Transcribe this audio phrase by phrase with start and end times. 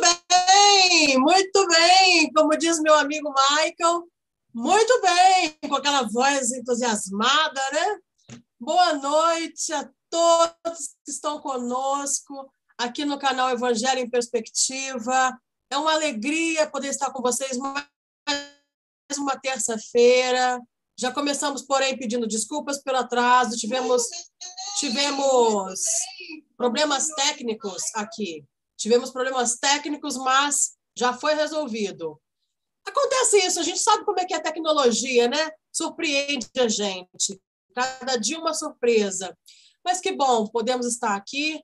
[0.00, 4.08] bem, muito bem, como diz meu amigo Michael,
[4.54, 7.98] muito bem, com aquela voz entusiasmada, né?
[8.60, 12.48] Boa noite a todos que estão conosco
[12.78, 15.36] aqui no canal Evangelho em Perspectiva.
[15.68, 17.84] É uma alegria poder estar com vocês mais
[19.18, 20.60] uma terça-feira.
[20.96, 23.56] Já começamos, porém, pedindo desculpas pelo atraso.
[23.56, 24.04] Tivemos,
[24.78, 25.80] tivemos
[26.56, 28.44] problemas técnicos aqui.
[28.76, 32.20] Tivemos problemas técnicos, mas já foi resolvido.
[32.86, 35.50] Acontece isso, a gente sabe como é que é a tecnologia, né?
[35.72, 37.40] Surpreende a gente.
[37.74, 39.36] Cada dia uma surpresa.
[39.84, 41.60] Mas que bom, podemos estar aqui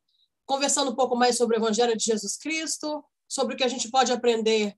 [0.46, 3.90] conversando um pouco mais sobre o Evangelho de Jesus Cristo, sobre o que a gente
[3.90, 4.74] pode aprender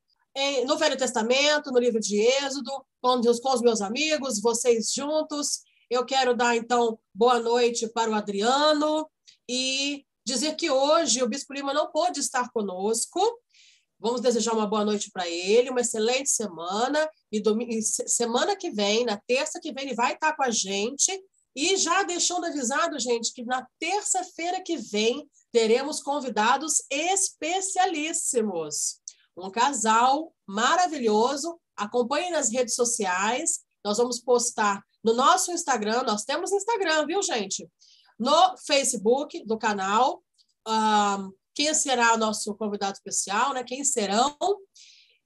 [0.66, 5.60] no Velho Testamento, no livro de Êxodo, com os meus amigos, vocês juntos.
[5.90, 9.08] Eu quero dar, então, boa noite para o Adriano
[9.48, 13.20] e dizer que hoje o Bispo Lima não pôde estar conosco.
[13.98, 17.08] Vamos desejar uma boa noite para ele, uma excelente semana.
[17.30, 17.40] E,
[17.82, 21.12] semana que vem, na terça que vem, ele vai estar com a gente.
[21.54, 29.00] E já deixando avisado, gente, que na terça-feira que vem teremos convidados especialíssimos.
[29.36, 31.60] Um casal maravilhoso.
[31.76, 33.60] Acompanhe nas redes sociais.
[33.84, 36.02] Nós vamos postar no nosso Instagram.
[36.04, 37.68] Nós temos Instagram, viu, gente?
[38.22, 40.22] No Facebook do canal.
[41.54, 43.64] Quem será o nosso convidado especial, né?
[43.64, 44.36] Quem serão?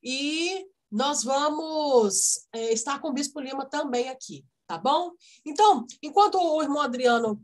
[0.02, 5.12] E nós vamos é, estar com o Bispo Lima também aqui, tá bom?
[5.44, 7.42] Então, enquanto o irmão Adriano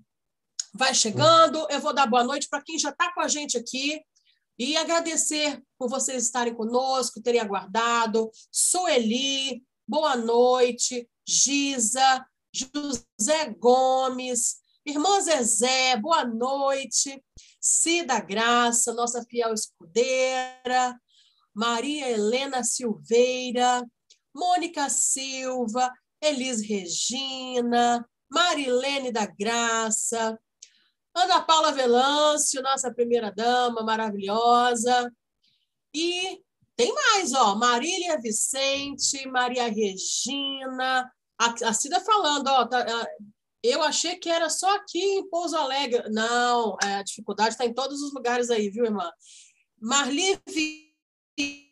[0.72, 4.00] vai chegando, eu vou dar boa noite para quem já está com a gente aqui
[4.58, 8.30] e agradecer por vocês estarem conosco, terem aguardado.
[8.50, 11.06] Sueli, boa noite.
[11.26, 17.22] Giza, José Gomes, Irmã Zezé, boa noite.
[17.60, 20.98] Cida Graça, nossa fiel escudeira.
[21.54, 23.84] Maria Helena Silveira.
[24.34, 25.92] Mônica Silva.
[26.20, 28.04] Elis Regina.
[28.28, 30.38] Marilene da Graça.
[31.14, 35.12] Ana Paula Velâncio, nossa primeira dama maravilhosa.
[35.94, 36.42] E
[36.74, 43.06] tem mais, ó, Marília Vicente, Maria Regina, a, Cida falando, ó, tá,
[43.62, 46.08] eu achei que era só aqui em Pouso Alegre.
[46.10, 49.10] Não, é, a dificuldade está em todos os lugares aí, viu, irmã?
[49.80, 50.38] Marli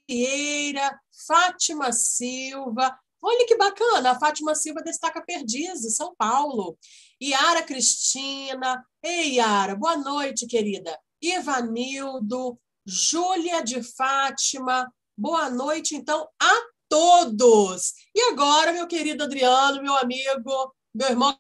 [0.09, 2.97] Vieira, Fátima Silva.
[3.23, 6.79] Olha que bacana, a Fátima Silva destaca Perdizes, São Paulo.
[7.23, 8.85] Yara Cristina.
[9.03, 10.99] Ei, Yara, boa noite, querida.
[11.21, 14.91] Ivanildo, Júlia de Fátima.
[15.17, 17.93] Boa noite, então, a todos.
[18.15, 21.39] E agora, meu querido Adriano, meu amigo, meu irmão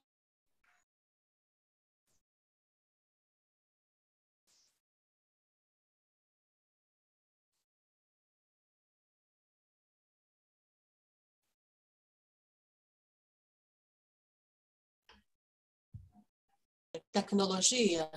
[17.12, 18.10] tecnologia.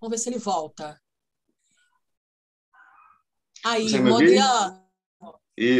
[0.00, 1.00] Vamos ver se ele volta.
[3.64, 4.86] Aí, Modiano.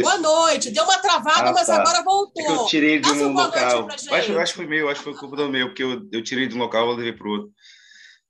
[0.01, 0.71] Boa noite.
[0.71, 1.79] Deu uma travada, ah, mas tá.
[1.79, 2.43] agora voltou.
[2.43, 3.87] É eu tirei de um local.
[3.89, 6.47] Acho, acho que foi meu, acho que foi culpa do meu, porque eu, eu tirei
[6.47, 7.53] de um local e levei para o outro.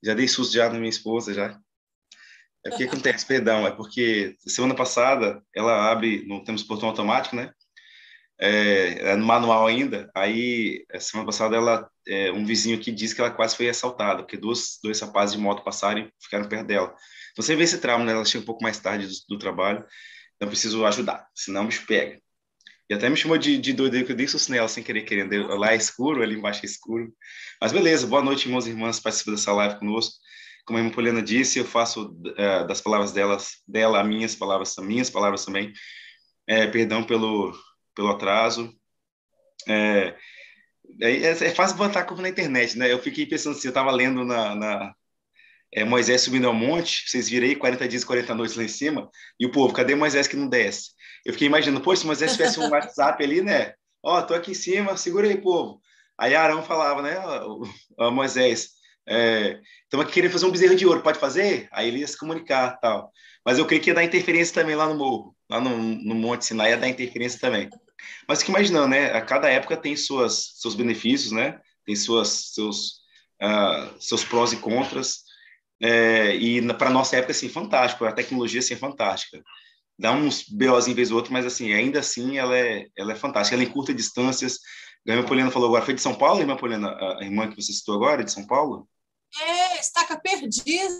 [0.04, 1.58] Já dei susto já na minha esposa, já.
[2.66, 7.52] É porque acontece, perdão, é porque semana passada ela abre, não temos portão automático, né?
[8.40, 10.10] É, é no manual ainda.
[10.16, 14.38] Aí, semana passada, ela, é, um vizinho aqui disse que ela quase foi assaltada, porque
[14.38, 16.96] dois, dois rapazes de moto passaram e ficaram perto dela.
[17.32, 18.12] Então, você vê esse trauma, né?
[18.12, 19.86] Ela chega um pouco mais tarde do, do trabalho,
[20.36, 22.20] então preciso ajudar, senão bicho pega.
[22.90, 25.48] E até me chamou de, de doido, que eu dei susto nela sem querer, querendo.
[25.58, 27.14] Lá é escuro, ali embaixo é escuro.
[27.60, 30.16] Mas beleza, boa noite, irmãos e irmãs, participando dessa live conosco.
[30.66, 35.10] Como a irmã Poliana disse, eu faço uh, das palavras delas, dela, minhas palavras, minhas
[35.10, 35.74] palavras também.
[36.48, 37.54] É, perdão pelo,
[37.98, 38.72] pelo atraso.
[39.68, 40.16] É,
[41.02, 42.94] é, é fácil botar a culpa na internet, né?
[42.94, 44.96] Eu fiquei pensando assim, eu estava lendo na, na
[45.74, 48.68] é, Moisés subindo ao monte, vocês viram aí 40 dias e 40 noites lá em
[48.68, 49.10] cima,
[49.40, 50.92] e o povo, cadê Moisés que não desce?
[51.26, 53.74] Eu fiquei imaginando, pô, se Moisés tivesse um WhatsApp ali, né?
[54.02, 55.82] Ó, oh, tô aqui em cima, segura aí, povo.
[56.18, 57.18] Aí Arão falava, né,
[57.98, 58.70] ó, Moisés,
[59.06, 61.68] estamos é, aqui querendo fazer um bezerro de ouro, pode fazer?
[61.72, 63.12] Aí ele ia se comunicar tal.
[63.46, 66.46] Mas eu creio que ia dar interferência também lá no morro, lá no, no Monte
[66.46, 67.70] Sinai ia dar interferência também.
[68.28, 69.12] Mas fica imaginando, né?
[69.12, 71.60] A cada época tem suas, seus benefícios, né?
[71.86, 73.00] Tem suas, seus,
[73.42, 75.24] uh, seus prós e contras.
[75.82, 78.06] É, e para nossa época, assim, fantástico.
[78.06, 79.42] A tecnologia, assim, é fantástica.
[79.98, 83.16] Dá uns BOs em vez ou outro, mas, assim, ainda assim, ela é, ela é
[83.16, 83.56] fantástica.
[83.56, 84.60] Ela encurta distâncias.
[85.08, 86.90] A irmã Poliana falou agora, foi de São Paulo, irmã Poliana?
[87.20, 88.88] A irmã que você citou agora, de São Paulo?
[89.40, 91.00] É, Estaca Perdizes,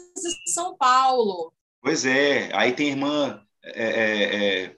[0.54, 1.54] São Paulo.
[1.82, 2.50] Pois é.
[2.54, 4.76] Aí tem a irmã é, é, é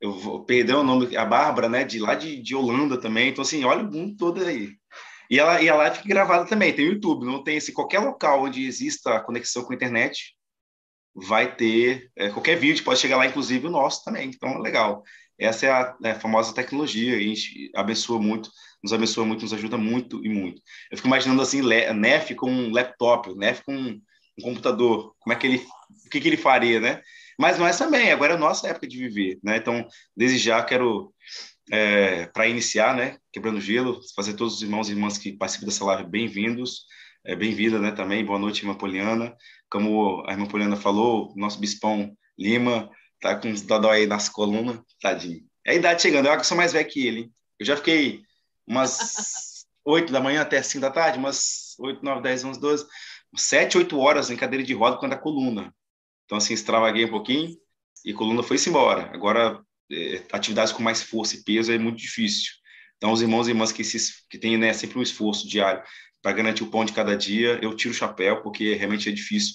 [0.00, 3.28] eu vou perder o nome, a Bárbara, né, de lá de, de Holanda também.
[3.28, 4.70] Então, assim, olha o mundo todo aí.
[5.30, 8.00] E, ela, e a live fica gravada também, tem o YouTube, não tem esse qualquer
[8.00, 10.34] local onde exista conexão com a internet,
[11.14, 14.28] vai ter é, qualquer vídeo, pode chegar lá, inclusive o nosso também.
[14.28, 15.02] Então, legal.
[15.38, 18.50] Essa é a, é famosa tecnologia, a gente abençoa muito,
[18.82, 20.60] nos abençoa muito, nos ajuda muito e muito.
[20.90, 24.00] Eu fico imaginando assim, Nef com um laptop, Nef com um,
[24.38, 25.66] um computador, como é que ele,
[26.06, 27.00] o que, que ele faria, né?
[27.40, 29.56] Mas nós também, agora é a nossa época de viver, né?
[29.56, 31.10] Então, desde já quero,
[31.72, 35.82] é, para iniciar, né, quebrando gelo, fazer todos os irmãos e irmãs que participam dessa
[35.86, 36.84] live bem-vindos,
[37.24, 39.34] é, bem-vinda, né, também, boa noite, irmã Poliana.
[39.70, 42.90] Como a irmã Poliana falou, nosso bispão Lima
[43.22, 45.40] tá com os dodó aí nas colunas, tadinho.
[45.66, 47.32] É a idade chegando, eu acho que sou mais velho que ele, hein?
[47.58, 48.20] Eu já fiquei
[48.66, 52.86] umas 8 da manhã até 5 da tarde, umas 8, 9, 10, 11, 12,
[53.34, 55.72] 7, 8 horas em cadeira de roda quando a coluna.
[56.30, 57.56] Então, assim, extravaguei um pouquinho
[58.04, 59.10] e a coluna foi-se embora.
[59.12, 59.60] Agora,
[59.90, 62.52] é, atividades com mais força e peso é muito difícil.
[62.96, 63.98] Então, os irmãos e irmãs que, se,
[64.30, 65.82] que têm né, sempre um esforço diário
[66.22, 69.54] para garantir o pão de cada dia, eu tiro o chapéu, porque realmente é difícil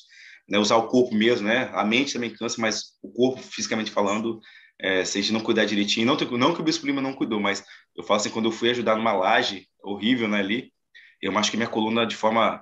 [0.49, 1.69] né, usar o corpo mesmo, né?
[1.73, 4.41] A mente também cansa, mas o corpo, fisicamente falando,
[4.77, 7.39] é, se a gente não cuidar direitinho, não, não que o Bispo Lima não cuidou,
[7.39, 7.63] mas
[7.95, 10.73] eu falo assim, quando eu fui ajudar numa laje horrível né, ali,
[11.21, 12.61] eu acho que minha coluna, de forma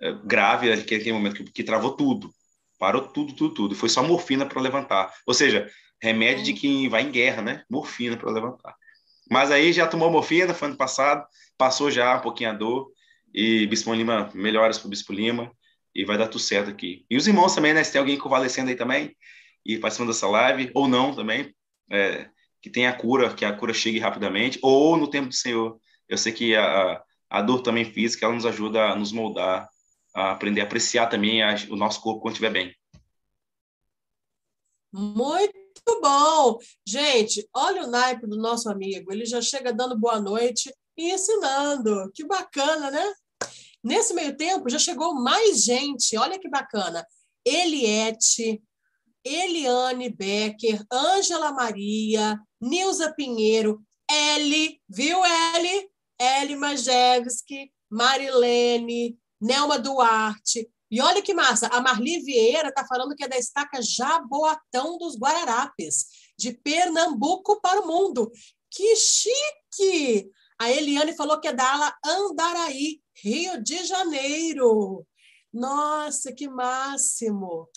[0.00, 2.32] é, grave, naquele momento que, que travou tudo.
[2.80, 3.76] Parou tudo, tudo, tudo.
[3.76, 5.12] Foi só morfina para levantar.
[5.26, 5.70] Ou seja,
[6.02, 7.62] remédio de quem vai em guerra, né?
[7.68, 8.74] Morfina para levantar.
[9.30, 11.26] Mas aí já tomou morfina, foi ano passado,
[11.58, 12.90] passou já um pouquinho a dor.
[13.34, 15.52] E Bispo Lima, melhoras para o Bispo Lima.
[15.94, 17.04] E vai dar tudo certo aqui.
[17.10, 17.84] E os irmãos também, né?
[17.84, 19.14] Se tem alguém convalescendo aí também,
[19.64, 21.54] e participando dessa live, ou não também,
[21.90, 22.30] é,
[22.62, 25.78] que tenha a cura, que a cura chegue rapidamente, ou no tempo do Senhor.
[26.08, 29.68] Eu sei que a, a dor também física, ela nos ajuda a nos moldar
[30.14, 31.40] a aprender a apreciar também
[31.70, 32.74] o nosso corpo quando estiver bem.
[34.92, 35.52] Muito
[36.02, 36.58] bom!
[36.86, 39.12] Gente, olha o naipe do nosso amigo.
[39.12, 42.10] Ele já chega dando boa noite e ensinando.
[42.12, 43.12] Que bacana, né?
[43.82, 46.16] Nesse meio tempo, já chegou mais gente.
[46.16, 47.06] Olha que bacana.
[47.44, 48.62] Eliette,
[49.24, 55.88] Eliane Becker, Ângela Maria, Nilza Pinheiro, Eli, viu, Eli?
[56.20, 60.70] Eli Majewski, Marilene, Nelma Duarte.
[60.90, 65.16] E olha que massa, a Marli Vieira está falando que é da estaca Jaboatão dos
[65.16, 66.06] Guararapes,
[66.36, 68.30] de Pernambuco para o mundo.
[68.68, 70.30] Que chique!
[70.58, 75.06] A Eliane falou que é da ala Andaraí, Rio de Janeiro.
[75.52, 77.68] Nossa, que máximo!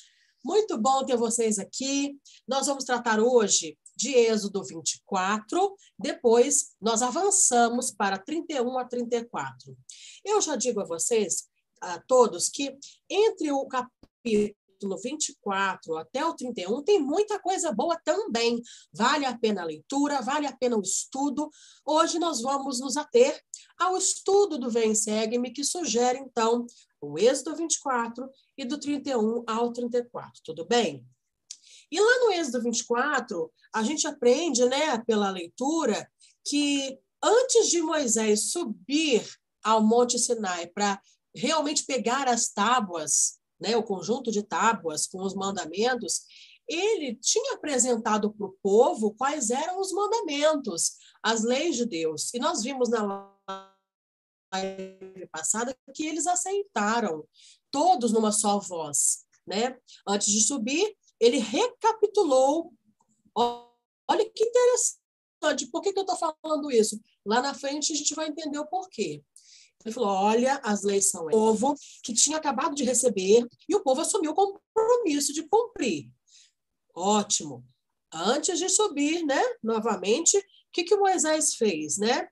[0.44, 2.20] Muito bom ter vocês aqui.
[2.48, 9.78] Nós vamos tratar hoje de Êxodo 24, depois nós avançamos para 31 a 34.
[10.26, 11.48] Eu já digo a vocês
[11.84, 12.76] a todos que
[13.10, 18.62] entre o capítulo 24 até o 31 tem muita coisa boa também.
[18.92, 21.50] Vale a pena a leitura, vale a pena o estudo.
[21.86, 23.42] Hoje nós vamos nos ater
[23.78, 26.66] ao estudo do Vem Segue-me, que sugere, então,
[27.02, 30.42] o Êxodo 24 e do 31 ao 34.
[30.44, 31.06] Tudo bem?
[31.92, 36.10] E lá no Êxodo 24, a gente aprende, né, pela leitura,
[36.46, 39.24] que antes de Moisés subir
[39.64, 41.00] ao Monte Sinai para
[41.36, 46.22] realmente pegar as tábuas, né, o conjunto de tábuas com os mandamentos,
[46.68, 52.34] ele tinha apresentado para o povo quais eram os mandamentos, as leis de Deus.
[52.34, 53.34] E nós vimos na
[54.54, 57.28] live passada que eles aceitaram,
[57.72, 59.26] todos numa só voz.
[59.46, 59.78] Né?
[60.08, 62.74] Antes de subir, ele recapitulou.
[63.36, 67.00] Olha que interessante, por que, que eu estou falando isso?
[67.26, 69.22] Lá na frente a gente vai entender o porquê.
[69.86, 73.82] Ele falou: olha, as leis são o povo que tinha acabado de receber e o
[73.82, 76.10] povo assumiu o compromisso de cumprir.
[76.96, 77.66] Ótimo.
[78.14, 82.28] Antes de subir, né, novamente, o que, que Moisés fez, né?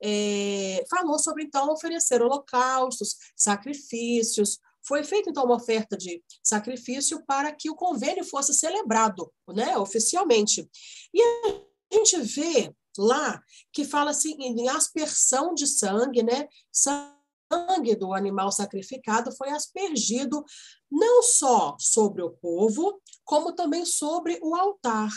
[0.00, 4.58] É, falou sobre, então, oferecer holocaustos, sacrifícios.
[4.86, 10.68] Foi feita, então, uma oferta de sacrifício para que o convênio fosse celebrado, né, oficialmente.
[11.12, 16.48] E a gente vê lá que fala assim em aspersão de sangue, né?
[16.72, 20.44] Sangue do animal sacrificado foi aspergido
[20.90, 25.10] não só sobre o povo, como também sobre o altar.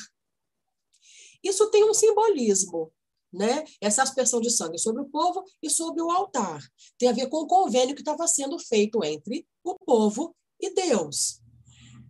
[1.43, 2.91] Isso tem um simbolismo,
[3.31, 3.63] né?
[3.79, 6.61] Essa aspersão de sangue sobre o povo e sobre o altar.
[6.97, 11.41] Tem a ver com o convênio que estava sendo feito entre o povo e Deus.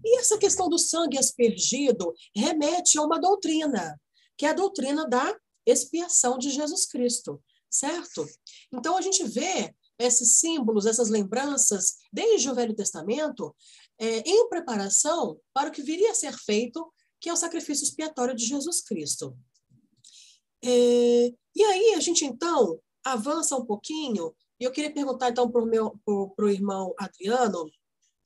[0.04, 4.00] E essa questão do sangue aspergido remete a uma doutrina,
[4.38, 5.36] que é a doutrina da
[5.68, 8.28] expiação de Jesus Cristo, certo?
[8.74, 13.56] Então a gente vê esses símbolos, essas lembranças, desde o Velho Testamento,
[14.00, 18.36] é, em preparação para o que viria a ser feito que é o sacrifício expiatório
[18.36, 19.36] de Jesus Cristo.
[20.64, 25.64] É, e aí a gente, então, avança um pouquinho, e eu queria perguntar, então, para
[25.64, 26.00] o meu
[26.50, 27.70] irmão Adriano,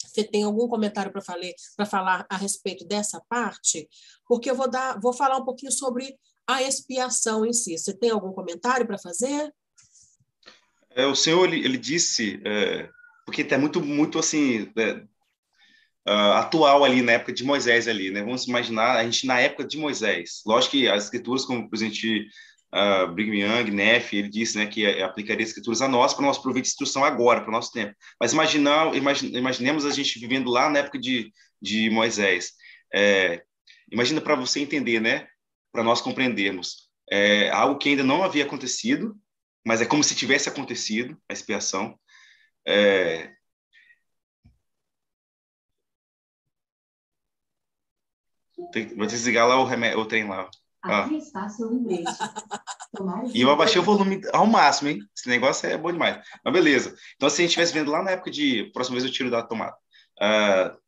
[0.03, 1.53] você tem algum comentário para falar,
[1.89, 3.87] falar a respeito dessa parte?
[4.27, 6.17] Porque eu vou, dar, vou falar um pouquinho sobre
[6.47, 7.77] a expiação em si.
[7.77, 9.51] Você tem algum comentário para fazer?
[10.95, 12.89] É, o senhor ele, ele disse, é,
[13.25, 15.03] porque é muito, muito assim, é,
[16.07, 18.21] uh, atual ali na época de Moisés ali, né?
[18.21, 20.41] Vamos imaginar a gente na época de Moisés.
[20.45, 22.27] Lógico que as escrituras, como o presidente
[22.73, 26.41] uh, Brigham Young, Neff, ele disse, né, que aplicaria as escrituras a nós para nosso
[26.41, 27.93] proveito de instrução agora, para o nosso tempo.
[28.19, 31.31] Mas imaginar, imagine, imaginemos a gente vivendo lá na época de,
[31.61, 32.53] de Moisés.
[32.93, 33.43] É,
[33.91, 35.27] imagina para você entender, né?
[35.71, 36.89] Para nós compreendermos.
[37.09, 39.17] É, algo que ainda não havia acontecido,
[39.65, 41.97] mas é como se tivesse acontecido a expiação.
[42.67, 43.33] É...
[48.71, 50.49] Tem, vou desligar lá o, remédio, o trem lá.
[50.83, 51.05] Ah.
[51.05, 51.69] Aqui está seu
[53.33, 54.99] E eu abaixei o volume ao máximo, hein?
[55.15, 56.23] Esse negócio é bom demais.
[56.43, 56.95] Mas beleza.
[57.15, 58.71] Então, se a gente estivesse vendo lá na época de.
[58.73, 59.75] Próxima vez eu tiro da tomada.
[60.19, 60.80] Uh,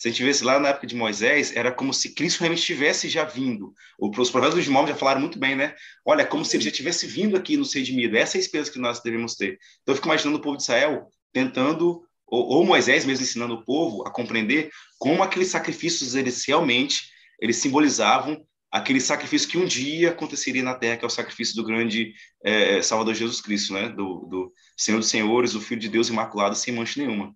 [0.00, 3.06] se a gente visse lá na época de Moisés, era como se Cristo realmente tivesse
[3.06, 3.74] já vindo.
[3.98, 5.74] Os profetas de Moisés já falaram muito bem, né?
[6.06, 8.16] Olha, como se ele já tivesse vindo aqui nos redimido.
[8.16, 9.58] Essa é a esperança que nós devemos ter.
[9.82, 13.62] Então, eu fico imaginando o povo de Israel tentando, ou, ou Moisés mesmo ensinando o
[13.62, 17.02] povo a compreender como aqueles sacrifícios, eles realmente,
[17.38, 18.42] eles simbolizavam
[18.72, 22.80] aquele sacrifício que um dia aconteceria na Terra, que é o sacrifício do grande é,
[22.80, 23.90] Salvador Jesus Cristo, né?
[23.90, 27.34] Do, do Senhor dos Senhores, o Filho de Deus imaculado, sem mancha nenhuma.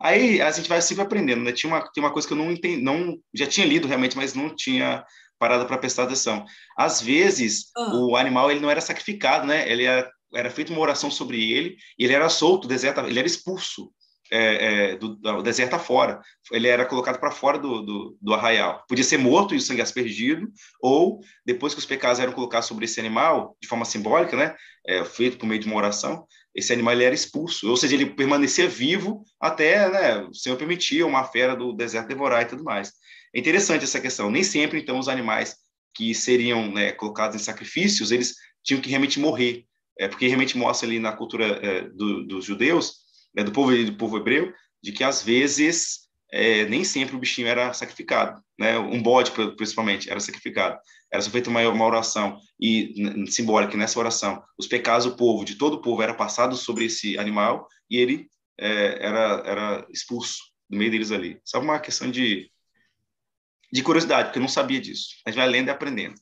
[0.00, 1.52] Aí a gente vai sempre aprendendo, né?
[1.52, 4.34] Tinha uma, tinha uma coisa que eu não entendi, não, já tinha lido realmente, mas
[4.34, 5.04] não tinha
[5.38, 6.44] parado para prestar atenção.
[6.76, 8.10] Às vezes, uhum.
[8.10, 9.70] o animal ele não era sacrificado, né?
[9.70, 13.26] Ele era, era feita uma oração sobre ele, e ele era solto, deserto, ele era
[13.26, 13.90] expulso
[14.30, 16.20] é, é, do, do, deserto afora.
[16.50, 18.84] Ele era colocado para fora do, do, do, arraial.
[18.88, 20.48] Podia ser morto e o sangue aspergido,
[20.80, 24.54] ou depois que os pecados eram colocados sobre esse animal, de forma simbólica, né?
[24.86, 26.26] É, feito por meio de uma oração,
[26.56, 31.06] esse animal ele era expulso, ou seja, ele permanecia vivo até né, o Senhor permitia
[31.06, 32.92] uma fera do deserto devorar e tudo mais.
[33.34, 34.30] É interessante essa questão.
[34.30, 35.56] Nem sempre, então, os animais
[35.94, 38.34] que seriam né, colocados em sacrifícios, eles
[38.64, 39.66] tinham que realmente morrer,
[39.98, 42.96] é, porque realmente mostra ali na cultura é, do, dos judeus,
[43.36, 46.05] é, do povo do povo hebreu, de que às vezes
[46.36, 48.78] é, nem sempre o bichinho era sacrificado, né?
[48.78, 50.78] Um bode, principalmente, era sacrificado.
[51.10, 55.74] Era feita uma, uma oração e simbólica nessa oração, os pecados do povo, de todo
[55.74, 58.28] o povo, era passado sobre esse animal e ele
[58.58, 60.36] é, era era expulso
[60.68, 61.40] do meio deles ali.
[61.42, 62.50] Só uma questão de
[63.72, 65.08] de curiosidade, porque eu não sabia disso.
[65.24, 66.14] A gente vai lendo e aprendendo.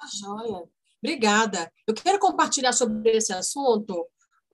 [0.00, 0.64] Ah, joia.
[1.02, 1.72] Obrigada.
[1.86, 4.04] Eu quero compartilhar sobre esse assunto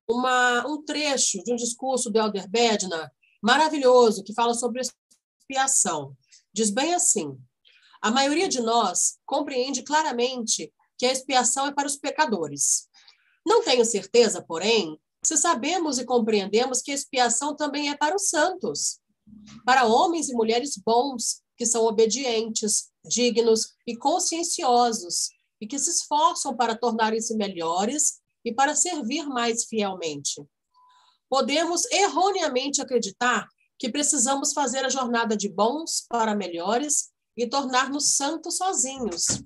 [0.08, 3.10] uma, um trecho de um discurso do Elder Bednar,
[3.44, 6.16] maravilhoso, que fala sobre expiação.
[6.50, 7.38] Diz bem assim:
[8.00, 12.88] a maioria de nós compreende claramente que a expiação é para os pecadores.
[13.46, 18.28] Não tenho certeza, porém, se sabemos e compreendemos que a expiação também é para os
[18.30, 18.98] santos,
[19.66, 25.28] para homens e mulheres bons, que são obedientes, dignos e conscienciosos,
[25.60, 30.42] e que se esforçam para tornarem-se melhores e para servir mais fielmente.
[31.34, 38.56] Podemos erroneamente acreditar que precisamos fazer a jornada de bons para melhores e tornar-nos santos
[38.56, 39.42] sozinhos.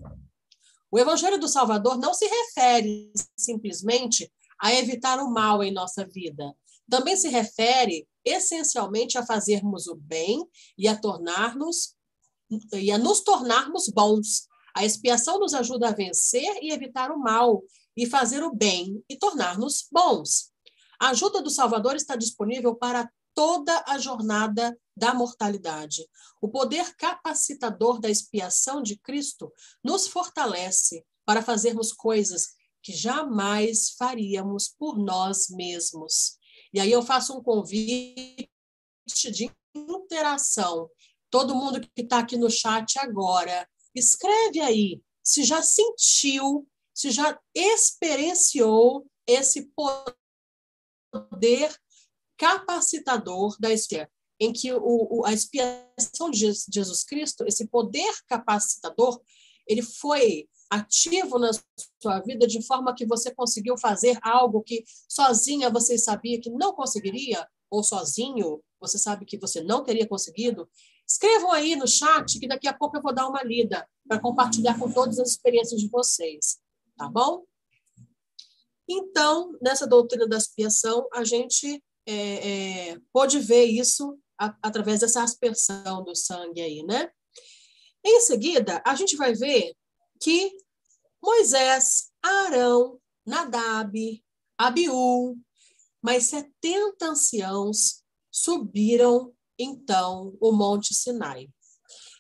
[0.90, 4.30] O Evangelho do Salvador não se refere simplesmente
[4.61, 6.54] a evitar o mal em nossa vida.
[6.90, 11.95] Também se refere essencialmente a fazermos o bem e a tornar-nos
[12.75, 14.47] e a nos tornarmos bons.
[14.76, 17.62] A expiação nos ajuda a vencer e evitar o mal
[17.97, 20.52] e fazer o bem e tornar-nos bons.
[21.00, 26.09] A ajuda do Salvador está disponível para toda a jornada da mortalidade.
[26.40, 29.52] O poder capacitador da expiação de Cristo
[29.83, 32.49] nos fortalece para fazermos coisas
[32.83, 36.37] que jamais faríamos por nós mesmos.
[36.73, 38.50] E aí eu faço um convite
[39.07, 40.90] de interação.
[41.31, 46.67] Todo mundo que está aqui no chat agora, escreve aí se já sentiu
[46.99, 50.18] se já experienciou esse poder
[52.37, 54.11] capacitador da expiação,
[54.41, 59.21] em que o, o, a expiação de Jesus Cristo, esse poder capacitador,
[59.67, 61.50] ele foi ativo na
[62.00, 66.73] sua vida de forma que você conseguiu fazer algo que sozinha você sabia que não
[66.73, 70.69] conseguiria, ou sozinho você sabe que você não teria conseguido.
[71.07, 74.79] Escrevam aí no chat que daqui a pouco eu vou dar uma lida para compartilhar
[74.79, 76.61] com todas as experiências de vocês
[76.99, 77.45] tá bom?
[78.88, 85.23] Então, nessa doutrina da expiação, a gente é, é, pode ver isso a, através dessa
[85.23, 87.11] aspersão do sangue aí, né?
[88.04, 89.75] Em seguida, a gente vai ver
[90.21, 90.57] que
[91.23, 94.23] Moisés, Arão, Nadab,
[94.57, 95.37] Abiú,
[96.02, 101.50] mais 70 anciãos subiram então o Monte Sinai.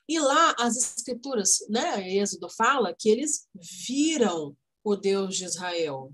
[0.08, 3.46] E lá as escrituras, né, Êxodo fala que eles
[3.86, 6.12] viram o Deus de Israel,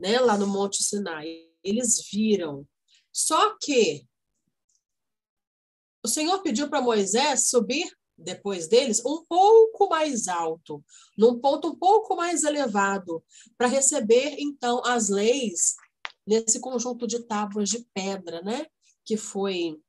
[0.00, 1.28] né, lá no Monte Sinai.
[1.62, 2.66] Eles viram.
[3.12, 4.06] Só que
[6.02, 10.84] o Senhor pediu para Moisés subir depois deles um pouco mais alto,
[11.16, 13.24] num ponto um pouco mais elevado,
[13.56, 15.74] para receber então as leis
[16.26, 18.66] nesse conjunto de tábuas de pedra, né,
[19.04, 19.80] que foi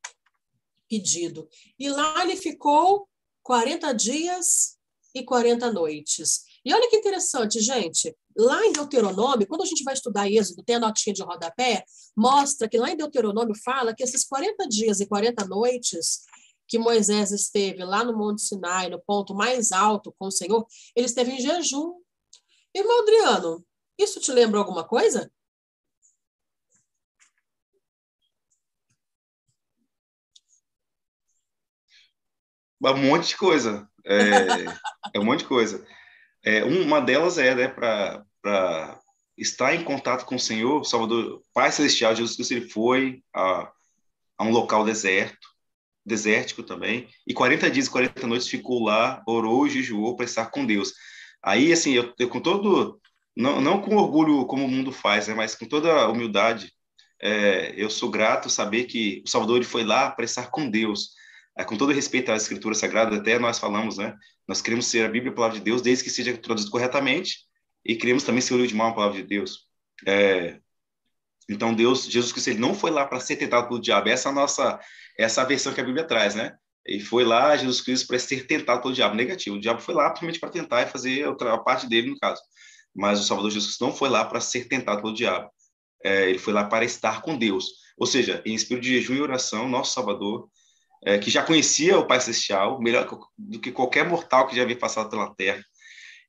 [0.90, 1.48] pedido.
[1.78, 3.08] E lá ele ficou
[3.44, 4.78] 40 dias
[5.14, 6.44] e 40 noites.
[6.64, 8.16] E olha que interessante, gente.
[8.38, 11.84] Lá em Deuteronômio, quando a gente vai estudar Êxodo, tem a notinha de rodapé,
[12.16, 16.22] mostra que lá em Deuteronômio fala que esses 40 dias e 40 noites
[16.68, 20.66] que Moisés esteve lá no Monte Sinai, no ponto mais alto com o Senhor,
[20.96, 22.00] ele esteve em jejum.
[22.74, 23.66] Irmão Adriano,
[23.98, 25.30] isso te lembra alguma coisa?
[32.82, 33.88] um monte de coisa.
[34.06, 34.66] É,
[35.14, 35.86] é um monte de coisa.
[36.44, 39.00] É, uma delas é, né, para
[39.38, 43.72] estar em contato com o Senhor, Salvador, Pai Celestial, Jesus Cristo, ele foi a,
[44.38, 45.48] a um local deserto,
[46.06, 50.48] desértico também, e 40 dias e 40 noites ficou lá, orou e jejuou para estar
[50.48, 50.94] com Deus.
[51.44, 53.00] Aí, assim, eu, eu com todo,
[53.36, 56.72] não, não com orgulho como o mundo faz, né, mas com toda humildade,
[57.22, 61.12] é, eu sou grato saber que o Salvador ele foi lá para estar com Deus.
[61.58, 64.16] É, com todo respeito à Escritura Sagrada, até nós falamos, né?
[64.48, 67.40] Nós queremos ser a Bíblia a palavra de Deus, desde que seja traduzida corretamente,
[67.86, 69.68] e queremos também ser o de mal a palavra de Deus.
[70.08, 70.60] É,
[71.50, 74.08] então, Deus, Jesus Cristo, ele não foi lá para ser tentado pelo diabo.
[74.08, 74.80] Essa é a nossa,
[75.18, 76.56] essa é versão que a Bíblia traz, né?
[76.86, 79.16] Ele foi lá, Jesus Cristo, para ser tentado pelo diabo.
[79.16, 79.58] Negativo.
[79.58, 82.42] O diabo foi lá principalmente para tentar e fazer a parte dele, no caso.
[82.96, 85.50] Mas o Salvador Jesus Cristo não foi lá para ser tentado pelo diabo.
[86.04, 87.66] É, ele foi lá para estar com Deus.
[87.98, 90.50] Ou seja, em espírito de jejum e oração, nosso Salvador,
[91.04, 94.78] é, que já conhecia o Pai Celestial, melhor do que qualquer mortal que já havia
[94.78, 95.64] passado pela Terra.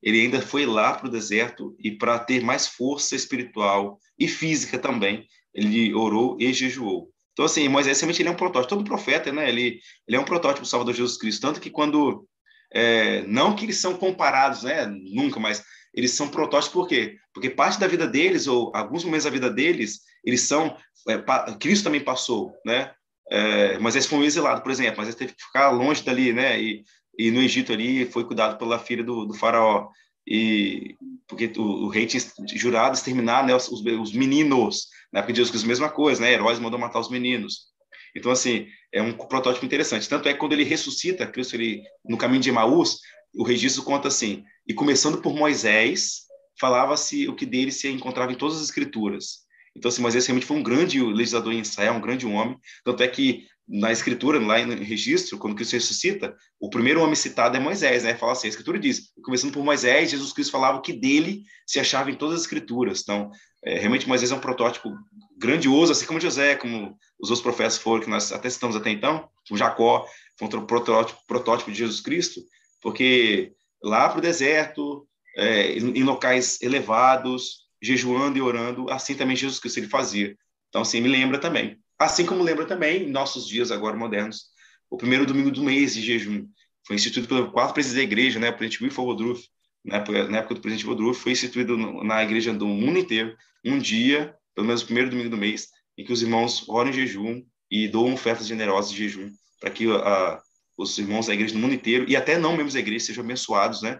[0.02, 4.78] Ele ainda foi lá para o deserto e para ter mais força espiritual e física
[4.78, 7.10] também, ele orou e jejuou.
[7.32, 8.74] Então, assim, Moisés realmente ele é um protótipo.
[8.74, 9.48] Todo profeta, né?
[9.48, 11.40] Ele, ele é um protótipo do Salvador Jesus Cristo.
[11.40, 12.26] Tanto que quando...
[12.74, 14.86] É, não que eles são comparados, né?
[14.86, 15.62] Nunca, mas
[15.94, 17.16] eles são protótipos por quê?
[17.32, 20.76] Porque parte da vida deles, ou alguns momentos da vida deles, eles são...
[21.08, 21.18] É,
[21.58, 22.92] Cristo também passou, né?
[23.30, 26.60] É, Moisés foi um exilado, por exemplo, mas ele teve que ficar longe dali, né?
[26.60, 26.84] E,
[27.18, 29.88] e no Egito ali foi cuidado pela filha do, do faraó.
[30.26, 32.22] E porque o, o, rei tinha
[32.54, 34.88] jurado exterminar né, os, os meninos.
[35.12, 36.32] Na época de Cristo, a mesma coisa, né?
[36.32, 37.72] Heróis mandou matar os meninos.
[38.14, 40.08] Então, assim, é um protótipo interessante.
[40.08, 42.98] Tanto é que quando ele ressuscita, Cristo, ele, no caminho de Emaús,
[43.34, 46.22] o registro conta assim, e começando por Moisés,
[46.60, 49.42] falava-se o que dele se encontrava em todas as escrituras.
[49.76, 52.58] Então, assim, Moisés realmente foi um grande legislador em Israel, um grande homem.
[52.84, 57.56] Tanto é que na escritura, lá no registro, quando Cristo ressuscita, o primeiro homem citado
[57.56, 58.14] é Moisés, né?
[58.14, 62.10] Fala assim, a escritura diz, começando por Moisés, Jesus Cristo falava que dele se achava
[62.10, 63.00] em todas as escrituras.
[63.02, 63.30] Então,
[63.64, 64.90] é, realmente Moisés é um protótipo
[65.38, 69.28] grandioso, assim como José, como os outros profetas foram, que nós até citamos até então,
[69.50, 70.06] o Jacó
[70.38, 72.40] foi um protótipo, protótipo de Jesus Cristo,
[72.80, 75.06] porque lá para o deserto,
[75.36, 80.36] é, em locais elevados, jejuando e orando, assim também Jesus Cristo ele fazia.
[80.68, 81.78] Então, assim, me lembra também.
[81.98, 84.46] Assim como lembra também, em nossos dias agora modernos,
[84.88, 86.46] o primeiro domingo do mês de jejum.
[86.86, 89.48] Foi instituído pelo quarto presidente da igreja, né, o presidente Wilford Woodruff,
[89.84, 93.78] na época, na época do presidente Woodruff, foi instituído na igreja do mundo inteiro, um
[93.78, 95.68] dia, pelo menos o primeiro domingo do mês,
[95.98, 99.90] em que os irmãos oram em jejum e doam ofertas generosas de jejum, para que
[99.90, 100.40] a,
[100.76, 103.82] os irmãos da igreja do mundo inteiro, e até não membros da igreja, sejam abençoados,
[103.82, 103.98] né?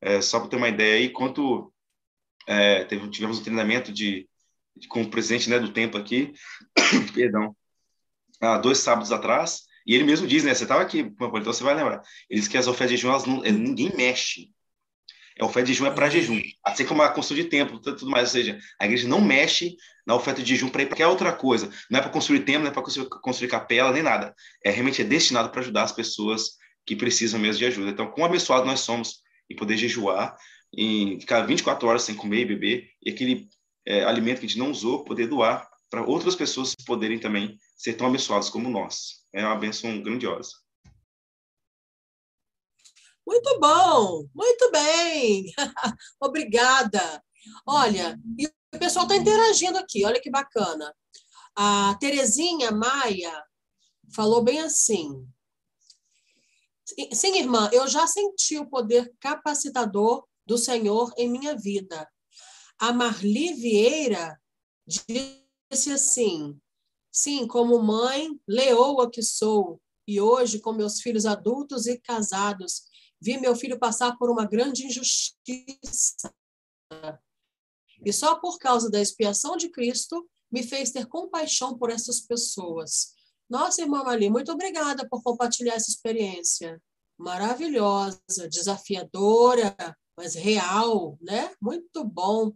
[0.00, 1.72] É, só para ter uma ideia aí, quanto
[2.50, 4.28] é, teve, tivemos um treinamento de,
[4.76, 6.32] de, com o presidente né, do tempo aqui,
[7.14, 7.54] perdão,
[8.40, 11.74] há dois sábados atrás, e ele mesmo diz, né, você estava aqui, então você vai
[11.76, 14.50] lembrar, ele diz que as ofertas de jejum, elas não, é, ninguém mexe,
[15.38, 18.30] a oferta de jejum é para jejum, assim como a construção de templo, tudo mais,
[18.30, 21.32] ou seja, a igreja não mexe na oferta de jejum para ir para qualquer outra
[21.32, 24.34] coisa, não é para construir templo, não é para construir, construir capela, nem nada,
[24.64, 27.90] é realmente é destinado para ajudar as pessoas que precisam mesmo de ajuda.
[27.90, 30.36] Então, quão abençoados nós somos em poder jejuar,
[30.72, 33.48] em ficar 24 horas sem comer e beber, e aquele
[33.86, 37.94] é, alimento que a gente não usou, poder doar para outras pessoas poderem também ser
[37.94, 39.24] tão abençoadas como nós.
[39.32, 40.52] É uma bênção grandiosa.
[43.26, 45.46] Muito bom, muito bem.
[46.20, 47.22] Obrigada.
[47.66, 50.94] Olha, e o pessoal está interagindo aqui, olha que bacana.
[51.56, 53.44] A Terezinha Maia
[54.14, 55.26] falou bem assim:
[57.12, 62.10] Sim, irmã, eu já senti o poder capacitador do Senhor em minha vida.
[62.76, 64.36] A Marli Vieira
[64.84, 66.60] disse assim:
[67.12, 72.82] Sim, como mãe, leoa que sou, e hoje, com meus filhos adultos e casados,
[73.20, 76.34] vi meu filho passar por uma grande injustiça.
[78.04, 83.14] E só por causa da expiação de Cristo me fez ter compaixão por essas pessoas.
[83.48, 86.82] Nossa, irmã Mali, muito obrigada por compartilhar essa experiência.
[87.16, 89.76] Maravilhosa, desafiadora,
[90.20, 91.50] mas real, né?
[91.62, 92.52] Muito bom.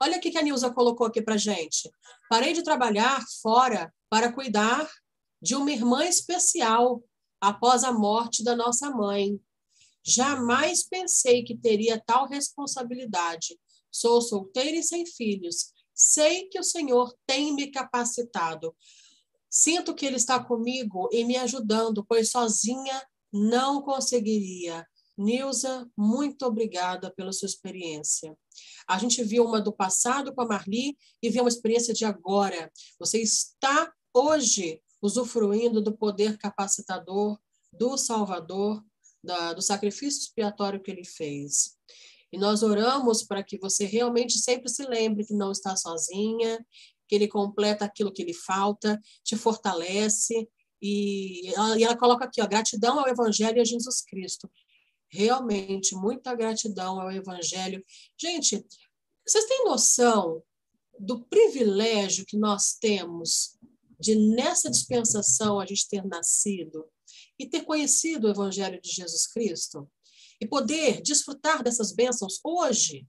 [0.00, 1.90] Olha o que a Nilza colocou aqui para gente.
[2.30, 4.88] Parei de trabalhar fora para cuidar
[5.42, 7.02] de uma irmã especial
[7.40, 9.36] após a morte da nossa mãe.
[10.06, 13.58] Jamais pensei que teria tal responsabilidade.
[13.90, 15.72] Sou solteira e sem filhos.
[15.92, 18.76] Sei que o Senhor tem me capacitado.
[19.50, 24.86] Sinto que Ele está comigo e me ajudando, pois sozinha não conseguiria.
[25.18, 28.36] Nilza, muito obrigada pela sua experiência.
[28.86, 32.70] A gente viu uma do passado com a Marli e viu uma experiência de agora.
[33.00, 37.38] Você está hoje usufruindo do poder capacitador
[37.72, 38.82] do Salvador,
[39.22, 41.76] da, do sacrifício expiatório que ele fez.
[42.32, 46.64] E nós oramos para que você realmente sempre se lembre que não está sozinha,
[47.08, 50.48] que ele completa aquilo que lhe falta, te fortalece.
[50.80, 54.48] E ela, e ela coloca aqui, ó, gratidão ao Evangelho e a Jesus Cristo.
[55.10, 57.82] Realmente, muita gratidão ao Evangelho.
[58.20, 58.64] Gente,
[59.26, 60.42] vocês têm noção
[60.98, 63.56] do privilégio que nós temos
[63.98, 66.86] de, nessa dispensação, a gente ter nascido
[67.38, 69.90] e ter conhecido o Evangelho de Jesus Cristo?
[70.40, 73.06] E poder desfrutar dessas bênçãos hoje?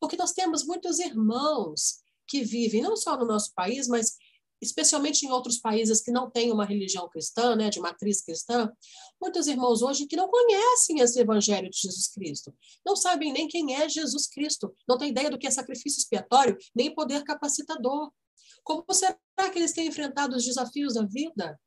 [0.00, 4.16] Porque nós temos muitos irmãos que vivem não só no nosso país, mas
[4.60, 8.70] especialmente em outros países que não têm uma religião cristã, né, de matriz cristã,
[9.20, 13.74] muitos irmãos hoje que não conhecem esse evangelho de Jesus Cristo, não sabem nem quem
[13.74, 18.10] é Jesus Cristo, não têm ideia do que é sacrifício expiatório, nem poder capacitador.
[18.62, 19.16] Como será
[19.50, 21.58] que eles têm enfrentado os desafios da vida?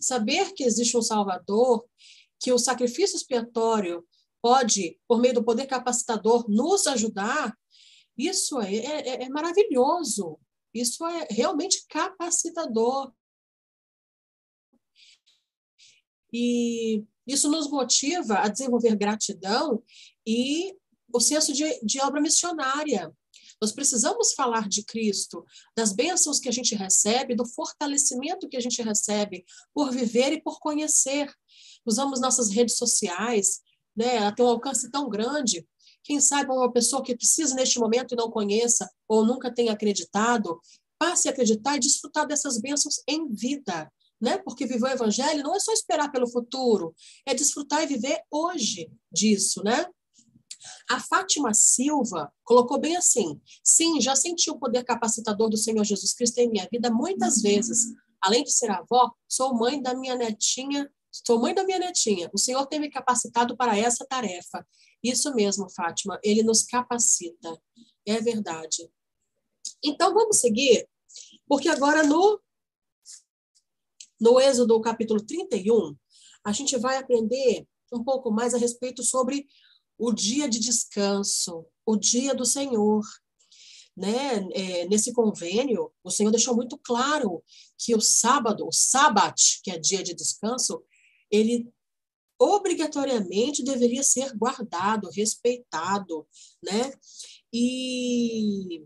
[0.00, 1.84] Saber que existe um Salvador,
[2.38, 4.06] que o sacrifício expiatório
[4.42, 7.56] pode, por meio do poder capacitador, nos ajudar,
[8.16, 10.38] isso é, é, é maravilhoso.
[10.74, 13.12] Isso é realmente capacitador.
[16.32, 19.82] E isso nos motiva a desenvolver gratidão
[20.26, 20.76] e
[21.12, 23.12] o senso de, de obra missionária.
[23.60, 28.60] Nós precisamos falar de Cristo, das bênçãos que a gente recebe, do fortalecimento que a
[28.60, 31.32] gente recebe por viver e por conhecer.
[31.86, 33.62] Usamos nossas redes sociais,
[33.96, 34.16] né?
[34.16, 35.66] Ela tem um alcance tão grande
[36.06, 40.60] quem sabe uma pessoa que precisa neste momento e não conheça ou nunca tenha acreditado,
[40.96, 43.92] passe a acreditar e desfrutar dessas bênçãos em vida.
[44.20, 44.38] Né?
[44.38, 46.94] Porque viver o evangelho não é só esperar pelo futuro,
[47.26, 49.84] é desfrutar e viver hoje disso, né?
[50.88, 56.14] A Fátima Silva colocou bem assim: sim, já senti o poder capacitador do Senhor Jesus
[56.14, 57.78] Cristo em minha vida muitas vezes.
[58.22, 62.30] Além de ser avó, sou mãe da minha netinha, sou mãe da minha netinha.
[62.32, 64.66] O Senhor tem me capacitado para essa tarefa.
[65.06, 67.62] Isso mesmo, Fátima, ele nos capacita.
[68.04, 68.90] É verdade.
[69.84, 70.88] Então, vamos seguir,
[71.46, 72.40] porque agora no,
[74.20, 75.96] no Êxodo capítulo 31,
[76.44, 79.46] a gente vai aprender um pouco mais a respeito sobre
[79.96, 83.02] o dia de descanso, o dia do Senhor.
[83.96, 84.36] Né?
[84.52, 87.44] É, nesse convênio, o Senhor deixou muito claro
[87.78, 90.82] que o sábado, o sábado, que é dia de descanso,
[91.30, 91.72] ele
[92.38, 96.26] obrigatoriamente deveria ser guardado, respeitado,
[96.62, 96.92] né?
[97.52, 98.84] E,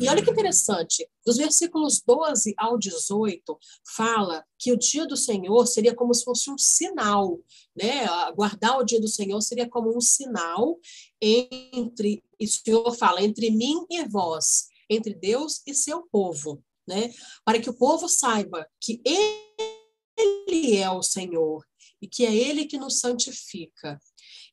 [0.00, 3.58] e olha que interessante, dos versículos 12 ao 18,
[3.94, 7.38] fala que o dia do Senhor seria como se fosse um sinal,
[7.76, 8.06] né?
[8.34, 10.78] Guardar o dia do Senhor seria como um sinal
[11.20, 17.12] entre, e o Senhor fala, entre mim e vós, entre Deus e seu povo, né?
[17.44, 21.64] Para que o povo saiba que ele é o Senhor
[22.04, 23.98] e que é Ele que nos santifica.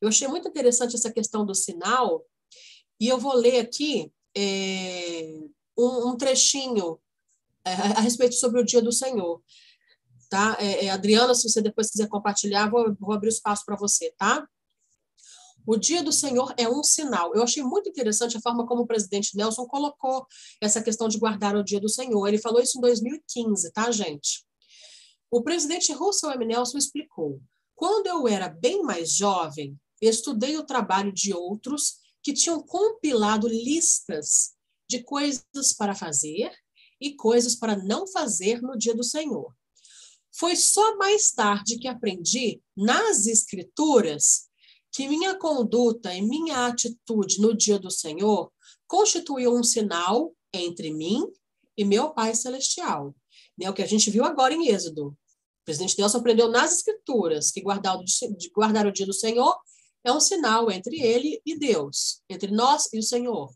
[0.02, 2.26] Eu achei muito interessante essa questão do sinal,
[2.98, 5.38] e eu vou ler aqui é,
[5.78, 6.98] um, um, trechinho
[7.66, 9.44] é, a respeito sobre o dia do Senhor.
[10.30, 10.56] Tá?
[10.62, 14.48] É, é Adriana, se você depois quiser compartilhar, vou, vou abrir espaço para você, tá?
[15.68, 17.36] O dia do Senhor é um sinal.
[17.36, 20.26] Eu achei muito interessante a forma como o presidente Nelson colocou
[20.62, 22.26] essa questão de guardar o dia do Senhor.
[22.28, 24.46] Ele falou isso em 2015, tá, gente?
[25.32, 26.46] O presidente Russell M.
[26.46, 27.42] Nelson explicou:
[27.74, 34.52] quando eu era bem mais jovem, estudei o trabalho de outros que tinham compilado listas
[34.90, 36.52] de coisas para fazer
[37.00, 39.56] e coisas para não fazer no dia do Senhor.
[40.34, 44.50] Foi só mais tarde que aprendi, nas Escrituras,
[44.92, 48.52] que minha conduta e minha atitude no dia do Senhor
[48.86, 51.26] constituiu um sinal entre mim
[51.78, 53.16] e meu Pai Celestial.
[53.58, 53.70] Né?
[53.70, 55.18] O que a gente viu agora em Êxodo.
[55.72, 58.04] Presidente Nelson aprendeu nas Escrituras que guardar o,
[58.54, 59.58] guardar o dia do Senhor
[60.04, 63.56] é um sinal entre ele e Deus, entre nós e o Senhor.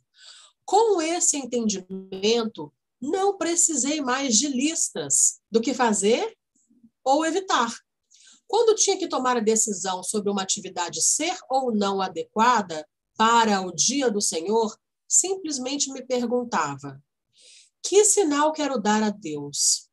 [0.63, 6.33] Com esse entendimento, não precisei mais de listas do que fazer
[7.03, 7.75] ou evitar.
[8.47, 13.75] Quando tinha que tomar a decisão sobre uma atividade ser ou não adequada para o
[13.75, 14.73] dia do Senhor,
[15.05, 17.03] simplesmente me perguntava:
[17.83, 19.89] que sinal quero dar a Deus?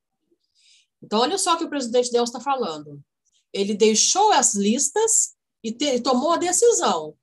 [1.02, 3.02] Então, olha só o que o presidente Deus está falando.
[3.52, 7.16] Ele deixou as listas e te, tomou a decisão.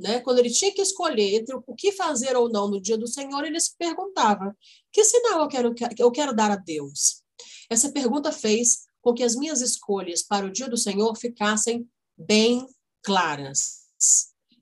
[0.00, 0.20] Né?
[0.20, 3.44] Quando ele tinha que escolher entre o que fazer ou não no dia do Senhor,
[3.44, 4.56] ele se perguntava:
[4.92, 7.22] que sinal eu quero, eu quero dar a Deus?
[7.70, 12.66] Essa pergunta fez com que as minhas escolhas para o dia do Senhor ficassem bem
[13.02, 13.84] claras.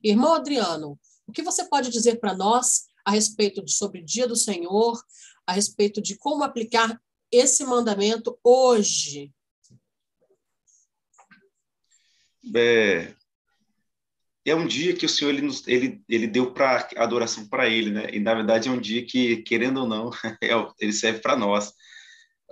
[0.03, 4.27] Irmão Adriano, o que você pode dizer para nós a respeito de, sobre o dia
[4.27, 5.01] do Senhor,
[5.47, 7.01] a respeito de como aplicar
[7.33, 9.33] esse mandamento hoje?
[12.55, 13.13] É,
[14.45, 18.09] é um dia que o Senhor ele, ele, ele deu para adoração para Ele, né?
[18.11, 20.11] E na verdade é um dia que, querendo ou não,
[20.43, 21.73] é, ele serve para nós.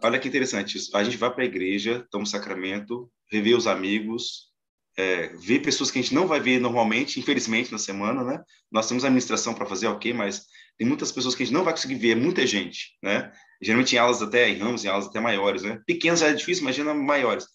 [0.04, 0.96] Olha que interessante isso.
[0.96, 4.52] A gente vai para a igreja, toma o sacramento, revê os amigos,
[4.98, 8.44] é, vê pessoas que a gente não vai ver normalmente, infelizmente, na semana, né?
[8.72, 10.46] Nós temos administração para fazer, ok, mas
[10.78, 13.32] tem muitas pessoas que a gente não vai conseguir ver, é muita gente, né?
[13.62, 15.80] Geralmente em aulas até, em ramos, em aulas até maiores, né?
[15.86, 17.46] Pequenas é difícil, imagina maiores.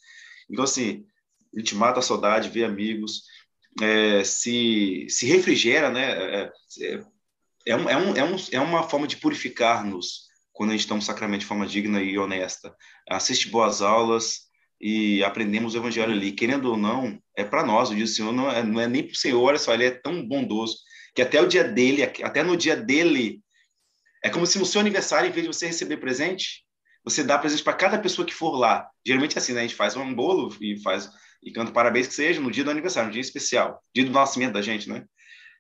[0.48, 1.04] Então, assim,
[1.54, 3.22] a gente mata a saudade, vê amigos,
[3.82, 6.12] é, se, se refrigera, né?
[6.12, 6.52] É,
[6.82, 7.04] é,
[7.66, 10.98] é, um, é, um, é, um, é uma forma de purificar-nos quando a gente toma
[10.98, 12.74] um sacramento de forma digna e honesta.
[13.10, 14.46] Assiste boas aulas
[14.80, 16.32] e aprendemos o evangelho ali.
[16.32, 17.90] Querendo ou não, é para nós.
[17.90, 19.84] O dia do Senhor não é, não é nem para o Senhor, olha só, ele
[19.84, 20.78] é tão bondoso
[21.16, 23.40] que até o dia dele, até no dia dele,
[24.22, 26.62] é como se no seu aniversário, em vez de você receber presente,
[27.02, 28.86] você dá presente para cada pessoa que for lá.
[29.04, 29.60] Geralmente é assim, né?
[29.60, 31.10] A gente faz um bolo e faz
[31.42, 34.52] e canta parabéns que seja no dia do aniversário, um dia especial, dia do nascimento
[34.52, 35.04] da gente, né?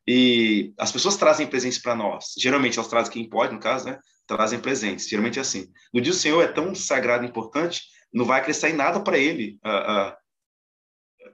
[0.06, 2.34] E as pessoas trazem presentes para nós.
[2.36, 3.98] Geralmente elas trazem quem pode, no caso, né?
[4.26, 5.08] Trazem presentes.
[5.08, 5.68] Geralmente é assim.
[5.92, 9.16] No dia do Senhor é tão sagrado e importante, não vai acrescentar em nada para
[9.16, 9.58] ele.
[9.64, 10.16] Uh, uh,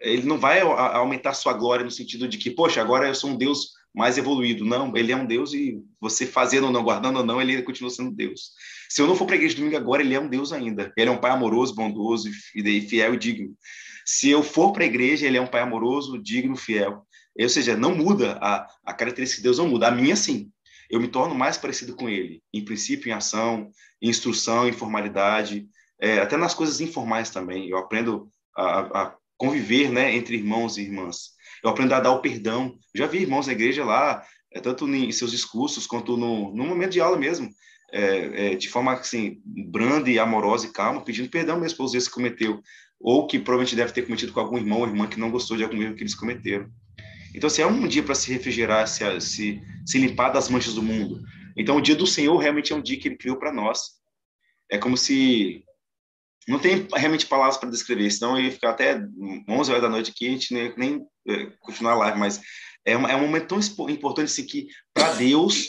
[0.00, 3.36] ele não vai aumentar sua glória no sentido de que, poxa, agora eu sou um
[3.36, 4.64] Deus mais evoluído.
[4.64, 7.90] Não, ele é um Deus e você fazendo ou não, guardando ou não, ele continua
[7.90, 8.52] sendo Deus.
[8.88, 10.92] Se eu não for para a igreja domingo agora, ele é um Deus ainda.
[10.96, 12.30] Ele é um pai amoroso, bondoso,
[12.88, 13.54] fiel e digno.
[14.04, 17.06] Se eu for para a igreja, ele é um pai amoroso, digno, fiel.
[17.38, 19.88] Ou seja, não muda, a, a característica de Deus não muda.
[19.88, 20.50] A minha, sim.
[20.90, 25.66] Eu me torno mais parecido com ele, em princípio, em ação, em instrução, em formalidade,
[25.98, 27.68] é, até nas coisas informais também.
[27.70, 31.30] Eu aprendo a, a conviver né, entre irmãos e irmãs.
[31.62, 32.76] Eu aprendo a dar o perdão.
[32.94, 36.92] Já vi irmãos na igreja lá, é, tanto em seus discursos quanto no, no momento
[36.92, 37.50] de aula mesmo,
[37.92, 42.08] é, é, de forma assim, branda e amorosa e calma, pedindo perdão mesmo pelos erros
[42.08, 42.62] que cometeu
[43.02, 45.64] ou que provavelmente deve ter cometido com algum irmão ou irmã que não gostou de
[45.64, 46.70] algum erro que eles cometeram.
[47.34, 50.82] Então, assim, é um dia para se refrigerar, se, se, se limpar das manchas do
[50.82, 51.20] mundo.
[51.56, 53.80] Então, o dia do Senhor realmente é um dia que ele criou para nós.
[54.70, 55.64] É como se.
[56.48, 59.00] Não tem realmente palavras para descrever, senão eu ia ficar até
[59.48, 62.40] 11 horas da noite aqui, a gente nem, nem é, continuar a live, mas
[62.84, 65.68] é, uma, é um momento tão importante assim, que, para Deus,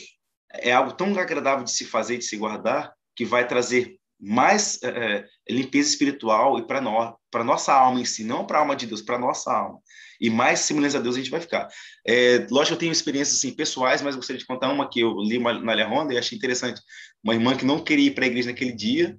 [0.52, 5.26] é algo tão agradável de se fazer, de se guardar, que vai trazer mais é,
[5.50, 8.88] limpeza espiritual e para nós, para nossa alma em si, não para a alma de
[8.88, 9.80] Deus, para nossa alma.
[10.20, 11.68] E mais semelhança a Deus a gente vai ficar.
[12.08, 15.38] É, lógico eu tenho experiências assim, pessoais, mas gostaria de contar uma que eu li
[15.40, 16.80] na Lia Honda e achei interessante.
[17.22, 19.18] Uma irmã que não queria ir para a igreja naquele dia,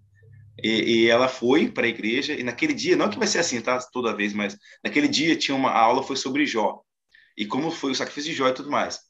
[0.62, 3.60] e, e ela foi para a igreja, e naquele dia, não que vai ser assim,
[3.60, 3.78] tá?
[3.92, 6.80] Toda vez, mas naquele dia tinha uma aula, foi sobre Jó.
[7.36, 9.00] E como foi o sacrifício de Jó e tudo mais.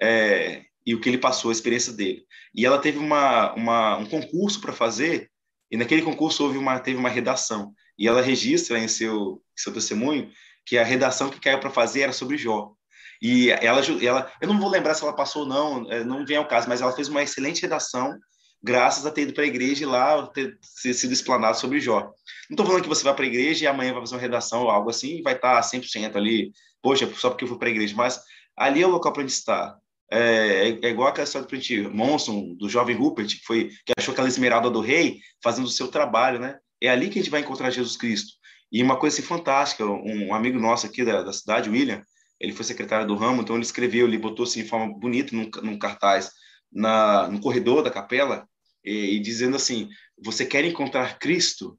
[0.00, 2.24] É, e o que ele passou, a experiência dele.
[2.54, 5.30] E ela teve uma, uma um concurso para fazer
[5.70, 7.72] e naquele concurso houve uma, teve uma redação.
[7.98, 10.30] E ela registra em seu, seu testemunho
[10.64, 12.72] que a redação que caiu para fazer era sobre Jó.
[13.20, 16.36] E ela, ela, eu não vou lembrar se ela passou ou não, é, não vem
[16.36, 18.16] ao caso, mas ela fez uma excelente redação,
[18.64, 22.00] graças a ter ido para a igreja e lá ter, sido explanado sobre Jó.
[22.48, 24.62] Não estou falando que você vai para a igreja e amanhã vai fazer uma redação
[24.62, 26.50] ou algo assim e vai estar 100% ali,
[26.82, 28.18] poxa, só porque eu fui para a igreja, mas
[28.56, 29.76] ali é o local para onde está.
[30.10, 34.12] É, é, igual aquela história do Print Monson, do jovem Rupert, que, foi, que achou
[34.12, 36.58] aquela esmeralda do rei fazendo o seu trabalho, né?
[36.80, 38.32] É ali que a gente vai encontrar Jesus Cristo.
[38.72, 42.02] E uma coisa assim, fantástica, um, um amigo nosso aqui da, da, cidade, William,
[42.40, 45.50] ele foi secretário do ramo, então ele escreveu, ele botou assim de forma bonita num,
[45.62, 46.30] num cartaz
[46.72, 48.48] na, no corredor da capela,
[48.84, 49.88] e, e dizendo assim:
[50.22, 51.78] Você quer encontrar Cristo?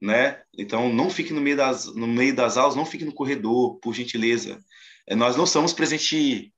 [0.00, 0.42] né?
[0.56, 3.94] Então, não fique no meio das, no meio das aulas, não fique no corredor, por
[3.94, 4.60] gentileza.
[5.06, 6.52] É, nós não somos presente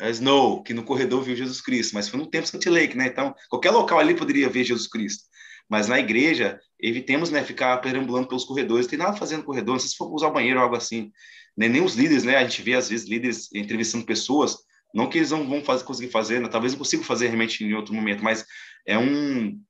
[0.00, 3.06] Snow, que no corredor viu Jesus Cristo, mas foi no tempo Salt Lake, né?
[3.06, 5.24] Então, qualquer local ali poderia ver Jesus Cristo.
[5.68, 8.86] Mas na igreja, evitemos né, ficar perambulando pelos corredores.
[8.86, 11.12] Tem nada fazendo no corredor, não sei se for usar o banheiro ou algo assim.
[11.56, 12.36] Nem, nem os líderes, né?
[12.36, 14.56] A gente vê, às vezes, líderes entrevistando pessoas,
[14.94, 16.48] não que eles não vão fazer, conseguir fazer, né?
[16.48, 18.44] talvez não consiga fazer realmente em outro momento, mas
[18.86, 19.60] é um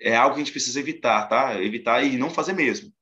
[0.00, 1.60] é algo que a gente precisa evitar, tá?
[1.62, 2.92] Evitar e não fazer mesmo.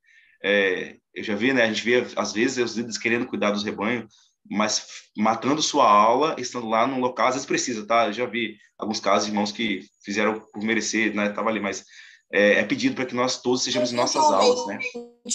[0.43, 1.65] É, eu já vi, né?
[1.65, 4.07] A gente vê, às vezes, os líderes querendo cuidar dos rebanhos,
[4.49, 8.07] mas matando sua aula, estando lá no local, às vezes precisa, tá?
[8.07, 11.29] Eu já vi alguns casos de irmãos que fizeram por merecer, né?
[11.31, 11.85] Tava ali, mas
[12.33, 14.79] é, é pedido para que nós todos sejamos em nossas aulas, né?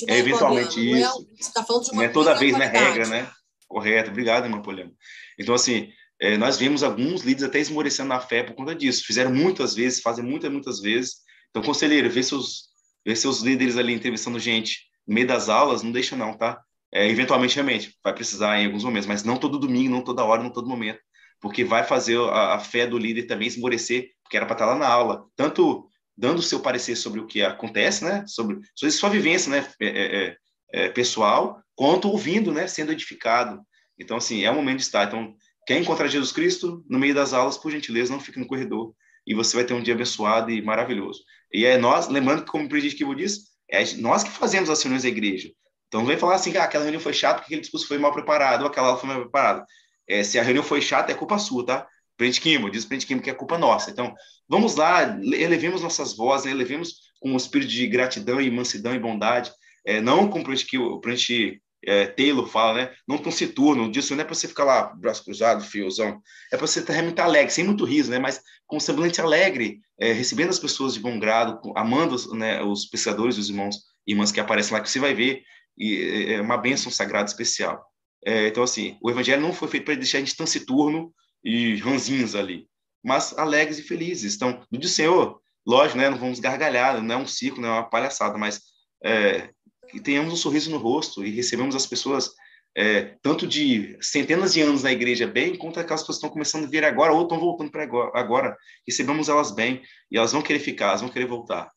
[0.08, 1.28] É eventualmente é isso.
[1.40, 2.66] Você tá falando de uma não é toda vez, né?
[2.66, 3.32] Regra, né?
[3.68, 4.10] Correto.
[4.10, 4.92] Obrigado, irmã Poliana.
[5.38, 9.04] Então, assim, é, nós vemos alguns líderes até esmorecendo na fé por conta disso.
[9.06, 11.18] Fizeram muitas vezes, fazem muitas, muitas vezes.
[11.50, 12.70] Então, conselheiro, vê seus,
[13.06, 16.60] vê seus líderes ali entrevistando gente no meio das aulas, não deixa não, tá?
[16.94, 20.42] É, eventualmente, realmente, vai precisar em alguns momentos, mas não todo domingo, não toda hora,
[20.42, 21.00] não todo momento,
[21.40, 24.76] porque vai fazer a, a fé do líder também esmorecer, porque era para estar lá
[24.76, 29.10] na aula, tanto dando o seu parecer sobre o que acontece, né, sobre, sobre sua
[29.10, 30.38] vivência, né, é, é, é,
[30.86, 33.62] é pessoal, quanto ouvindo, né, sendo edificado.
[34.00, 35.08] Então, assim, é o momento de estar.
[35.08, 35.36] Então,
[35.68, 38.94] quer encontrar Jesus Cristo no meio das aulas, por gentileza, não fique no corredor,
[39.28, 41.22] e você vai ter um dia abençoado e maravilhoso.
[41.54, 44.82] E é nós, lembrando que, como o presidente Kibo disse, é nós que fazemos as
[44.82, 45.52] reuniões da igreja.
[45.88, 48.14] Então, não vem falar assim ah, aquela reunião foi chata porque aquele discurso foi mal
[48.14, 49.66] preparado, ou aquela aula foi mal preparada.
[50.08, 51.88] É, se a reunião foi chata, é culpa sua, tá?
[52.16, 53.92] Presidente Kimbo, diz presidente Kimbo que é culpa nossa.
[53.92, 54.16] Então,
[54.48, 59.52] vamos lá, elevemos nossas vozes, elevemos com um espírito de gratidão e mansidão e bondade,
[59.86, 62.96] é, não como o presidente é, Taylor fala, né?
[63.08, 66.66] Não com turno, disso não é para você ficar lá, braço cruzado, fiozão, é para
[66.66, 68.20] você estar realmente alegre, sem muito riso, né?
[68.20, 72.86] Mas com um semblante alegre, é, recebendo as pessoas de bom grado, amando né, os
[72.86, 75.44] pescadores, os irmãos e irmãs que aparecem lá, que você vai ver,
[75.78, 77.86] e é, é uma bênção sagrada especial.
[78.26, 81.14] É, então, assim, o evangelho não foi feito para deixar a gente taciturno
[81.44, 82.68] e ranzinhos ali,
[83.04, 84.36] mas alegres e felizes.
[84.36, 86.10] Então, no dia do Senhor, lógico, né?
[86.10, 88.62] Não vamos gargalhar, não é um ciclo, não é uma palhaçada, mas
[89.04, 89.50] é,
[89.90, 92.36] que tenhamos um sorriso no rosto e recebemos as pessoas
[92.78, 96.66] é, tanto de centenas de anos na igreja bem, quanto aquelas pessoas que estão começando
[96.66, 98.56] a vir agora ou estão voltando para agora.
[98.86, 101.72] Recebemos elas bem e elas vão querer ficar, elas vão querer voltar.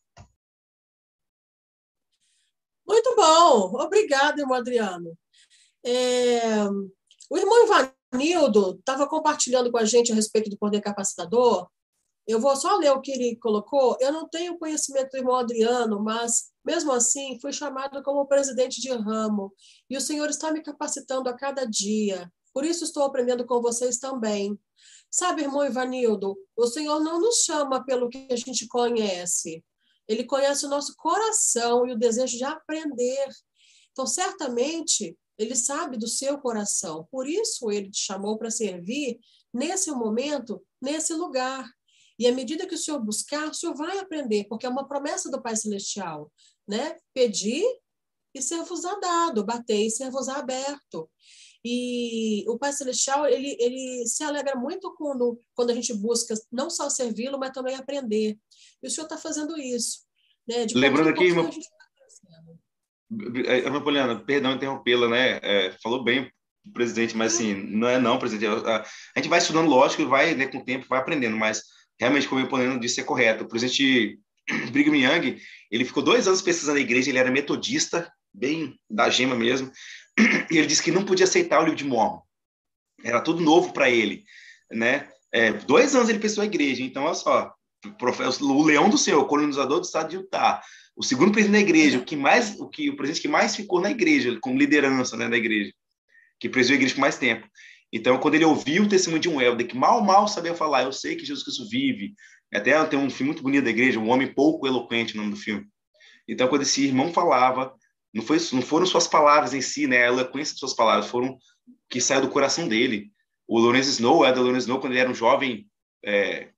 [2.85, 5.17] Muito bom, obrigado, irmão Adriano.
[5.83, 6.65] É...
[7.29, 7.65] O irmão
[8.11, 11.67] Ivanildo estava compartilhando com a gente a respeito do poder capacitador.
[12.27, 13.97] Eu vou só ler o que ele colocou.
[13.99, 18.91] Eu não tenho conhecimento do irmão Adriano, mas mesmo assim, fui chamado como presidente de
[18.91, 19.53] ramo
[19.89, 22.31] e o Senhor está me capacitando a cada dia.
[22.53, 24.59] Por isso estou aprendendo com vocês também.
[25.09, 29.63] Sabe, irmão Ivanildo, o Senhor não nos chama pelo que a gente conhece.
[30.07, 33.27] Ele conhece o nosso coração e o desejo de aprender.
[33.91, 37.07] Então, certamente, ele sabe do seu coração.
[37.11, 39.19] Por isso, ele te chamou para servir
[39.53, 41.69] nesse momento, nesse lugar.
[42.21, 45.29] E à medida que o senhor buscar, o senhor vai aprender, porque é uma promessa
[45.29, 46.31] do Pai Celestial
[46.67, 46.95] né?
[47.13, 47.63] Pedir
[48.33, 51.09] e ser-vos-á dado, bater e ser-vos-á aberto.
[51.63, 56.69] E o Pai Celestial, ele, ele se alegra muito quando, quando a gente busca não
[56.69, 58.37] só servi-lo, mas também aprender.
[58.81, 59.99] E o Senhor está fazendo isso.
[60.47, 60.65] Né?
[60.65, 61.49] De Lembrando aqui, irmã...
[63.11, 65.39] Irmã Poliana, perdão interrompê-la, né?
[65.43, 66.31] É, falou bem
[66.73, 68.65] presidente, mas assim, não é não, presidente.
[68.65, 68.85] A,
[69.17, 71.63] gente vai estudando, lógico, vai, né, com o tempo, vai aprendendo, mas
[72.01, 73.43] realmente, como o Poliana disse, é correto.
[73.43, 74.19] O presidente
[74.73, 79.35] Brigham Young, ele ficou dois anos pesquisando a igreja, ele era metodista, bem da gema
[79.35, 79.71] mesmo,
[80.49, 82.19] e ele disse que não podia aceitar o livro de Mormon.
[83.03, 84.23] Era tudo novo para ele,
[84.71, 85.09] né?
[85.31, 87.53] É, dois anos ele pesquisou a igreja, então olha só,
[88.41, 90.61] o leão do Senhor, colonizador do estado de Utah,
[90.95, 93.79] o segundo presidente da igreja, o que mais, o que o presidente que mais ficou
[93.79, 95.71] na igreja, como liderança, né, da igreja,
[96.39, 97.47] que presidiu a igreja por mais tempo.
[97.91, 100.93] Então, quando ele ouviu o testemunho de um Helder que mal, mal sabia falar, eu
[100.93, 102.13] sei que Jesus Cristo vive,
[102.53, 105.37] até tem um filme muito bonito da igreja, Um Homem Pouco Eloquente, o nome do
[105.37, 105.65] filme.
[106.27, 107.73] Então, quando esse irmão falava,
[108.13, 110.03] não, foi, não foram suas palavras em si, né?
[110.03, 111.37] A eloquência de suas palavras, foram
[111.89, 113.11] que saiu do coração dele.
[113.47, 115.67] O Lawrence Snow, Ed Lawrence Snow, quando ele era um jovem
[116.03, 116.49] é,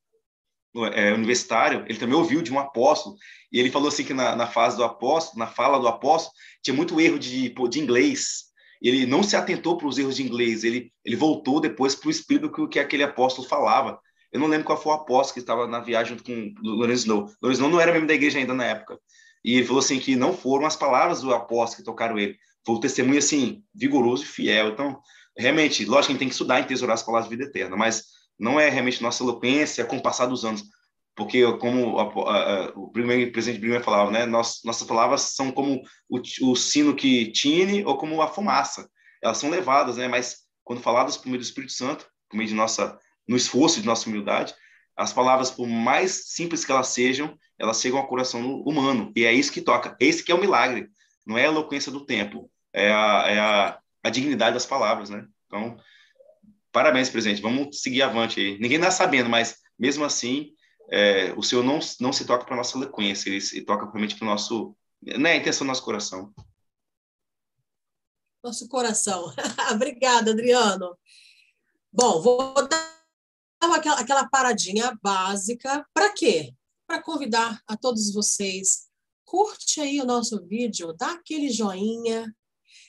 [0.93, 3.15] é, universitário, ele também ouviu de um apóstolo,
[3.51, 6.75] e ele falou assim que na, na fase do apóstolo, na fala do apóstolo, tinha
[6.75, 8.45] muito erro de, de inglês.
[8.83, 12.11] Ele não se atentou para os erros de inglês, ele, ele voltou depois para o
[12.11, 13.97] espírito que, que aquele apóstolo falava.
[14.31, 17.29] Eu não lembro qual foi o apóstolo que estava na viagem com Lourenço Snow.
[17.41, 18.99] Lourenço Snow não era membro da igreja ainda na época.
[19.45, 22.35] E ele falou assim que não foram as palavras do apóstolo que tocaram ele.
[22.65, 24.69] Foi um testemunho, assim, vigoroso e fiel.
[24.69, 24.99] Então,
[25.37, 27.75] realmente, lógico que a gente tem que estudar e tesourar as palavras de vida eterna,
[27.75, 28.05] mas
[28.39, 30.63] não é realmente nossa eloquência com o passar dos anos.
[31.15, 35.51] Porque como a, a, a, o primeiro presidente primeiro falava, né, Nós, nossas palavras são
[35.51, 38.89] como o, o, sino que tine ou como a fumaça,
[39.21, 42.55] elas são levadas, né, mas quando faladas por meio do Espírito Santo, por meio de
[42.55, 42.97] nossa,
[43.27, 44.53] no esforço de nossa humildade,
[44.95, 49.33] as palavras, por mais simples que elas sejam, elas chegam ao coração humano, e é
[49.33, 50.87] isso que toca, esse que é o milagre,
[51.25, 55.25] não é a eloquência do tempo, é a, é a, a dignidade das palavras, né,
[55.47, 55.77] então,
[56.71, 60.52] parabéns, presidente, vamos seguir avante aí, ninguém está sabendo, mas mesmo assim,
[60.89, 64.25] é, o Senhor não, não se toca para nossa eloquência, ele se toca realmente para
[64.25, 66.33] o nosso, né, a intenção do nosso coração.
[68.43, 69.33] Nosso coração.
[69.71, 70.97] Obrigada, Adriano.
[71.91, 72.93] Bom, vou dar
[73.61, 75.87] aquela, aquela paradinha básica.
[75.93, 76.53] Para quê?
[76.85, 78.89] Para convidar a todos vocês.
[79.23, 82.35] Curte aí o nosso vídeo, dá aquele joinha,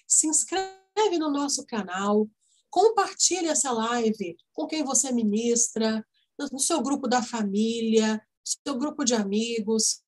[0.07, 2.28] se inscreve no nosso canal,
[2.68, 6.05] compartilhe essa live com quem você ministra,
[6.51, 10.03] no seu grupo da família, seu grupo de amigos,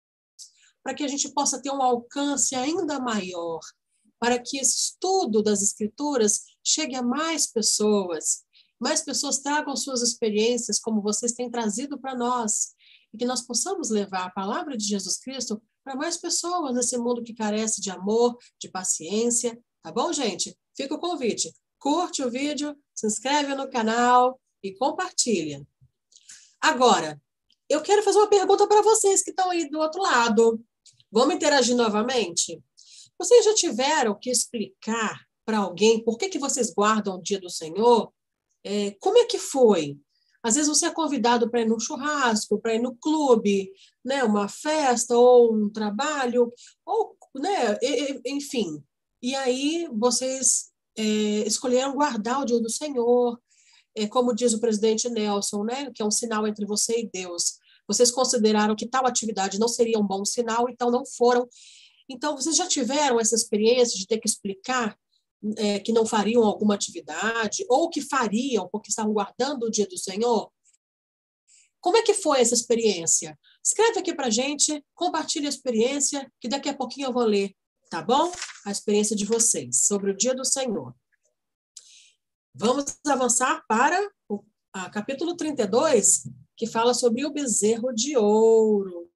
[0.82, 3.60] para que a gente possa ter um alcance ainda maior,
[4.18, 8.44] para que esse estudo das Escrituras chegue a mais pessoas,
[8.78, 12.74] mais pessoas tragam suas experiências, como vocês têm trazido para nós,
[13.12, 17.22] e que nós possamos levar a palavra de Jesus Cristo para mais pessoas nesse mundo
[17.22, 20.56] que carece de amor, de paciência, tá bom, gente?
[20.76, 21.54] Fica o convite.
[21.78, 25.66] Curte o vídeo, se inscreve no canal e compartilha.
[26.66, 27.22] Agora,
[27.68, 30.60] eu quero fazer uma pergunta para vocês que estão aí do outro lado.
[31.12, 32.60] Vamos interagir novamente?
[33.16, 37.48] Vocês já tiveram que explicar para alguém por que, que vocês guardam o dia do
[37.48, 38.12] Senhor?
[38.64, 39.96] É, como é que foi?
[40.42, 43.70] Às vezes você é convidado para ir num churrasco, para ir no clube,
[44.04, 46.52] né, uma festa ou um trabalho,
[46.84, 47.78] ou, né,
[48.26, 48.82] enfim.
[49.22, 53.40] E aí vocês é, escolheram guardar o dia do Senhor,
[53.96, 57.58] é, como diz o presidente Nelson, né, que é um sinal entre você e Deus.
[57.88, 61.48] Vocês consideraram que tal atividade não seria um bom sinal, então não foram.
[62.08, 64.96] Então, vocês já tiveram essa experiência de ter que explicar
[65.56, 69.96] é, que não fariam alguma atividade, ou que fariam porque estavam guardando o dia do
[69.96, 70.50] Senhor?
[71.80, 73.38] Como é que foi essa experiência?
[73.64, 77.54] Escreve aqui para gente, compartilhe a experiência, que daqui a pouquinho eu vou ler,
[77.90, 78.32] tá bom?
[78.64, 80.92] A experiência de vocês sobre o dia do Senhor.
[82.58, 84.42] Vamos avançar para o
[84.72, 86.26] a, capítulo 32,
[86.56, 89.10] que fala sobre o bezerro de ouro.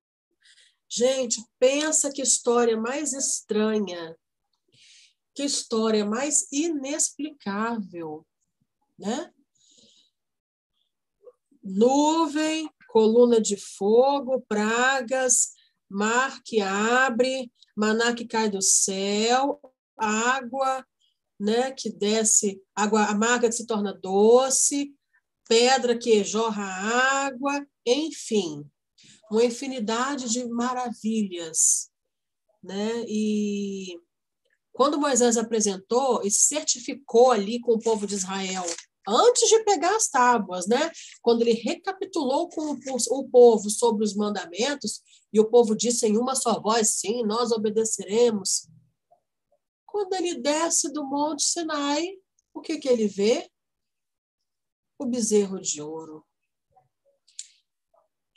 [0.86, 4.14] Gente, pensa que história mais estranha,
[5.34, 8.26] que história mais inexplicável,
[8.98, 9.32] né?
[11.62, 15.54] Nuvem, coluna de fogo, pragas,
[15.88, 19.58] mar que abre, maná que cai do céu,
[19.96, 20.86] água,
[21.40, 24.94] né, que desce, água amarga que se torna doce,
[25.48, 26.64] pedra que jorra
[27.26, 28.64] água, enfim,
[29.30, 31.90] uma infinidade de maravilhas,
[32.62, 33.04] né?
[33.08, 33.98] E
[34.72, 38.64] quando Moisés apresentou e certificou ali com o povo de Israel,
[39.08, 40.90] antes de pegar as tábuas, né?
[41.22, 42.78] Quando ele recapitulou com
[43.10, 45.00] o povo sobre os mandamentos,
[45.32, 48.68] e o povo disse em uma só voz: sim, nós obedeceremos.
[49.90, 52.16] Quando ele desce do Monte Sinai,
[52.54, 53.50] o que, que ele vê?
[54.98, 56.24] O bezerro de ouro.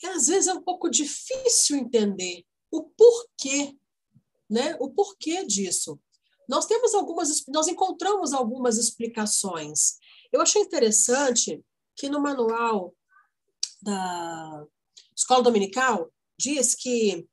[0.02, 3.78] E às vezes é um pouco difícil entender o porquê,
[4.50, 4.76] né?
[4.80, 6.00] O porquê disso.
[6.50, 9.98] Nós temos algumas, nós encontramos algumas explicações.
[10.32, 11.64] Eu achei interessante
[11.96, 12.94] que no manual
[13.82, 14.66] da
[15.16, 17.28] Escola Dominical diz que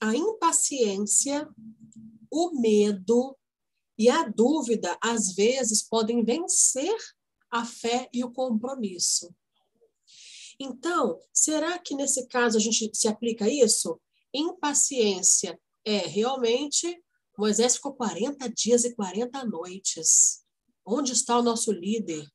[0.00, 1.48] a impaciência
[2.32, 3.36] o medo
[3.98, 6.96] e a dúvida, às vezes, podem vencer
[7.50, 9.32] a fé e o compromisso.
[10.58, 14.00] Então, será que nesse caso a gente se aplica isso?
[14.32, 17.02] Impaciência é realmente.
[17.36, 20.42] Moisés ficou 40 dias e 40 noites.
[20.86, 22.26] Onde está o nosso líder?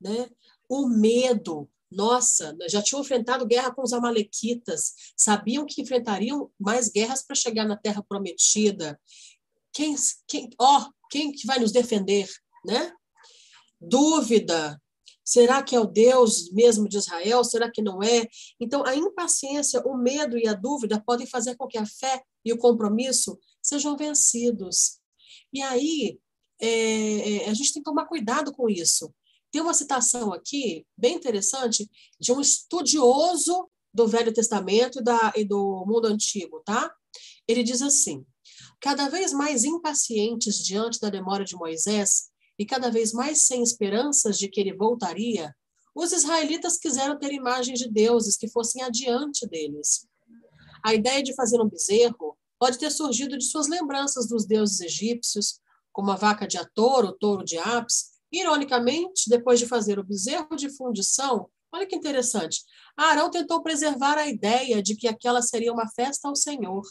[0.00, 0.30] Né?
[0.68, 1.68] O medo.
[1.90, 7.64] Nossa, já tinham enfrentado guerra com os amalequitas, sabiam que enfrentariam mais guerras para chegar
[7.64, 9.00] na terra prometida.
[9.76, 9.94] Quem,
[10.26, 12.26] quem, ó, quem que vai nos defender,
[12.64, 12.90] né?
[13.78, 14.80] Dúvida,
[15.22, 17.44] será que é o Deus mesmo de Israel?
[17.44, 18.26] Será que não é?
[18.58, 22.54] Então, a impaciência, o medo e a dúvida podem fazer com que a fé e
[22.54, 24.98] o compromisso sejam vencidos.
[25.52, 26.18] E aí,
[26.58, 29.14] é, é a gente tem que tomar cuidado com isso.
[29.50, 31.86] Tem uma citação aqui, bem interessante,
[32.18, 36.90] de um estudioso do Velho Testamento e, da, e do mundo antigo, tá?
[37.46, 38.24] Ele diz assim:
[38.80, 44.38] cada vez mais impacientes diante da demora de Moisés e cada vez mais sem esperanças
[44.38, 45.54] de que ele voltaria,
[45.98, 50.06] Os israelitas quiseram ter imagens de deuses que fossem adiante deles.
[50.84, 55.58] A ideia de fazer um bezerro pode ter surgido de suas lembranças dos deuses egípcios,
[55.90, 58.10] como a vaca de Ator, o touro de Apis.
[58.30, 62.62] Ironicamente, depois de fazer o bezerro de fundição, olha que interessante,
[62.94, 66.82] Arão tentou preservar a ideia de que aquela seria uma festa ao Senhor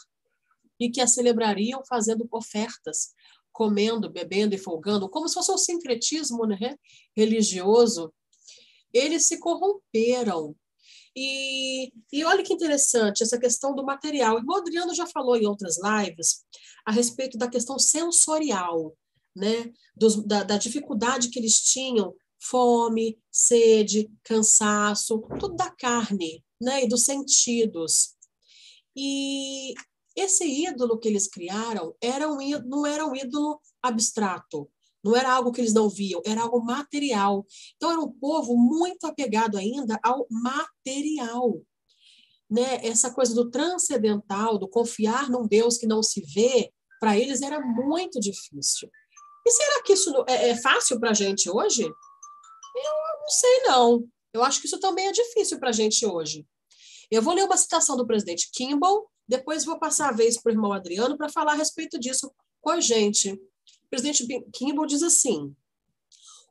[0.79, 3.13] e que a celebrariam fazendo ofertas,
[3.51, 6.75] comendo, bebendo e folgando, como se fosse um sincretismo né,
[7.15, 8.13] religioso.
[8.93, 10.55] Eles se corromperam
[11.15, 14.41] e, e olha que interessante essa questão do material.
[14.45, 16.43] O Adriano já falou em outras lives
[16.85, 18.95] a respeito da questão sensorial,
[19.33, 19.71] né?
[19.95, 26.83] Dos, da, da dificuldade que eles tinham, fome, sede, cansaço, tudo da carne, né?
[26.83, 28.15] E dos sentidos.
[28.93, 29.73] E
[30.15, 34.69] esse ídolo que eles criaram era um, não era um ídolo abstrato,
[35.03, 37.45] não era algo que eles não viam, era algo material.
[37.75, 41.61] Então, era um povo muito apegado ainda ao material.
[42.49, 42.85] Né?
[42.85, 47.59] Essa coisa do transcendental, do confiar num Deus que não se vê, para eles era
[47.59, 48.89] muito difícil.
[49.45, 51.83] E será que isso é, é fácil para a gente hoje?
[51.83, 54.09] Eu não sei, não.
[54.33, 56.47] Eu acho que isso também é difícil para a gente hoje.
[57.11, 60.53] Eu vou ler uma citação do presidente Kimball, depois vou passar a vez para o
[60.53, 63.31] irmão Adriano para falar a respeito disso com a gente.
[63.31, 65.55] O presidente Kimball diz assim: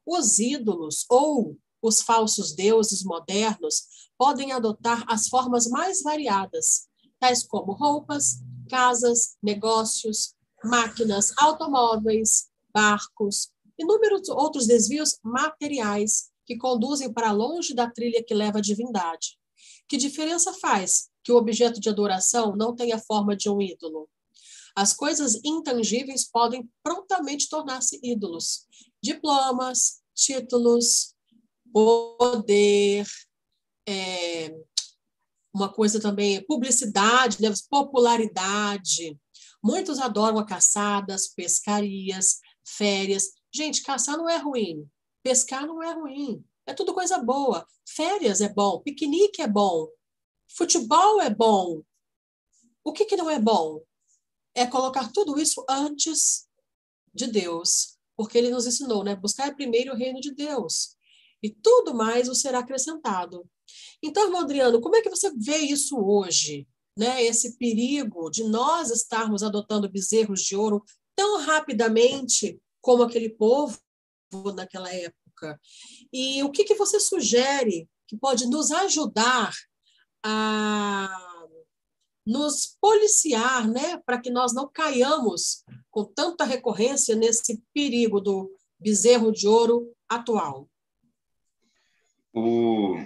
[0.07, 3.85] os ídolos ou os falsos deuses modernos
[4.17, 6.89] podem adotar as formas mais variadas,
[7.21, 17.33] tais como roupas, casas, negócios, máquinas, automóveis, barcos, inúmeros outros desvios materiais que conduzem para
[17.33, 19.39] longe da trilha que leva à divindade.
[19.89, 24.09] Que diferença faz que o objeto de adoração não tenha forma de um ídolo?
[24.77, 28.67] As coisas intangíveis podem prontamente tornar-se ídolos.
[29.03, 31.15] Diplomas, títulos,
[31.73, 33.07] poder,
[33.89, 34.55] é,
[35.55, 37.53] uma coisa também, publicidade, né?
[37.71, 39.19] popularidade.
[39.63, 43.25] Muitos adoram a caçadas, pescarias, férias.
[43.55, 44.87] Gente, caçar não é ruim,
[45.23, 47.65] pescar não é ruim, é tudo coisa boa.
[47.87, 49.89] Férias é bom, piquenique é bom,
[50.57, 51.83] futebol é bom.
[52.83, 53.81] O que, que não é bom?
[54.55, 56.47] é colocar tudo isso antes
[57.13, 59.17] de Deus, porque ele nos ensinou, né?
[59.17, 60.97] Buscar primeiro o reino de Deus
[61.43, 63.47] e tudo mais o será acrescentado.
[64.03, 66.67] Então, irmão Adriano, como é que você vê isso hoje?
[66.97, 67.25] Né?
[67.25, 70.83] Esse perigo de nós estarmos adotando bezerros de ouro
[71.17, 73.79] tão rapidamente como aquele povo
[74.55, 75.61] naquela época.
[76.13, 79.53] E o que, que você sugere que pode nos ajudar
[80.25, 81.47] a
[82.27, 88.51] nos policiar, né, para que nós não caiamos com tanta recorrência nesse perigo do
[88.81, 90.69] bezerro de ouro atual?
[92.33, 92.97] O...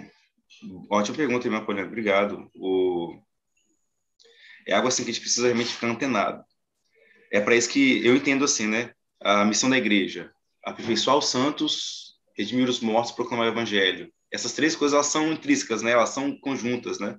[0.89, 1.87] Ótima pergunta, minha colega.
[1.87, 2.49] Obrigado.
[2.55, 3.21] O...
[4.65, 6.43] É algo assim que a gente precisa realmente ficar antenado.
[7.31, 8.93] É para isso que eu entendo assim, né?
[9.21, 14.11] A missão da igreja, aperfeiçoar os santos, redimir os mortos, proclamar o evangelho.
[14.31, 15.91] Essas três coisas elas são intrínsecas, né?
[15.91, 17.17] Elas são conjuntas, né?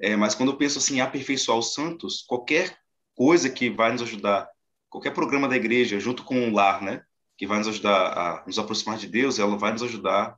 [0.00, 2.76] É, mas quando eu penso assim, aperfeiçoar os santos, qualquer
[3.14, 4.48] coisa que vai nos ajudar,
[4.90, 7.02] qualquer programa da igreja, junto com o lar, né,
[7.36, 10.36] que vai nos ajudar a nos aproximar de Deus, ela vai nos ajudar,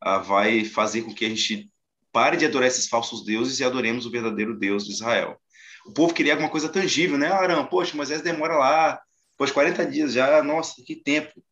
[0.00, 1.70] a, vai fazer com que a gente
[2.12, 5.40] pare de adorar esses falsos deuses e adoremos o verdadeiro Deus de Israel.
[5.86, 7.28] O povo queria alguma coisa tangível, né?
[7.28, 9.00] Arão, poxa, Moisés demora lá,
[9.36, 11.42] poxa, 40 dias já, nossa, que tempo.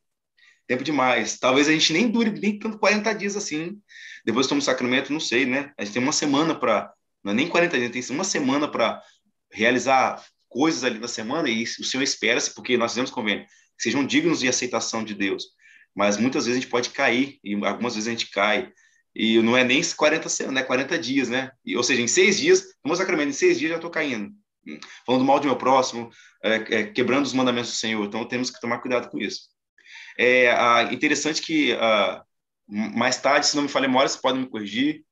[0.71, 1.37] Tempo demais.
[1.37, 3.77] Talvez a gente nem dure nem tanto 40 dias assim.
[4.25, 5.73] Depois toma o sacramento, não sei, né?
[5.77, 6.95] A gente tem uma semana para
[7.25, 9.03] não é nem 40 dias, tem uma semana para
[9.51, 13.45] realizar coisas ali na semana e o Senhor espera-se, porque nós fizemos convênio,
[13.77, 15.47] que sejam dignos de aceitação de Deus.
[15.93, 18.71] Mas muitas vezes a gente pode cair, e algumas vezes a gente cai,
[19.13, 21.51] e não é nem 40, né, 40 dias, né?
[21.65, 24.33] E, ou seja, em seis dias, no sacramento, em seis dias já estou caindo.
[25.05, 26.11] Falando mal do meu próximo,
[26.45, 28.07] é, é, quebrando os mandamentos do Senhor.
[28.07, 29.51] Então temos que tomar cuidado com isso.
[30.23, 32.23] É a, interessante que a,
[32.69, 35.03] mais tarde, se não me falha memória, vocês podem me corrigir,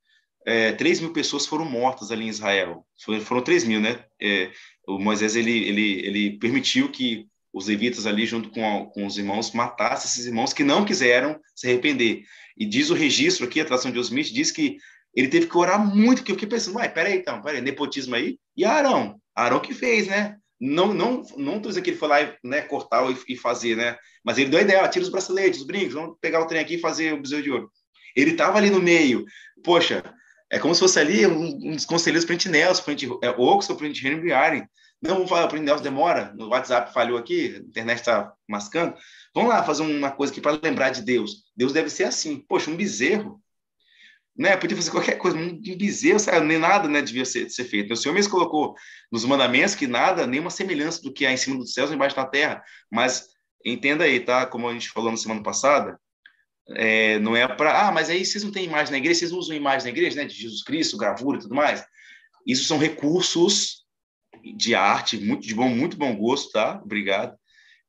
[0.46, 2.86] é, 3 mil pessoas foram mortas ali em Israel.
[3.24, 4.04] Foram 3 mil, né?
[4.20, 4.50] É,
[4.86, 9.16] o Moisés ele, ele, ele permitiu que os levitas ali, junto com, a, com os
[9.16, 12.24] irmãos, matassem esses irmãos que não quiseram se arrepender.
[12.54, 14.76] E diz o registro aqui, a tradução de Osmith, diz que
[15.14, 18.38] ele teve que orar muito, que eu fiquei pensando, peraí, então, peraí, nepotismo aí?
[18.54, 19.18] E Arão?
[19.34, 20.36] Arão que fez, né?
[20.61, 23.96] Não, não, não tô dizendo que ele foi lá né, cortar e, e fazer, né?
[24.24, 26.74] Mas ele deu a ideia, tira os braceletes, os brincos, vamos pegar o trem aqui
[26.74, 27.70] e fazer o bezerro de ouro.
[28.16, 29.24] Ele estava ali no meio.
[29.62, 30.02] Poxa,
[30.50, 33.86] é como se fosse ali um, um dos conselheiros a Nelson, a é, Oxford, para
[33.86, 34.66] Henry Biaren.
[35.00, 38.94] Não, vamos falar, para Nelson demora, no WhatsApp falhou aqui, a internet está mascando.
[39.34, 41.44] Vamos lá fazer uma coisa aqui para lembrar de Deus.
[41.56, 42.44] Deus deve ser assim.
[42.48, 43.40] Poxa, um bezerro.
[44.39, 44.57] Né?
[44.57, 46.47] Podia fazer qualquer coisa, um bezerro, sabe?
[46.47, 47.93] nem nada, né, devia ser, ser feito.
[47.93, 48.76] O Senhor mesmo colocou
[49.11, 52.14] nos mandamentos que nada, nenhuma semelhança do que há em cima dos céus e embaixo
[52.14, 52.62] da terra.
[52.91, 53.30] Mas
[53.64, 54.47] entenda aí, tá?
[54.47, 55.99] Como a gente falou na semana passada,
[56.70, 59.57] é, não é para, ah, mas aí vocês não têm imagem na igreja, vocês usam
[59.57, 61.84] imagem na igreja, né, de Jesus Cristo, gravura e tudo mais.
[62.47, 63.84] Isso são recursos
[64.57, 66.80] de arte, muito de bom, muito bom gosto, tá?
[66.84, 67.36] Obrigado.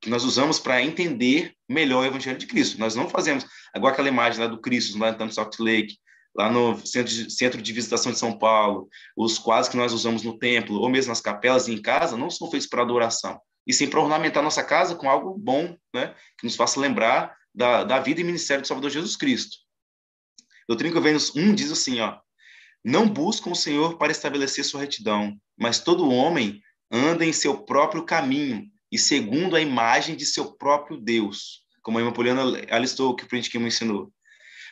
[0.00, 2.80] Que nós usamos para entender melhor o Evangelho de Cristo.
[2.80, 5.98] Nós não fazemos, agora aquela imagem lá do Cristo, lá no Salt Lake,
[6.36, 10.22] lá no centro de, centro de visitação de São Paulo, os quadros que nós usamos
[10.22, 13.72] no templo, ou mesmo nas capelas e em casa, não são feitos para adoração, e
[13.72, 16.14] sim para ornamentar nossa casa com algo bom, né?
[16.38, 19.58] que nos faça lembrar da, da vida e ministério do Salvador Jesus Cristo.
[20.68, 22.18] Doutrina Vênus 1 diz assim, ó,
[22.84, 28.04] não buscam o Senhor para estabelecer sua retidão, mas todo homem anda em seu próprio
[28.04, 33.24] caminho e segundo a imagem de seu próprio Deus, como a irmã Poliana alistou que
[33.24, 34.12] o me ensinou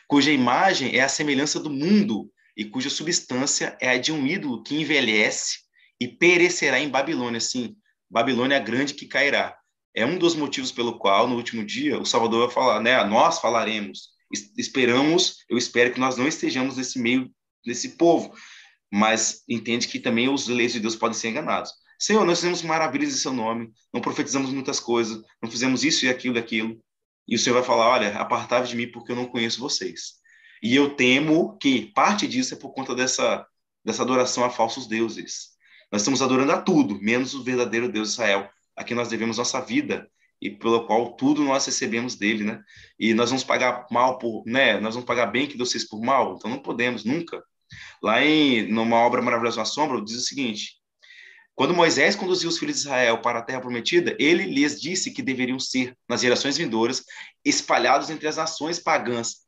[0.09, 4.63] cuja imagem é a semelhança do mundo e cuja substância é a de um ídolo
[4.63, 5.59] que envelhece
[6.01, 7.39] e perecerá em Babilônia.
[7.39, 7.75] Sim,
[8.09, 9.55] Babilônia é grande que cairá.
[9.95, 13.03] É um dos motivos pelo qual, no último dia, o Salvador vai falar, né?
[13.03, 14.09] Nós falaremos.
[14.57, 17.31] Esperamos, eu espero que nós não estejamos nesse meio,
[17.63, 18.33] nesse povo,
[18.91, 21.71] mas entende que também os leis de Deus podem ser enganados.
[21.99, 26.09] Senhor, nós fizemos maravilhas em seu nome, não profetizamos muitas coisas, não fizemos isso e
[26.09, 26.81] aquilo e aquilo.
[27.29, 30.15] E o Senhor vai falar: olha, apartai de mim porque eu não conheço vocês.
[30.61, 33.45] E eu temo que parte disso é por conta dessa,
[33.85, 35.49] dessa adoração a falsos deuses.
[35.91, 39.61] Nós estamos adorando a tudo, menos o verdadeiro Deus Israel, a quem nós devemos nossa
[39.61, 40.09] vida
[40.41, 42.61] e pelo qual tudo nós recebemos dele, né?
[42.97, 44.79] E nós vamos pagar mal por, né?
[44.79, 47.43] Nós vamos pagar bem que vocês por mal, então não podemos nunca.
[48.01, 50.78] Lá em numa obra maravilhosa na sombra diz o seguinte:
[51.59, 55.21] quando Moisés conduziu os filhos de Israel para a terra prometida, ele lhes disse que
[55.21, 57.03] deveriam ser, nas gerações vindouras,
[57.43, 59.39] espalhados entre as nações pagãs.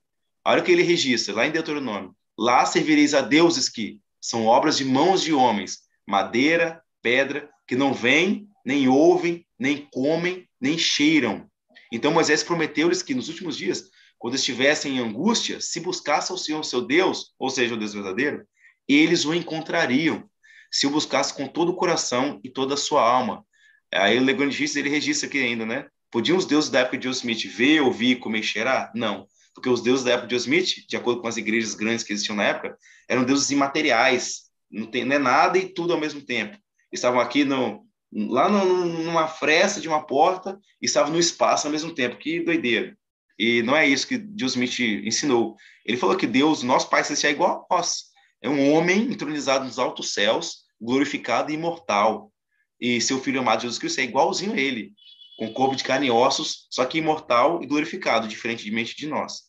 [0.46, 2.14] Olha o que ele registra, lá em Deuteronômio.
[2.38, 7.94] Lá servireis a deuses que são obras de mãos de homens, madeira, pedra, que não
[7.94, 11.50] veem, nem ouvem, nem comem, nem cheiram.
[11.94, 13.86] Então Moisés prometeu-lhes que nos últimos dias,
[14.20, 18.46] quando estivessem em angústia, se buscassem o Senhor, seu Deus, ou seja, o Deus verdadeiro,
[18.86, 20.30] eles o encontrariam
[20.72, 23.46] se o buscasse com todo o coração e toda a sua alma.
[23.94, 25.88] Aí o Legon ele registra aqui ainda, né?
[26.10, 28.92] Podiam os deuses da época de Joseph Smith ver, ouvir, comer e cheirar?
[28.96, 29.28] Não.
[29.54, 32.14] Porque os deuses da época de Joseph Smith, de acordo com as igrejas grandes que
[32.14, 34.44] existiam na época, eram deuses imateriais.
[34.70, 36.58] Não, tem, não é nada e tudo ao mesmo tempo.
[36.92, 41.72] Estavam aqui no, lá no, numa fresta de uma porta e estavam no espaço ao
[41.72, 42.18] mesmo tempo.
[42.18, 42.98] Que doideira.
[43.38, 45.56] E não é isso que Joseph Smith ensinou.
[45.86, 48.12] Ele falou que Deus, nosso Pai Celestial, é igual a nós.
[48.42, 52.32] É um homem entronizado nos altos céus, glorificado e imortal.
[52.80, 54.94] E seu filho amado Jesus Cristo é igualzinho a ele,
[55.38, 59.44] com corpo de carne e ossos, só que imortal e glorificado, diferentemente de nós.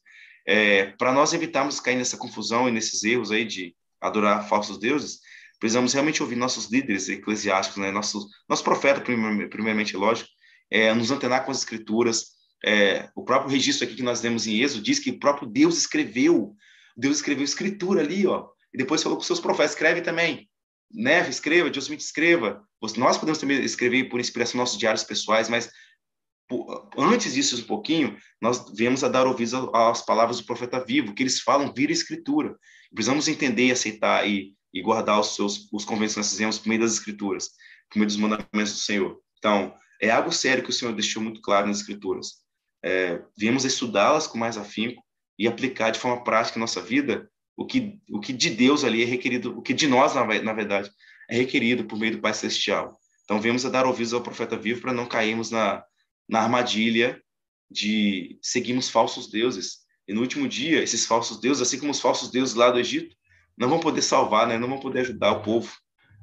[0.46, 5.20] É, Para nós evitarmos cair nessa confusão e nesses erros aí de adorar falsos deuses,
[5.58, 7.90] precisamos realmente ouvir nossos líderes eclesiásticos, né?
[7.90, 10.28] nosso, nosso profeta, primeiramente, lógico,
[10.70, 12.32] é, nos antenar com as escrituras.
[12.64, 15.78] É, o próprio registro aqui que nós lemos em Êxodo diz que o próprio Deus
[15.78, 16.54] escreveu,
[16.96, 20.48] Deus escreveu escritura ali, ó, e depois falou com seus profetas, escreve também.
[20.92, 22.62] Neve, escreva, Deus Smith, escreva.
[22.96, 25.70] Nós podemos também escrever por inspiração nossos diários pessoais, mas
[26.98, 31.22] antes disso um pouquinho, nós vemos a dar ouvidos às palavras do profeta vivo, que
[31.22, 32.56] eles falam vira escritura.
[32.94, 36.68] Precisamos entender e aceitar e, e guardar os seus os convênios que nós fizemos por
[36.68, 37.50] meio das escrituras,
[37.90, 39.18] por meio dos mandamentos do Senhor.
[39.38, 42.42] Então, é algo sério que o Senhor deixou muito claro nas escrituras.
[42.84, 45.02] É, viemos estudá-las com mais afinco
[45.38, 49.02] e aplicar de forma prática em nossa vida o que, o que de Deus ali
[49.02, 50.90] é requerido, o que de nós, na, verdade,
[51.28, 52.98] é requerido por meio do Pai Celestial.
[53.24, 55.84] Então, vemos a dar ouvidos ao profeta vivo para não cairmos na,
[56.28, 57.22] na armadilha
[57.70, 59.78] de seguirmos falsos deuses.
[60.06, 63.14] E no último dia, esses falsos deuses, assim como os falsos deuses lá do Egito,
[63.56, 64.58] não vão poder salvar, né?
[64.58, 65.72] não vão poder ajudar o povo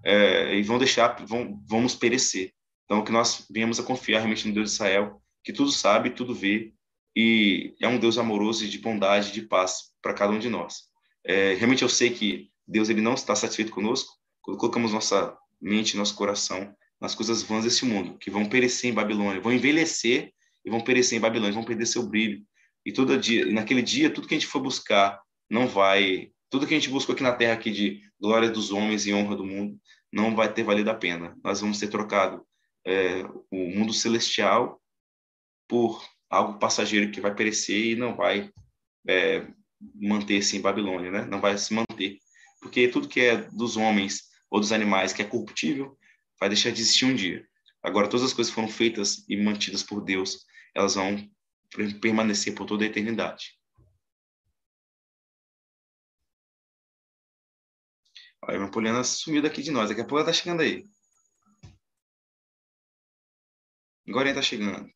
[0.03, 2.53] é, e vão deixar, vão, vamos perecer.
[2.86, 6.34] Então, que nós venhamos a confiar realmente no Deus de Israel, que tudo sabe, tudo
[6.34, 6.73] vê,
[7.15, 10.88] e é um Deus amoroso e de bondade, de paz para cada um de nós.
[11.30, 15.95] É, realmente eu sei que Deus ele não está satisfeito conosco quando colocamos nossa mente,
[15.95, 20.34] nosso coração nas coisas vãs desse mundo, que vão perecer em Babilônia, vão envelhecer
[20.65, 22.43] e vão perecer em Babilônia, vão perder seu brilho.
[22.84, 26.73] E todo dia, naquele dia, tudo que a gente for buscar não vai, tudo que
[26.73, 29.80] a gente buscou aqui na terra aqui de glória dos homens e honra do mundo,
[30.11, 31.38] não vai ter valido a pena.
[31.43, 32.43] Nós vamos ter trocado
[32.84, 33.21] é,
[33.51, 34.82] o mundo celestial
[35.67, 38.51] por algo passageiro que vai perecer e não vai
[39.07, 39.47] é,
[39.95, 41.25] manter-se em Babilônia, né?
[41.25, 42.17] Não vai se manter,
[42.61, 45.97] porque tudo que é dos homens ou dos animais que é corruptível
[46.39, 47.47] vai deixar de existir um dia.
[47.84, 51.30] Agora todas as coisas foram feitas e mantidas por Deus, elas vão
[52.01, 53.59] permanecer por toda a eternidade.
[58.43, 59.89] A irmã Poliana sumiu daqui de nós.
[59.89, 60.84] Daqui a pouco ela tá chegando aí.
[64.07, 64.89] Agora ele tá chegando.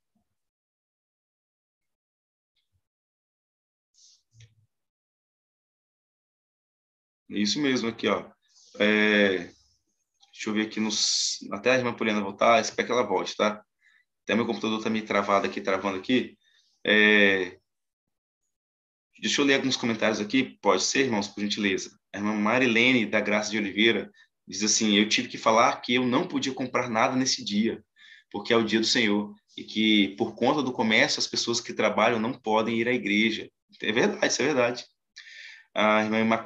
[7.30, 8.26] Isso mesmo, aqui, ó.
[8.80, 9.38] É,
[10.32, 11.40] deixa eu ver aqui nos.
[11.52, 13.64] Até a irmã Poliana voltar, espero que ela volte, tá?
[14.24, 16.38] Até meu computador tá meio travado aqui, travando aqui.
[16.86, 17.58] É,
[19.20, 21.98] deixa eu ler alguns comentários aqui, pode ser, irmãos, por gentileza.
[22.14, 24.12] A irmã Marilene, da Graça de Oliveira,
[24.48, 27.84] diz assim: Eu tive que falar que eu não podia comprar nada nesse dia,
[28.32, 31.74] porque é o dia do Senhor, e que por conta do comércio as pessoas que
[31.74, 33.50] trabalham não podem ir à igreja.
[33.82, 34.93] É verdade, isso é verdade
[35.74, 36.46] a irmã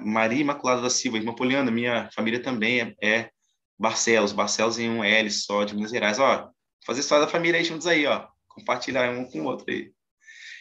[0.00, 3.30] Maria Imaculada da Silva, irmã Poliana, minha família também é, é
[3.78, 6.18] Barcelos, Barcelos em um L só, de Minas Gerais.
[6.18, 6.50] Ó,
[6.86, 8.26] fazer história da família aí juntos aí, ó.
[8.48, 9.92] Compartilhar um com o outro aí.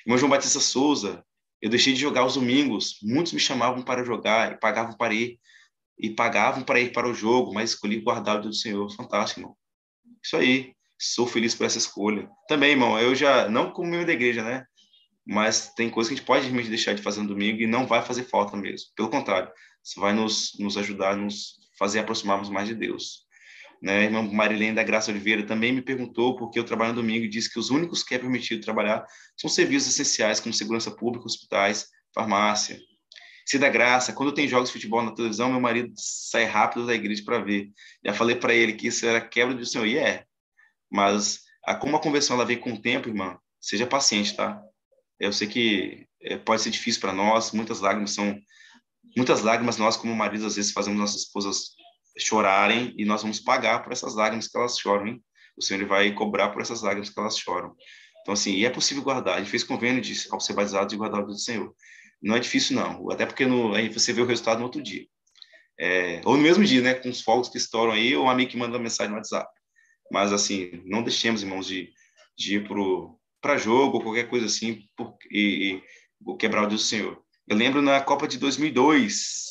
[0.06, 1.24] Irmão João Batista Souza,
[1.62, 3.00] eu deixei de jogar os domingos.
[3.02, 5.40] Muitos me chamavam para jogar e pagavam para ir.
[6.00, 8.88] E pagavam para ir para o jogo, mas escolhi guardar o do Senhor.
[8.96, 9.58] Fantástico, irmão.
[10.24, 10.74] Isso aí.
[11.00, 12.30] Sou feliz por essa escolha.
[12.48, 14.66] Também, irmão, eu já, não como membro da igreja, né?
[15.28, 17.86] Mas tem coisas que a gente pode realmente deixar de fazer no domingo e não
[17.86, 18.88] vai fazer falta mesmo.
[18.96, 19.52] Pelo contrário,
[19.84, 23.28] isso vai nos, nos ajudar nos fazer aproximarmos mais de Deus.
[23.82, 24.00] Né?
[24.00, 27.26] A irmã Marilene da Graça Oliveira também me perguntou por que eu trabalho no domingo
[27.26, 29.06] e disse que os únicos que é permitido trabalhar
[29.36, 32.80] são serviços essenciais como segurança pública, hospitais, farmácia.
[33.46, 36.96] Se da Graça, quando tem jogos de futebol na televisão, meu marido sai rápido da
[36.96, 37.70] igreja para ver.
[38.04, 40.26] Já falei para ele que isso era quebra do Senhor, e é.
[40.92, 44.62] Mas a, como a conversão ela vem com o tempo, irmã, seja paciente, tá?
[45.20, 48.38] Eu sei que é, pode ser difícil para nós, muitas lágrimas são
[49.16, 51.72] muitas lágrimas nós como maridos às vezes fazemos nossas esposas
[52.18, 55.08] chorarem e nós vamos pagar por essas lágrimas que elas choram.
[55.08, 55.24] Hein?
[55.58, 57.76] O Senhor vai cobrar por essas lágrimas que elas choram.
[58.22, 59.36] Então assim, e é possível guardar.
[59.36, 61.74] A gente fez convênio de ao ser batizado de guardar o do Senhor.
[62.22, 65.06] Não é difícil não, até porque no, aí você vê o resultado no outro dia.
[65.80, 68.50] É, ou no mesmo dia, né, com os fogos que estouram aí, ou um amigo
[68.50, 69.48] que manda uma mensagem no WhatsApp.
[70.12, 71.92] Mas assim, não deixemos, irmãos, de,
[72.36, 75.82] de ir pro para jogo qualquer coisa assim por, e,
[76.30, 77.22] e quebrar o Deus do Senhor.
[77.48, 79.46] Eu lembro na Copa de 2002,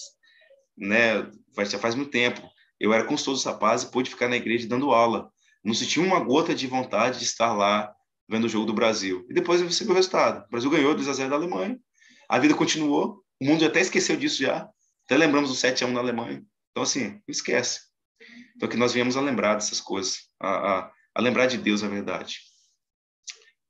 [0.77, 1.31] né,
[1.65, 2.43] já faz muito tempo,
[2.79, 5.31] eu era consultor dos rapazes e pude ficar na igreja dando aula.
[5.65, 7.93] Não senti uma gota de vontade de estar lá
[8.29, 9.27] vendo o jogo do Brasil.
[9.31, 10.45] E depois eu recebi o resultado.
[10.45, 11.79] O Brasil ganhou 2 a 0 da Alemanha.
[12.29, 13.23] A vida continuou.
[13.41, 14.69] O mundo até esqueceu disso já.
[15.05, 16.45] Até lembramos do 7 a 1 na Alemanha.
[16.71, 17.81] Então assim, não esquece.
[18.55, 21.89] Então que nós viemos a lembrar dessas coisas, a, a, a lembrar de Deus, a
[21.89, 22.41] verdade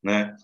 [0.07, 0.37] né?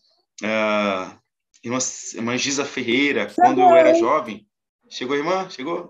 [0.42, 1.16] Uh,
[1.62, 1.78] irmã,
[2.14, 3.44] irmã Giza Ferreira, chegou.
[3.44, 4.44] quando eu era jovem,
[4.90, 5.88] chegou irmã, chegou.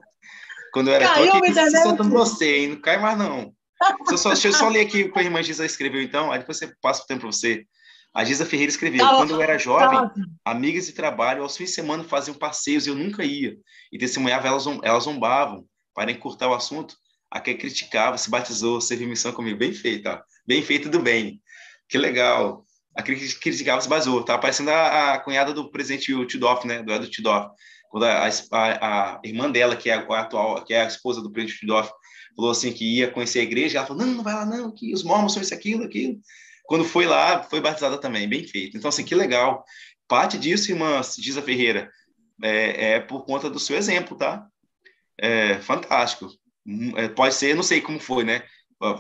[0.72, 2.68] Quando eu era Caiu, aqui soltando você, hein?
[2.68, 3.54] Não cai mais não.
[3.98, 6.30] Deixa eu, só, deixa eu só ler aqui o que a irmã Giza escreveu, então,
[6.30, 7.64] aí depois você passa o tempo para você.
[8.14, 10.12] A Giza Ferreira escreveu: tá Quando eu era jovem, tá
[10.44, 13.56] amigas de trabalho, aos fins de semana faziam passeios e eu nunca ia.
[13.90, 15.64] E testemunhava, elas, elas zombavam
[15.94, 16.94] para encurtar o assunto.
[17.30, 19.58] A que criticava, se batizou, serviu missão comigo.
[19.58, 20.20] Bem feito, ó.
[20.46, 21.40] bem feito do bem.
[21.88, 22.62] Que legal
[22.95, 24.22] a criticava se basou.
[24.22, 26.82] Tá parecendo a, a, cunhada do presidente Tidoff, né?
[26.82, 27.51] Do Edo Tidoff.
[27.90, 31.30] Quando a, a, a, irmã dela, que é a, atual, que é a esposa do
[31.30, 31.90] presidente Tidoff,
[32.36, 34.93] falou assim que ia conhecer a igreja, ela falou: não, não vai lá, não, que
[34.93, 36.18] os mormons são isso, aquilo, aquilo.
[36.64, 38.76] Quando foi lá, foi batizada também, bem feito.
[38.76, 39.64] Então, assim, que legal.
[40.09, 41.90] Parte disso, irmã Giza Ferreira,
[42.43, 44.47] é, é por conta do seu exemplo, tá?
[45.18, 46.30] É fantástico.
[46.66, 48.43] Hum, é, pode ser, não sei como foi, né?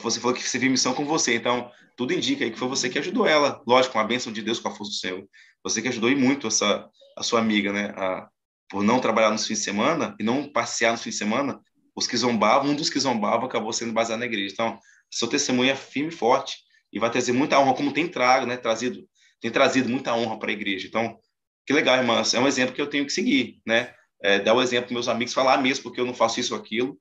[0.00, 2.88] Você falou que você viu missão com você, então tudo indica aí que foi você
[2.88, 3.60] que ajudou ela.
[3.66, 5.26] Lógico, com a bênção de Deus, com a força do Senhor.
[5.64, 7.92] Você que ajudou e muito essa, a sua amiga, né?
[7.96, 8.28] A,
[8.68, 11.60] por não trabalhar nos fins de semana e não passear nos fins de semana,
[11.94, 14.52] os que zombavam, um dos que zombavam acabou sendo baseado na igreja.
[14.52, 14.78] Então,
[15.10, 16.58] seu testemunho é firme e forte
[16.92, 18.56] e vai trazer muita honra, como tem trago, né?
[18.56, 19.06] Trazido,
[19.40, 20.86] tem trazido muita honra para a igreja.
[20.86, 21.18] Então,
[21.66, 22.34] que legal, irmãs.
[22.34, 23.92] É um exemplo que eu tenho que seguir, né?
[24.22, 26.60] É, dar o exemplo para meus amigos, falar mesmo, porque eu não faço isso ou
[26.60, 26.96] aquilo,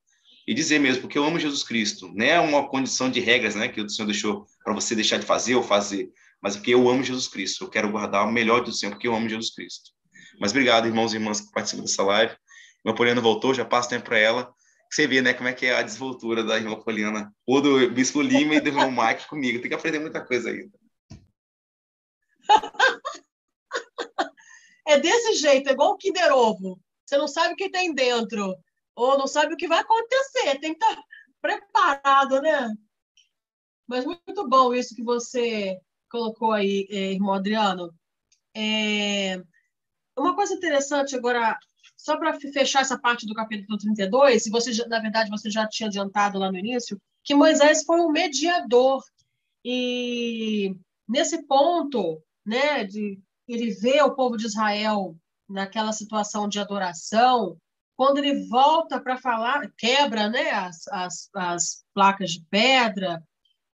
[0.48, 2.12] e dizer mesmo, porque eu amo Jesus Cristo.
[2.14, 5.26] Não é uma condição de regras né, que o Senhor deixou para você deixar de
[5.26, 6.12] fazer ou fazer,
[6.42, 7.64] mas porque eu amo Jesus Cristo.
[7.64, 9.92] Eu quero guardar o melhor do Senhor, porque eu amo Jesus Cristo.
[10.40, 12.36] Mas obrigado, irmãos e irmãs que participam dessa live.
[12.84, 14.54] Irmã Poliana voltou, já passo tempo para ela.
[14.92, 18.22] Você vê, né, como é que é a desvoltura da irmã Poliana, ou do Bispo
[18.22, 19.60] Lima e do irmão Mike comigo.
[19.62, 20.78] Tem que aprender muita coisa ainda.
[24.88, 26.78] É desse jeito, é igual o Kinder Ovo.
[27.06, 28.54] Você não sabe o que tem dentro
[28.96, 31.02] ou não sabe o que vai acontecer, tem que estar
[31.42, 32.70] preparado, né?
[33.88, 35.78] Mas muito bom isso que você
[36.10, 37.94] colocou aí, eh, irmão Adriano.
[38.56, 39.42] É...
[40.18, 41.58] Uma coisa interessante agora,
[41.98, 45.88] só para fechar essa parte do capítulo 32, e você, na verdade, você já tinha
[45.88, 49.04] adiantado lá no início, que Moisés foi um mediador.
[49.64, 50.76] E
[51.08, 55.16] nesse ponto, né, de ele ver o povo de Israel
[55.48, 57.58] naquela situação de adoração,
[58.02, 63.24] quando ele volta para falar, quebra né, as, as, as placas de pedra,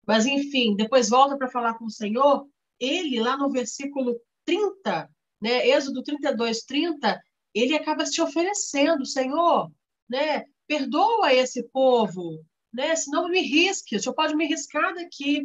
[0.08, 2.48] mas enfim, depois volta para falar com o Senhor,
[2.80, 5.10] ele lá no versículo 30,
[5.42, 7.22] né, Êxodo 32, 30,
[7.54, 9.70] ele acaba se oferecendo, Senhor,
[10.10, 15.42] né, perdoa esse povo, né, senão me risque, o Senhor pode me riscar daqui.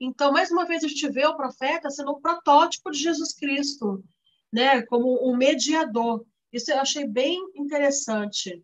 [0.00, 4.00] Então, mais uma vez, a gente vê o profeta sendo um protótipo de Jesus Cristo,
[4.52, 6.24] né, como um mediador.
[6.52, 8.62] Isso eu achei bem interessante.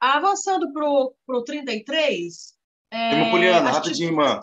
[0.00, 2.54] Avançando para o 33.
[2.90, 4.40] É, Poliana, rapidinho, irmã.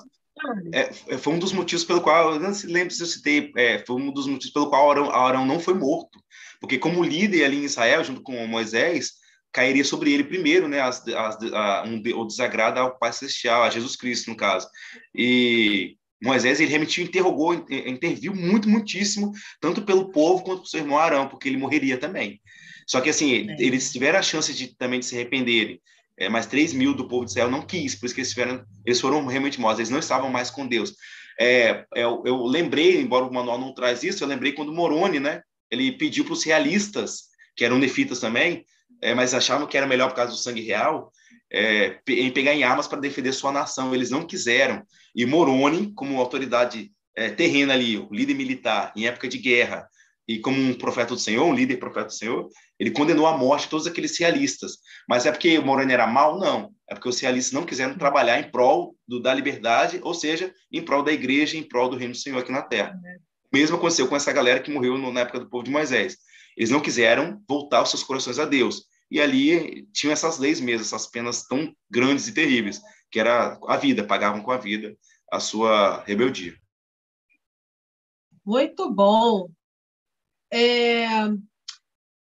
[0.73, 3.95] É, foi um dos motivos pelo qual, eu não lembro se eu citei, é, foi
[3.95, 6.19] um dos motivos pelo qual Arão, Arão não foi morto.
[6.59, 9.13] Porque, como líder ali em Israel, junto com Moisés,
[9.51, 13.69] cairia sobre ele primeiro, né, as, as, a, um, o desagrado ao Pai Celestial, a
[13.69, 14.67] Jesus Cristo, no caso.
[15.13, 20.99] E Moisés, ele realmente interrogou, interviu muito, muitíssimo, tanto pelo povo quanto pelo seu irmão
[20.99, 22.39] Arão, porque ele morreria também.
[22.85, 23.55] Só que, assim, é.
[23.59, 25.81] eles tiveram a chance de também de se arrependerem,
[26.17, 28.63] é, mas 3 mil do povo de Israel não quis, por isso que eles, tiveram,
[28.85, 30.93] eles foram realmente mortos, eles não estavam mais com Deus.
[31.39, 35.19] É, eu, é, eu, lembrei, embora o manual não traz isso, eu lembrei quando Moroni,
[35.19, 35.41] né,
[35.71, 38.63] ele pediu para os realistas, que eram nefitas também,
[39.01, 41.11] é, mas achavam que era melhor por causa do sangue real,
[41.51, 43.93] é, em pegar em armas para defender sua nação.
[43.93, 44.83] Eles não quiseram.
[45.15, 49.87] E Moroni, como autoridade é, terrena ali, o líder militar em época de guerra,
[50.27, 52.47] e como um profeta do Senhor, um líder profeta do Senhor,
[52.79, 54.77] ele condenou à morte todos aqueles realistas.
[55.07, 56.39] Mas é porque Moroni era mal?
[56.39, 56.71] Não.
[56.89, 60.81] É porque os realistas não quiseram trabalhar em prol do, da liberdade, ou seja, em
[60.81, 62.97] prol da igreja, em prol do reino do Senhor aqui na terra.
[63.51, 66.17] Mesmo aconteceu com essa galera que morreu no, na época do povo de Moisés.
[66.55, 68.83] Eles não quiseram voltar os seus corações a Deus.
[69.11, 72.81] E ali tinham essas leis mesmo, essas penas tão grandes e terríveis,
[73.11, 74.97] que era a vida, pagavam com a vida
[75.29, 76.57] a sua rebeldia.
[78.45, 79.49] Muito bom.
[80.49, 81.07] É...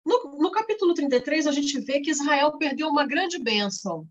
[0.05, 4.07] No, no capítulo 33, a gente vê que Israel perdeu uma grande bênção.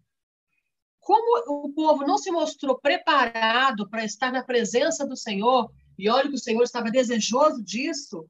[1.01, 6.30] Como o povo não se mostrou preparado para estar na presença do Senhor, e olha
[6.30, 8.26] que o Senhor estava desejoso disso,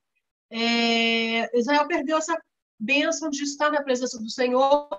[0.50, 1.56] é...
[1.58, 2.36] Israel perdeu essa
[2.84, 4.90] bênção de estar na presença do Senhor.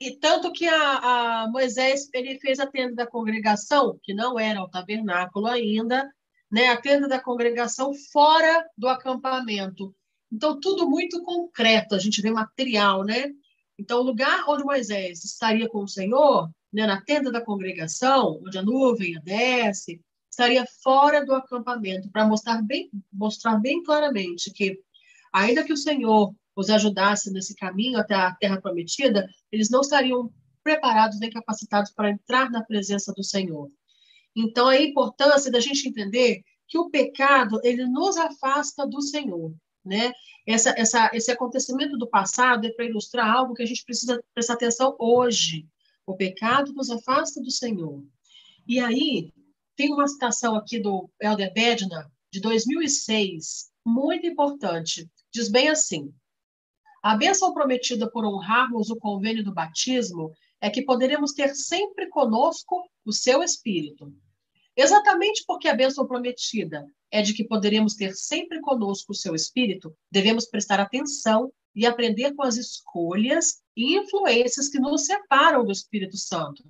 [0.00, 0.98] E tanto que a,
[1.42, 6.08] a, Moisés ele fez a tenda da congregação, que não era o tabernáculo ainda,
[6.50, 6.68] né?
[6.68, 9.94] A tenda da congregação fora do acampamento.
[10.32, 13.30] Então tudo muito concreto, a gente vê material, né?
[13.78, 18.58] Então o lugar onde Moisés estaria com o Senhor, né, na tenda da congregação, onde
[18.58, 24.80] a nuvem desce, estaria fora do acampamento, para mostrar bem, mostrar bem claramente que
[25.32, 30.32] ainda que o Senhor os ajudasse nesse caminho até a terra prometida, eles não estariam
[30.62, 33.70] preparados nem capacitados para entrar na presença do Senhor.
[34.34, 40.12] Então, a importância da gente entender que o pecado, ele nos afasta do Senhor, né?
[40.46, 44.54] Essa, essa, esse acontecimento do passado é para ilustrar algo que a gente precisa prestar
[44.54, 45.66] atenção hoje.
[46.06, 48.02] O pecado nos afasta do Senhor.
[48.66, 49.30] E aí,
[49.76, 55.08] tem uma citação aqui do Elder Bednar, de 2006, muito importante.
[55.32, 56.12] Diz bem assim:
[57.04, 62.82] a bênção prometida por honrarmos o convênio do batismo é que poderemos ter sempre conosco
[63.04, 64.10] o seu Espírito.
[64.74, 69.94] Exatamente porque a bênção prometida é de que poderemos ter sempre conosco o seu Espírito,
[70.10, 76.16] devemos prestar atenção e aprender com as escolhas e influências que nos separam do Espírito
[76.16, 76.64] Santo.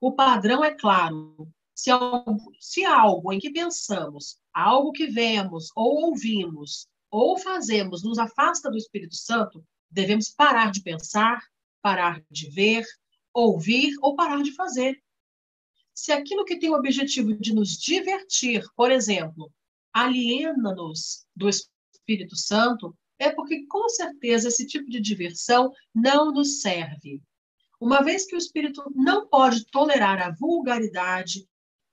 [0.00, 1.46] O padrão é claro.
[1.74, 8.18] Se algo, se algo em que pensamos, algo que vemos ou ouvimos, ou fazemos nos
[8.18, 11.40] afasta do Espírito Santo, devemos parar de pensar,
[11.80, 12.84] parar de ver,
[13.32, 15.00] ouvir ou parar de fazer.
[15.94, 19.50] Se aquilo que tem o objetivo de nos divertir, por exemplo,
[19.92, 27.22] aliena-nos do Espírito Santo, é porque com certeza esse tipo de diversão não nos serve.
[27.80, 31.46] Uma vez que o espírito não pode tolerar a vulgaridade,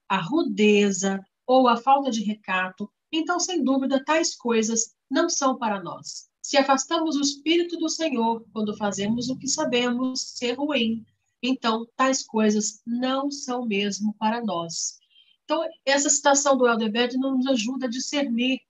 [0.08, 5.82] a rudeza ou a falta de recato, então, sem dúvida, tais coisas não são para
[5.82, 6.28] nós.
[6.42, 11.04] Se afastamos o Espírito do Senhor quando fazemos o que sabemos ser ruim,
[11.42, 14.98] então tais coisas não são mesmo para nós.
[15.44, 18.60] Então, essa citação do Elderbed nos ajuda a discernir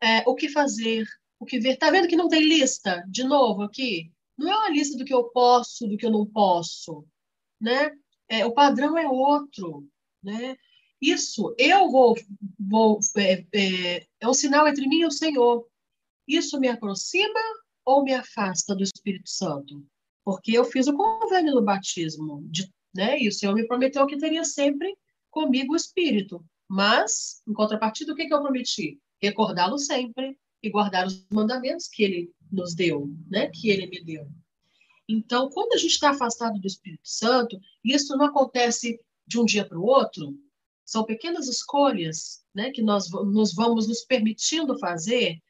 [0.00, 1.06] é, o que fazer,
[1.38, 1.74] o que ver.
[1.74, 3.04] Está vendo que não tem lista?
[3.08, 4.12] De novo aqui.
[4.38, 7.04] Não é uma lista do que eu posso, do que eu não posso.
[7.60, 7.90] Né?
[8.28, 9.86] É, o padrão é outro.
[10.22, 10.56] Né?
[11.00, 12.14] Isso, eu vou,
[12.58, 15.66] vou é, é, é um sinal entre mim e o Senhor.
[16.28, 17.40] Isso me aproxima
[17.84, 19.84] ou me afasta do Espírito Santo?
[20.24, 23.18] Porque eu fiz o convênio no batismo, de, né?
[23.18, 24.94] E o Senhor me prometeu que teria sempre
[25.30, 26.44] comigo o Espírito.
[26.68, 29.00] Mas, em contrapartida, o que, que eu prometi?
[29.20, 33.48] Recordá-lo sempre e guardar os mandamentos que ele nos deu, né?
[33.48, 34.28] Que ele me deu.
[35.08, 39.64] Então, quando a gente está afastado do Espírito Santo, isso não acontece de um dia
[39.64, 40.38] para o outro,
[40.90, 45.40] são pequenas escolhas né, que nós nos vamos nos permitindo fazer,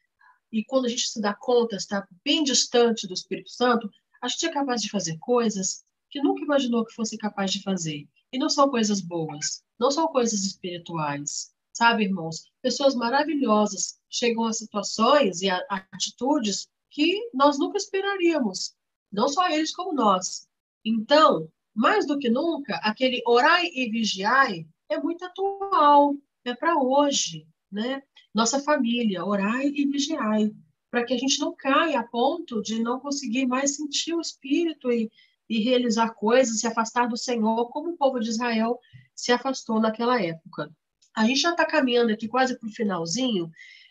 [0.52, 4.44] e quando a gente se dá conta, está bem distante do Espírito Santo, a gente
[4.44, 8.06] é capaz de fazer coisas que nunca imaginou que fosse capaz de fazer.
[8.30, 11.50] E não são coisas boas, não são coisas espirituais.
[11.72, 12.44] Sabe, irmãos?
[12.60, 15.58] Pessoas maravilhosas chegam a situações e a
[15.90, 18.74] atitudes que nós nunca esperaríamos.
[19.10, 20.46] Não só eles, como nós.
[20.84, 26.14] Então, mais do que nunca, aquele orai e vigiai é muito atual,
[26.44, 28.02] é para hoje, né?
[28.34, 30.52] Nossa família, orai e vigiai,
[30.90, 34.90] para que a gente não caia a ponto de não conseguir mais sentir o Espírito
[34.90, 35.10] e,
[35.48, 38.78] e realizar coisas, se afastar do Senhor, como o povo de Israel
[39.14, 40.70] se afastou naquela época.
[41.14, 43.50] A gente já está caminhando aqui quase para o finalzinho,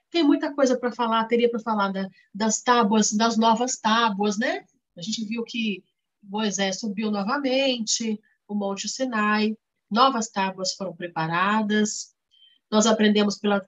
[0.09, 4.65] tem muita coisa para falar, teria para falar da, das tábuas, das novas tábuas, né?
[4.97, 5.83] A gente viu que
[6.21, 9.55] Moisés subiu novamente, o Monte Sinai,
[9.89, 12.13] novas tábuas foram preparadas.
[12.71, 13.59] Nós aprendemos pela.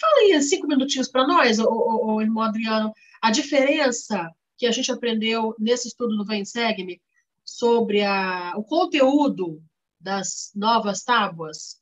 [0.00, 4.92] Fala cinco minutinhos para nós, o, o, o, irmão Adriano, a diferença que a gente
[4.92, 7.00] aprendeu nesse estudo do Vem Segue-me
[7.44, 9.62] sobre a, o conteúdo
[10.00, 11.80] das novas tábuas.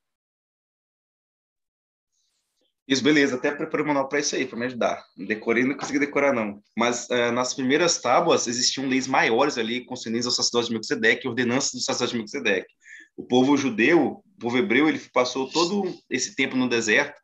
[2.89, 3.35] Isso, beleza.
[3.35, 5.05] Até preparei o manual para isso aí, para me ajudar.
[5.17, 6.63] Decorei, não consegui decorar, não.
[6.77, 11.73] Mas uh, nas primeiras tábuas existiam leis maiores ali, concernentes ao sacerdote de Melquisedeque, ordenanças
[11.73, 12.73] do sacerdote de Melquisedeque.
[13.17, 17.19] O povo judeu, o povo hebreu, ele passou todo esse tempo no deserto,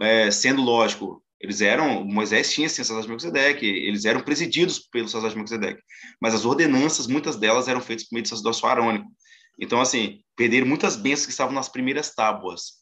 [0.00, 5.36] é, sendo lógico, eles eram, Moisés tinha assim, de Melquisedeque, eles eram presididos pelo de
[5.36, 5.80] Melquisedeque,
[6.20, 9.06] mas as ordenanças, muitas delas eram feitas por meio do sacerdócio arônico.
[9.58, 12.78] Então, assim, perderam muitas bênçãos que estavam nas primeiras tábuas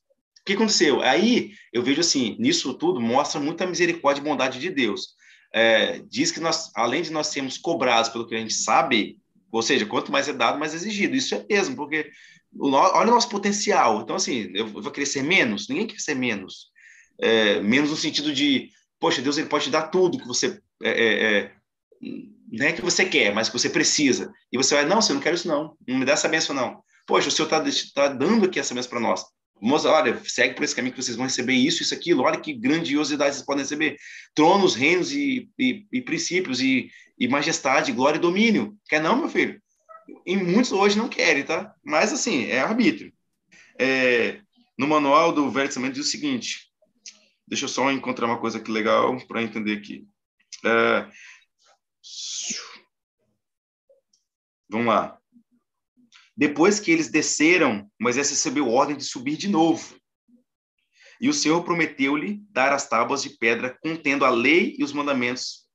[0.47, 1.03] que aconteceu?
[1.03, 5.09] Aí eu vejo assim, nisso tudo mostra muita misericórdia e bondade de Deus.
[5.53, 9.19] É, diz que nós, além de nós sermos cobrados pelo que a gente sabe,
[9.51, 11.17] ou seja, quanto mais é dado, mais é exigido.
[11.17, 12.13] Isso é mesmo, porque o,
[12.61, 14.03] olha o nosso potencial.
[14.03, 15.69] Então, assim, eu vou ser menos?
[15.69, 16.69] Ninguém quer ser menos.
[17.19, 20.91] É, menos no sentido de, poxa, Deus ele pode te dar tudo que você é,
[20.91, 21.53] é,
[22.51, 24.33] não é que você quer, mas que você precisa.
[24.53, 26.83] E você vai, não, você não quer isso não, não me dá essa benção não.
[27.07, 27.63] Poxa, o Senhor está
[27.95, 29.25] tá dando aqui essa benção para nós.
[29.61, 32.23] Moça, olha, segue por esse caminho que vocês vão receber isso, isso, aquilo.
[32.23, 33.97] Olha que grandiosidade vocês podem receber.
[34.35, 38.77] Tronos, reinos e, e, e princípios e, e, majestade, glória e domínio.
[38.87, 39.61] Quer não, meu filho?
[40.25, 41.75] E muitos hoje não querem, tá?
[41.85, 43.13] Mas, assim, é arbítrio.
[43.79, 44.41] É,
[44.79, 46.71] no manual do Velho diz o seguinte.
[47.47, 50.07] Deixa eu só encontrar uma coisa aqui legal para entender aqui.
[50.65, 51.09] É,
[54.69, 55.19] vamos lá.
[56.37, 59.97] Depois que eles desceram, Moisés recebeu ordem de subir de novo.
[61.21, 65.66] E o Senhor prometeu-lhe dar as tábuas de pedra contendo a lei e os mandamentos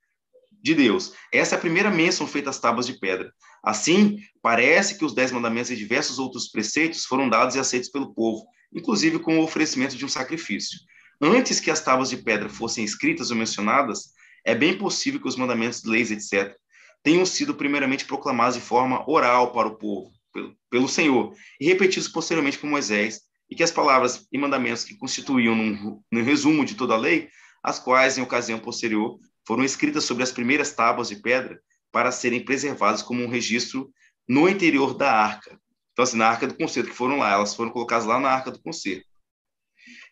[0.62, 1.14] de Deus.
[1.32, 3.32] Essa é a primeira menção feita às tábuas de pedra.
[3.64, 8.14] Assim, parece que os dez mandamentos e diversos outros preceitos foram dados e aceitos pelo
[8.14, 10.80] povo, inclusive com o oferecimento de um sacrifício.
[11.22, 15.36] Antes que as tábuas de pedra fossem escritas ou mencionadas, é bem possível que os
[15.36, 16.55] mandamentos, leis, etc.,
[17.03, 22.07] tenham sido primeiramente proclamados de forma oral para o povo, pelo, pelo Senhor e repetidos
[22.07, 26.93] posteriormente por Moisés, e que as palavras e mandamentos que constituíam no, resumo de toda
[26.93, 27.28] a lei,
[27.62, 29.20] as quais, em ocasião posterior,
[29.51, 31.59] foram escritas sobre as primeiras tábuas de pedra
[31.91, 33.91] para serem preservadas como um registro
[34.25, 35.59] no interior da arca.
[35.91, 38.49] Então, assim, na arca do concerto, que foram lá, elas foram colocadas lá na arca
[38.49, 39.03] do concerto.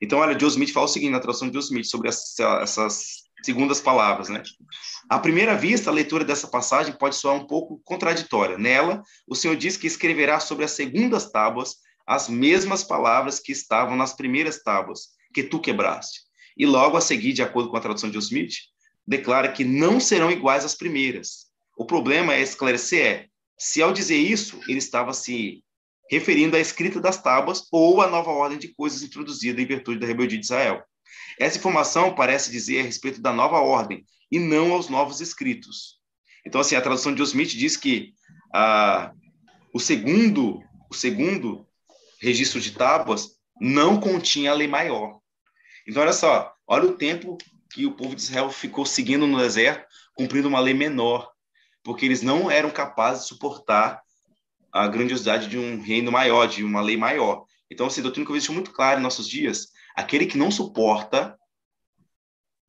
[0.01, 3.21] Então, olha, Joe Smith fala o seguinte na tradução de Joe Smith sobre essa, essas
[3.41, 4.43] segundas palavras, né?
[5.09, 8.57] À primeira vista, a leitura dessa passagem pode soar um pouco contraditória.
[8.57, 13.95] Nela, o Senhor diz que escreverá sobre as segundas tábuas as mesmas palavras que estavam
[13.95, 16.23] nas primeiras tábuas, que tu quebraste.
[16.57, 18.55] E logo a seguir, de acordo com a tradução de Smith,
[19.10, 21.47] declara que não serão iguais às primeiras.
[21.76, 23.26] O problema é esclarecer é,
[23.57, 25.64] se ao dizer isso, ele estava se
[26.12, 30.05] referindo à escrita das tábuas ou à nova ordem de coisas introduzida em virtude da
[30.05, 30.84] rebeldia de Israel.
[31.39, 35.99] Essa informação parece dizer a respeito da nova ordem e não aos novos escritos.
[36.45, 38.14] Então, assim, a tradução de Smith diz que
[38.53, 39.12] ah,
[39.74, 41.68] o segundo o segundo
[42.22, 45.20] registro de tábuas não continha a lei maior.
[45.88, 47.38] Então, olha só, olha o tempo
[47.72, 51.30] que o povo de Israel ficou seguindo no deserto, cumprindo uma lei menor,
[51.84, 54.01] porque eles não eram capazes de suportar
[54.72, 57.45] a grandiosidade de um reino maior, de uma lei maior.
[57.70, 61.38] Então, assim, doutrina que eu vejo muito clara em nossos dias Aquele que não suporta,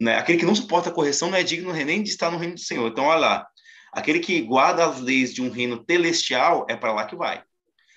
[0.01, 0.17] né?
[0.17, 2.61] Aquele que não suporta a correção não é digno nem de estar no reino do
[2.61, 2.91] Senhor.
[2.91, 3.47] Então, olha lá.
[3.93, 7.41] Aquele que guarda as leis de um reino celestial é para lá que vai.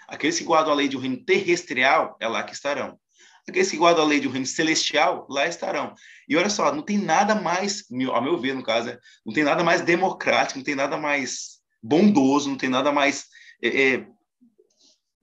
[0.08, 3.00] Aqueles que guardam a lei de um reino terrestrial é lá que estarão.
[3.48, 5.94] Aqueles que guardam a lei um reino celestial, lá estarão.
[6.30, 8.98] E olha só, não tem nada mais, ao meu ver, no caso, né?
[9.26, 13.26] não tem nada mais democrático, não tem nada mais bondoso, não tem nada mais
[13.62, 14.08] é, é,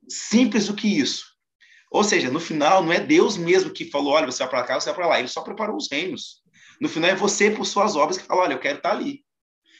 [0.09, 1.25] simples do que isso.
[1.91, 4.81] Ou seja, no final, não é Deus mesmo que falou, olha, você vai para cá,
[4.81, 5.19] você vai para lá.
[5.19, 6.43] Ele só preparou os reinos.
[6.81, 9.25] No final, é você, por suas obras, que fala, olha, eu quero estar ali.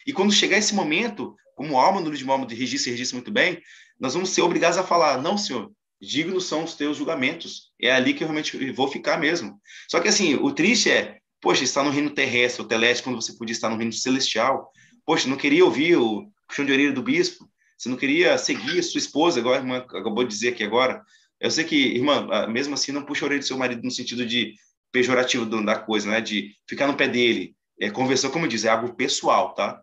[0.07, 3.31] E quando chegar esse momento, como alma no livro de Mormon de registro, registro muito
[3.31, 3.61] bem,
[3.99, 5.71] nós vamos ser obrigados a falar, não, senhor,
[6.01, 7.73] dignos são os teus julgamentos.
[7.81, 9.61] É ali que eu realmente vou ficar mesmo.
[9.89, 13.33] Só que assim, o triste é, poxa, está no reino terrestre, o teleste, quando você
[13.35, 14.71] podia estar no reino celestial.
[15.05, 17.49] Poxa, não queria ouvir o puxão de orelha do bispo.
[17.77, 21.03] Você não queria seguir sua esposa, igual a irmã acabou de dizer aqui agora.
[21.41, 24.27] Eu sei que, irmã, mesmo assim, não puxa a orelha do seu marido no sentido
[24.27, 24.55] de
[24.93, 26.21] pejorativo da coisa, né?
[26.21, 27.55] De ficar no pé dele.
[27.81, 29.81] É, conversão, como diz, é algo pessoal, tá?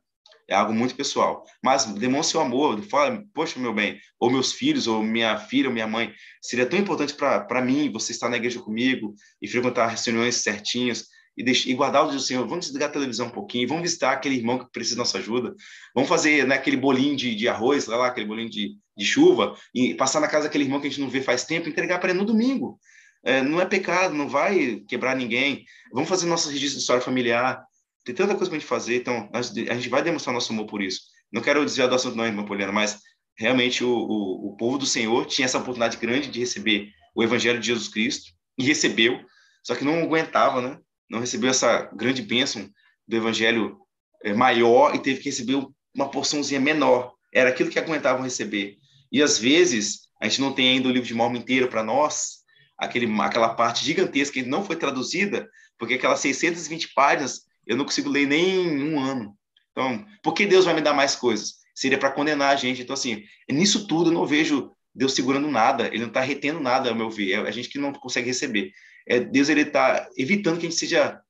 [0.48, 1.44] É algo muito pessoal.
[1.64, 5.74] Mas demonstre seu amor, fala, poxa, meu bem, ou meus filhos, ou minha filha, ou
[5.74, 10.06] minha mãe, seria tão importante para mim você estar na igreja comigo e frequentar as
[10.06, 11.06] reuniões certinhas
[11.38, 12.48] e, e guardar o Deus do Senhor.
[12.48, 15.54] Vamos desligar a televisão um pouquinho, vamos visitar aquele irmão que precisa da nossa ajuda,
[15.94, 19.94] vamos fazer né, aquele bolinho de, de arroz, lá, aquele bolinho de, de chuva, e
[19.94, 22.20] passar na casa daquele irmão que a gente não vê faz tempo, entregar para ele
[22.20, 22.80] no domingo.
[23.24, 25.66] É, não é pecado, não vai quebrar ninguém.
[25.92, 27.62] Vamos fazer nosso registro de história familiar.
[28.08, 30.82] Tem tanta coisa para a gente fazer, então a gente vai demonstrar nosso amor por
[30.82, 31.02] isso.
[31.30, 33.02] Não quero desviar do assunto não, irmã Poliana, mas
[33.38, 37.60] realmente o, o, o povo do Senhor tinha essa oportunidade grande de receber o Evangelho
[37.60, 39.20] de Jesus Cristo, e recebeu,
[39.62, 40.80] só que não aguentava, né?
[41.10, 42.70] Não recebeu essa grande bênção
[43.06, 43.78] do Evangelho
[44.24, 45.62] é, maior e teve que receber
[45.94, 47.14] uma porçãozinha menor.
[47.34, 48.78] Era aquilo que aguentavam receber.
[49.12, 52.38] E às vezes, a gente não tem ainda o livro de Mormon inteiro para nós,
[52.78, 58.10] aquele, aquela parte gigantesca que não foi traduzida, porque aquelas 620 páginas eu não consigo
[58.10, 59.36] ler nem em um ano.
[59.72, 61.58] Então, por que Deus vai me dar mais coisas?
[61.76, 62.82] Seria para condenar a gente.
[62.82, 66.90] Então, assim, nisso tudo eu não vejo Deus segurando nada, ele não está retendo nada,
[66.90, 67.34] ao meu ver.
[67.34, 68.72] É a gente que não consegue receber.
[69.08, 71.22] É, Deus ele está evitando que a gente seja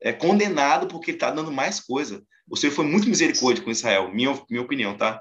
[0.00, 2.22] é, condenado porque ele está dando mais coisa.
[2.48, 5.20] O Senhor foi muito misericórdia com Israel, minha, minha opinião, tá?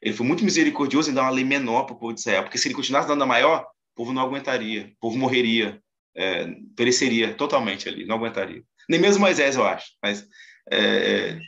[0.00, 2.56] Ele foi muito misericordioso em dar uma lei menor para o povo de Israel, porque
[2.56, 5.82] se ele continuasse dando a maior, o povo não aguentaria, o povo morreria,
[6.16, 8.62] é, pereceria totalmente ali, não aguentaria.
[8.88, 10.26] Nem mesmo Moisés, eu acho, mas
[10.70, 11.40] é, é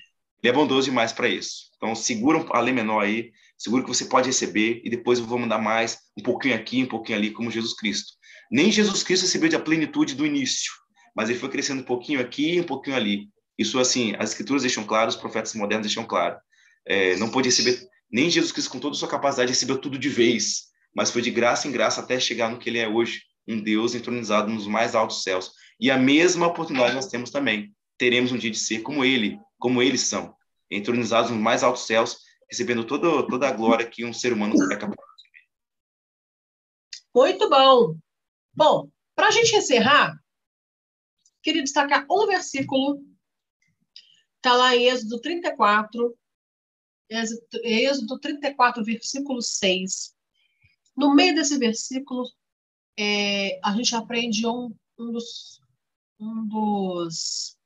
[0.42, 1.70] ele é bondoso demais para isso.
[1.76, 5.38] Então, segura a lei menor aí, segura que você pode receber e depois eu vou
[5.38, 8.14] mandar mais, um pouquinho aqui, um pouquinho ali, como Jesus Cristo.
[8.50, 10.72] Nem Jesus Cristo recebeu de a plenitude do início,
[11.14, 13.28] mas ele foi crescendo um pouquinho aqui, um pouquinho ali.
[13.56, 16.36] Isso, assim, as escrituras deixam claro, os profetas modernos deixam claro.
[16.84, 20.08] É, não pôde receber, nem Jesus Cristo, com toda a sua capacidade, recebeu tudo de
[20.08, 23.60] vez, mas foi de graça em graça até chegar no que ele é hoje, um
[23.60, 25.52] Deus entronizado nos mais altos céus.
[25.78, 27.74] E a mesma oportunidade nós temos também.
[27.98, 30.34] Teremos um dia de ser como ele, como eles são,
[30.70, 32.18] entronizados nos mais altos céus,
[32.48, 35.48] recebendo todo, toda a glória que um ser humano é capaz de receber.
[37.14, 37.96] Muito bom.
[38.54, 40.16] Bom, para a gente encerrar,
[41.42, 43.02] queria destacar um versículo.
[44.36, 46.16] Está lá em Êxodo 34,
[47.64, 50.14] Êxodo 34, versículo 6.
[50.96, 52.24] No meio desse versículo,
[52.98, 55.62] é, a gente aprende um, um dos
[56.22, 57.56] um dos.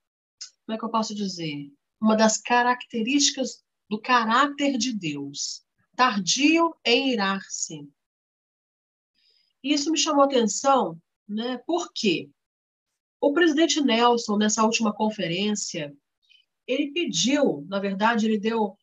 [0.65, 1.71] Como é que eu posso dizer?
[2.01, 5.63] Uma das características do caráter de Deus.
[5.95, 7.89] Tardio em irar-se.
[9.63, 11.59] Isso me chamou atenção, né?
[11.67, 12.31] Por quê?
[13.21, 15.95] O presidente Nelson, nessa última conferência,
[16.67, 18.77] ele pediu, na verdade, ele deu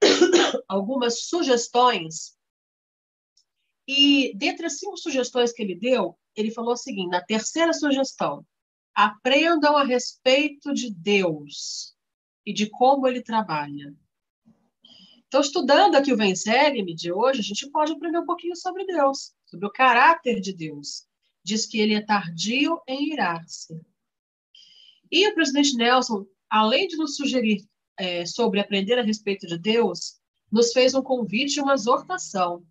[0.68, 2.36] algumas sugestões.
[3.86, 8.44] E dentre as cinco sugestões que ele deu, ele falou o seguinte: na terceira sugestão,
[8.94, 11.94] aprendam a respeito de Deus
[12.46, 13.94] e de como ele trabalha.
[15.26, 19.32] Então, estudando aqui o Vencerem-me de hoje, a gente pode aprender um pouquinho sobre Deus,
[19.46, 21.06] sobre o caráter de Deus.
[21.42, 23.80] Diz que ele é tardio em irar-se.
[25.10, 27.66] E o presidente Nelson, além de nos sugerir
[27.98, 30.20] é, sobre aprender a respeito de Deus,
[30.50, 32.64] nos fez um convite e uma exortação.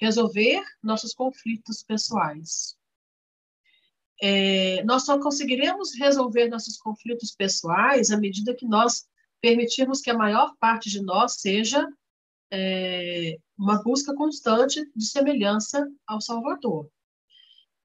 [0.00, 2.78] Resolver nossos conflitos pessoais
[4.20, 9.06] é, nós só conseguiremos resolver nossos conflitos pessoais à medida que nós
[9.40, 11.86] permitirmos que a maior parte de nós seja
[12.50, 16.90] é, uma busca constante de semelhança ao Salvador,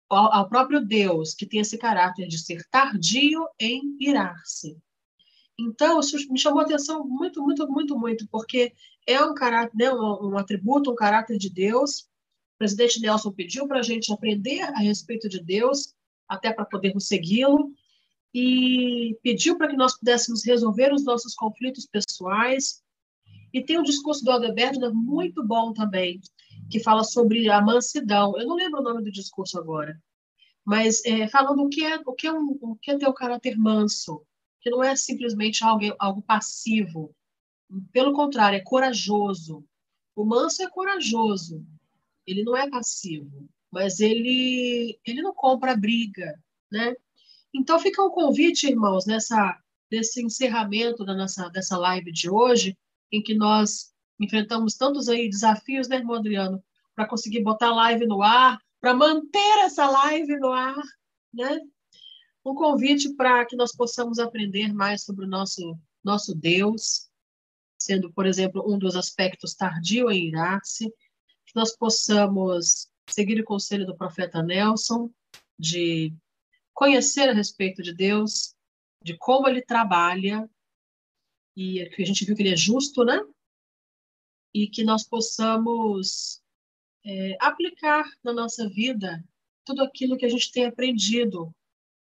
[0.10, 4.78] ao, ao, próprio Deus, que tem esse caráter de ser tardio em irar-se.
[5.68, 8.74] Então, isso me chamou a atenção muito, muito, muito, muito, porque
[9.06, 12.02] é um caráter, né, um, um atributo, um caráter de Deus.
[12.56, 15.94] O presidente Nelson pediu para a gente aprender a respeito de Deus
[16.28, 17.74] até para podermos segui-lo,
[18.34, 22.82] e pediu para que nós pudéssemos resolver os nossos conflitos pessoais.
[23.54, 26.22] E tem um discurso do Aldeberto muito bom também,
[26.70, 28.38] que fala sobre a mansidão.
[28.40, 30.02] Eu não lembro o nome do discurso agora,
[30.64, 33.14] mas é, falando o que é o que é, um, o que é ter o
[33.14, 34.26] caráter manso,
[34.62, 37.16] que não é simplesmente algo, algo passivo,
[37.94, 39.66] Pelo contrário, é corajoso.
[40.16, 41.66] O manso é corajoso.
[42.28, 46.38] Ele não é passivo, mas ele ele não compra briga,
[46.72, 46.96] né?
[47.54, 49.58] Então fica um convite, irmãos, nessa
[49.90, 52.78] desse encerramento da nossa dessa live de hoje,
[53.12, 56.64] em que nós enfrentamos tantos aí desafios, né, irmão Adriano,
[56.96, 60.76] para conseguir botar a live no ar, para manter essa live no ar,
[61.34, 61.60] né?
[62.44, 67.10] Um convite para que nós possamos aprender mais sobre o nosso nosso Deus,
[67.78, 70.90] sendo, por exemplo, um dos aspectos tardio em irar-se,
[71.46, 75.12] que nós possamos seguir o conselho do profeta Nelson
[75.60, 76.14] de
[76.74, 78.56] conhecer a respeito de Deus,
[79.04, 80.50] de como ele trabalha,
[81.56, 83.20] e que a gente viu que ele é justo, né?
[84.54, 86.42] E que nós possamos
[87.06, 89.24] é, aplicar na nossa vida
[89.66, 91.54] tudo aquilo que a gente tem aprendido.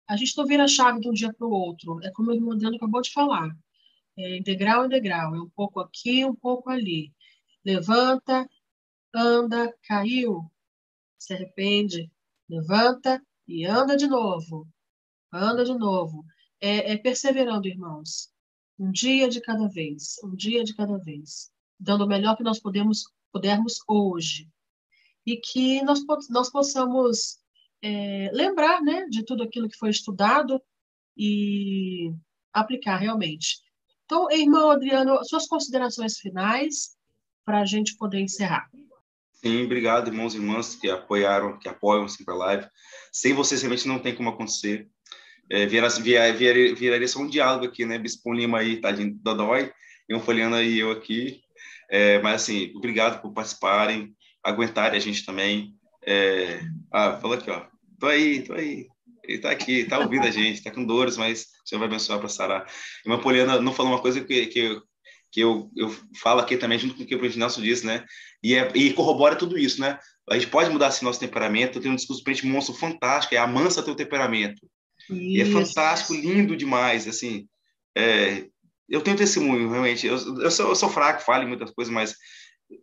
[0.09, 2.35] A gente não vira a chave de um dia para o outro, é como o
[2.35, 3.51] irmão Adriano acabou de falar.
[4.19, 7.12] É degrau em é um pouco aqui, um pouco ali.
[7.65, 8.49] Levanta,
[9.15, 10.51] anda, caiu,
[11.19, 12.11] se arrepende,
[12.49, 14.66] levanta e anda de novo.
[15.33, 16.24] Anda de novo.
[16.61, 18.33] É, é perseverando, irmãos.
[18.78, 22.61] Um dia de cada vez, um dia de cada vez, dando o melhor que nós
[22.61, 24.49] podemos, pudermos hoje.
[25.27, 26.01] E que nós,
[26.31, 27.39] nós possamos
[27.82, 30.61] é, lembrar né, de tudo aquilo que foi estudado
[31.16, 32.12] e
[32.53, 33.59] aplicar realmente.
[34.05, 36.97] Então, irmão Adriano, suas considerações finais
[37.44, 38.69] para a gente poder encerrar.
[39.32, 42.66] Sim, obrigado, irmãos e irmãs que apoiaram, que apoiam sempre a live.
[43.12, 44.89] Sem vocês, realmente não tem como acontecer.
[45.51, 47.98] É, viraria, viraria, viraria só um diálogo aqui, né?
[47.98, 49.73] Bispo Lima aí, tadinho, Dodói,
[50.09, 51.40] e um Foliano aí, eu aqui.
[51.89, 55.77] É, mas, assim, obrigado por participarem, aguentarem a gente também.
[56.07, 56.61] É...
[56.93, 57.66] Ah, fala aqui, ó.
[57.99, 58.87] Tô aí, tô aí.
[59.24, 62.19] Ele tá aqui, tá ouvindo a gente, tá com dores, mas o Senhor vai abençoar
[62.19, 62.66] para sarar.
[63.05, 64.81] Irmã Poliana não falou uma coisa que, que,
[65.33, 68.05] que eu, eu falo aqui também, junto com o que o presidente Nelson disse, né?
[68.43, 69.99] E, é, e corrobora tudo isso, né?
[70.31, 71.78] A gente pode mudar assim nosso temperamento.
[71.78, 74.65] Eu tenho um discurso para gente monstro fantástico, é amansa teu temperamento.
[75.11, 75.15] Isso.
[75.15, 77.49] E é fantástico, lindo demais, assim.
[77.97, 78.47] É,
[78.89, 80.07] eu tenho testemunho, realmente.
[80.07, 82.16] Eu, eu, sou, eu sou fraco, falo em muitas coisas, mas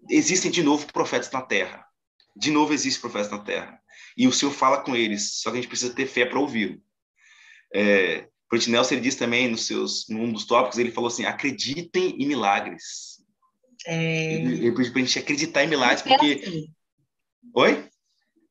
[0.09, 1.85] existem de novo profetas na Terra.
[2.35, 3.79] De novo existem profetas na Terra.
[4.17, 6.81] E o Senhor fala com eles, só que a gente precisa ter fé para ouvi-lo.
[7.73, 12.15] É, Fred Nelson ele diz também nos seus, num dos tópicos, ele falou assim: acreditem
[12.21, 13.19] em milagres.
[13.87, 14.35] É...
[14.35, 16.69] Ele, ele pediu para a gente acreditar em milagres, porque.
[17.55, 17.85] Oi?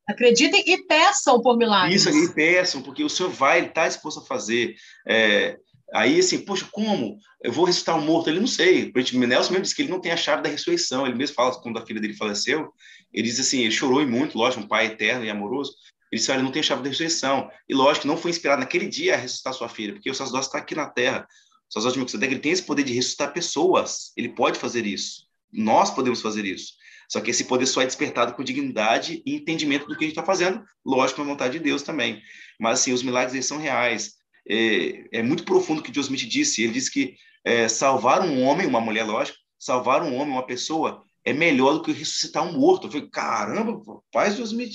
[0.09, 2.05] Acreditem e peçam por milagres.
[2.05, 4.75] Isso, e peçam, porque o Senhor vai, ele está disposto a fazer.
[5.07, 5.57] É,
[5.93, 7.19] aí, assim, poxa, como?
[7.43, 8.29] Eu vou ressuscitar um morto?
[8.29, 8.93] Ele não sei.
[8.95, 11.07] O Nelson mesmo disse que ele não tem a chave da ressurreição.
[11.07, 12.73] Ele mesmo fala, quando a filha dele faleceu,
[13.13, 15.75] ele diz assim, ele chorou muito, lógico, um pai eterno e amoroso,
[16.11, 17.51] ele disse, olha, não tem chave da ressurreição.
[17.69, 20.59] E lógico, não foi inspirado naquele dia a ressuscitar sua filha, porque o sacerdote está
[20.59, 21.27] aqui na terra.
[21.69, 24.13] O sacerdote de ele tem esse poder de ressuscitar pessoas.
[24.17, 25.27] Ele pode fazer isso.
[25.51, 26.75] Nós podemos fazer isso.
[27.09, 30.19] Só que esse poder só é despertado com dignidade e entendimento do que a gente
[30.19, 32.23] está fazendo, lógico, com a vontade de Deus também.
[32.59, 34.15] Mas, assim, os milagres, eles são reais.
[34.49, 36.63] É, é muito profundo o que Deus me disse.
[36.63, 41.05] Ele disse que é, salvar um homem, uma mulher, lógico, salvar um homem, uma pessoa,
[41.25, 42.87] é melhor do que ressuscitar um morto.
[42.87, 44.69] Eu falei, caramba, paz Deus me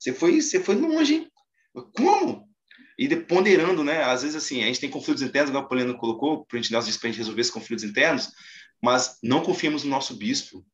[0.00, 1.30] você foi, você foi longe, hein?
[1.94, 2.48] Como?
[2.98, 4.02] E ponderando, né?
[4.02, 7.18] Às vezes, assim, a gente tem conflitos internos, como a Poliana colocou, para a gente
[7.18, 8.30] resolver esses conflitos internos,
[8.82, 10.64] mas não confiamos no nosso bispo.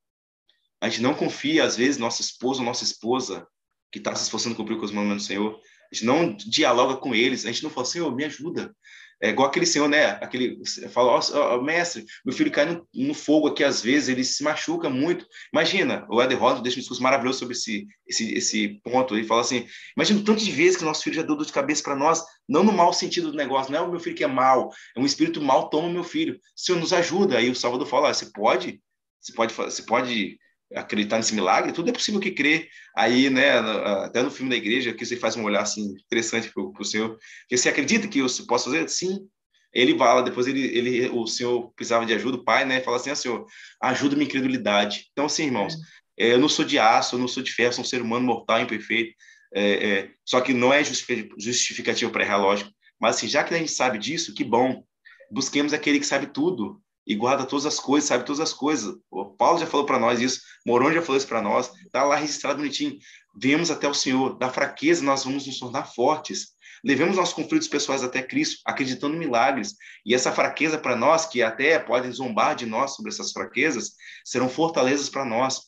[0.80, 3.46] A gente não confia, às vezes, nosso esposo ou nossa esposa,
[3.90, 5.60] que está se esforçando a cumprir com os mandamentos do Senhor.
[5.90, 8.74] A gente não dialoga com eles, a gente não fala, Senhor, me ajuda.
[9.20, 10.10] É igual aquele senhor, né?
[10.20, 10.60] Aquele
[10.90, 14.90] fala, oh, mestre, meu filho cai no, no, fogo aqui às vezes, ele se machuca
[14.90, 15.26] muito.
[15.50, 19.16] Imagina, o Eder Rosa deixa um discurso maravilhoso sobre esse, esse, esse ponto.
[19.16, 21.52] Ele fala assim: imagina o tanto de vezes que nosso filho já deu dor de
[21.52, 24.24] cabeça para nós, não no mau sentido do negócio, não é o meu filho que
[24.24, 26.34] é mau, é um espírito mau, toma meu filho.
[26.34, 27.38] O Senhor nos ajuda.
[27.38, 28.82] Aí o Salvador fala: ah, você pode,
[29.18, 30.38] você pode, você pode
[30.74, 32.68] acreditar nesse milagre, tudo é possível que crer.
[32.96, 33.58] Aí, né,
[34.04, 37.18] até no filme da igreja, que você faz um olhar assim interessante para o senhor,
[37.48, 38.88] que você acredita que eu posso fazer?
[38.88, 39.28] Sim.
[39.72, 43.10] Ele fala, depois ele, ele, o senhor precisava de ajuda, o pai, né, fala assim,
[43.10, 43.46] ah, senhor,
[43.82, 45.06] ajuda minha incredulidade.
[45.12, 45.76] Então, assim, irmãos,
[46.18, 46.32] é.
[46.32, 48.60] eu não sou de aço, eu não sou de ferro, sou um ser humano mortal,
[48.60, 49.14] imperfeito,
[49.54, 52.70] é, é, só que não é justificativo para errar, lógico.
[52.98, 54.82] Mas, assim, já que a gente sabe disso, que bom.
[55.30, 58.94] Busquemos aquele que sabe tudo, e guarda todas as coisas, sabe todas as coisas.
[59.10, 62.16] O Paulo já falou para nós isso, Moron já falou isso para nós, está lá
[62.16, 62.98] registrado bonitinho.
[63.40, 66.56] Vemos até o Senhor, da fraqueza nós vamos nos tornar fortes.
[66.84, 69.74] Levemos nossos conflitos pessoais até Cristo, acreditando em milagres.
[70.04, 73.92] E essa fraqueza para nós, que até podem zombar de nós sobre essas fraquezas,
[74.24, 75.62] serão fortalezas para nós.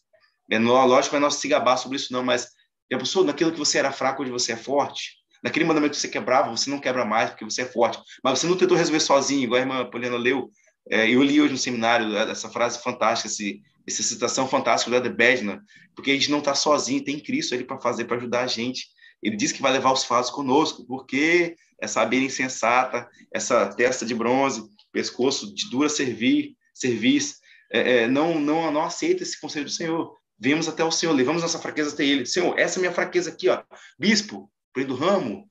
[0.51, 2.49] É lógico, é nosso se gabar sobre isso não, mas
[2.91, 5.19] já pensou naquilo que você era fraco, hoje você é forte?
[5.43, 8.01] Naquele mandamento que você quebrava, você não quebra mais porque você é forte.
[8.25, 10.51] Mas você não tentou resolver sozinho, igual a irmã Poliana leu
[10.91, 15.15] É, eu li hoje no seminário essa frase fantástica, esse, essa citação fantástica da de
[15.15, 15.63] Bedna,
[15.95, 18.87] porque a gente não está sozinho, tem Cristo ali para fazer, para ajudar a gente.
[19.23, 24.15] Ele diz que vai levar os fatos conosco, porque essa abelha insensata, essa testa de
[24.15, 24.63] bronze,
[24.93, 27.37] pescoço de dura servir, serviço,
[27.71, 30.17] é, é, não, não, não aceita esse conselho do Senhor.
[30.39, 32.25] Vemos até o Senhor, levamos nossa fraqueza até Ele.
[32.25, 33.63] Senhor, essa é minha fraqueza aqui, ó.
[33.99, 35.49] Bispo, prendo ramo,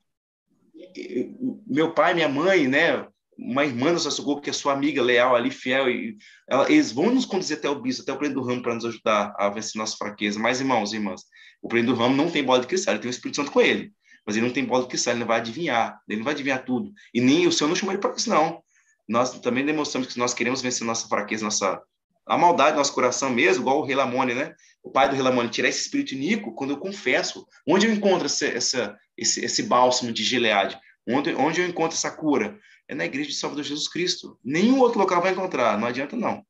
[1.66, 3.06] meu pai, minha mãe, né?
[3.38, 6.16] Uma irmã da socorro, que é sua amiga leal ali, fiel, e
[6.48, 9.32] ela, eles vão nos conduzir até o bispo, até o prendo ramo, para nos ajudar
[9.38, 10.38] a vencer nossa fraqueza.
[10.38, 11.22] Mas, irmãos e irmãs,
[11.62, 13.92] o prendo ramo não tem bola de cristal, ele tem o Espírito Santo com ele.
[14.26, 16.64] Mas ele não tem bola de cristal, ele não vai adivinhar, ele não vai adivinhar
[16.64, 16.92] tudo.
[17.14, 18.60] E nem o Senhor não chamou ele para isso, não.
[19.08, 21.80] Nós também demonstramos que nós queremos vencer nossa fraqueza, nossa
[22.28, 24.54] a maldade do nosso coração mesmo, igual o rei Lamone, né?
[24.82, 27.46] O pai do rei Lamone, tirar esse espírito inico quando eu confesso.
[27.66, 30.78] Onde eu encontro essa, essa, esse, esse bálsamo de Gileade?
[31.08, 32.58] Onde, onde eu encontro essa cura?
[32.88, 34.38] É na igreja de Salvador Jesus Cristo.
[34.42, 36.44] Nenhum outro local vai encontrar, não adianta não.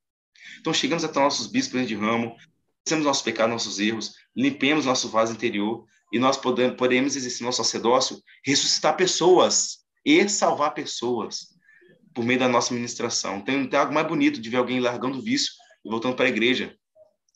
[0.60, 2.36] Então chegamos até nossos bispos de ramo,
[2.85, 7.62] conhecemos nossos pecados, nossos erros, limpemos nosso vaso interior e nós podemos, podemos exercer nosso
[7.62, 11.48] sacerdócio, ressuscitar pessoas e salvar pessoas
[12.15, 13.40] por meio da nossa ministração.
[13.40, 15.52] Tem, tem algo mais bonito de ver alguém largando o vício
[15.85, 16.74] e voltando para a igreja.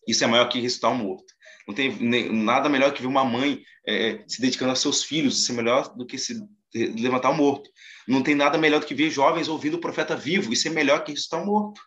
[0.07, 1.33] Isso é maior que ressuscitar um morto.
[1.67, 1.93] Não tem
[2.33, 5.41] nada melhor que ver uma mãe é, se dedicando aos seus filhos.
[5.41, 6.43] Isso é melhor do que se
[6.75, 7.71] levantar um morto.
[8.07, 10.53] Não tem nada melhor do que ver jovens ouvindo o profeta vivo.
[10.53, 11.81] Isso é melhor que um morto.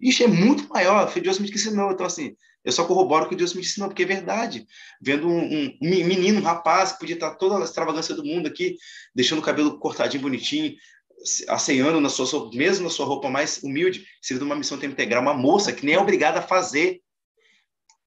[0.00, 1.10] Isso é muito maior.
[1.10, 1.90] Foi Deus me ensinou.
[1.92, 4.66] Então, assim, eu só corroboro o que Deus me ensinou, porque é verdade.
[5.00, 8.76] Vendo um, um, menino, um rapaz, que podia estar toda a extravagância do mundo aqui,
[9.14, 10.74] deixando o cabelo cortadinho, bonitinho,
[11.48, 15.34] aceando na sua, mesmo na sua roupa mais humilde, servindo uma missão tempo integral, uma
[15.34, 17.00] moça que nem é obrigada a fazer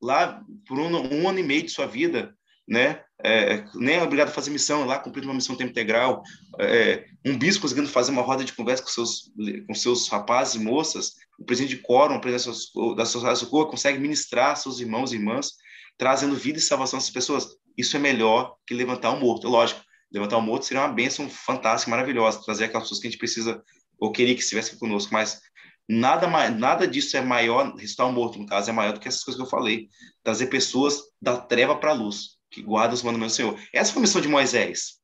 [0.01, 2.36] lá por um, um ano e meio de sua vida,
[2.67, 3.01] né?
[3.23, 6.21] É, nem é obrigado a fazer missão lá, cumprindo uma missão tempo integral.
[6.59, 9.31] É, um bispo conseguindo fazer uma roda de conversa com seus,
[9.67, 12.59] com seus rapazes e moças, o presidente de quórum, o presidente
[12.95, 15.53] da Sociedade Socorro, consegue ministrar seus irmãos e irmãs,
[15.97, 17.47] trazendo vida e salvação essas pessoas.
[17.77, 19.47] Isso é melhor que levantar um morto.
[19.47, 19.81] Lógico,
[20.11, 23.63] levantar um morto seria uma bênção fantástica, maravilhosa, trazer aquelas pessoas que a gente precisa
[23.99, 25.41] ou queria que estivessem conosco, mas
[25.89, 29.23] nada nada disso é maior, ressuscitar um morto, no caso, é maior do que essas
[29.23, 29.87] coisas que eu falei,
[30.23, 33.59] trazer pessoas da treva para a luz, que guardam os mandamentos do Senhor.
[33.71, 34.97] Essa foi a missão de Moisés.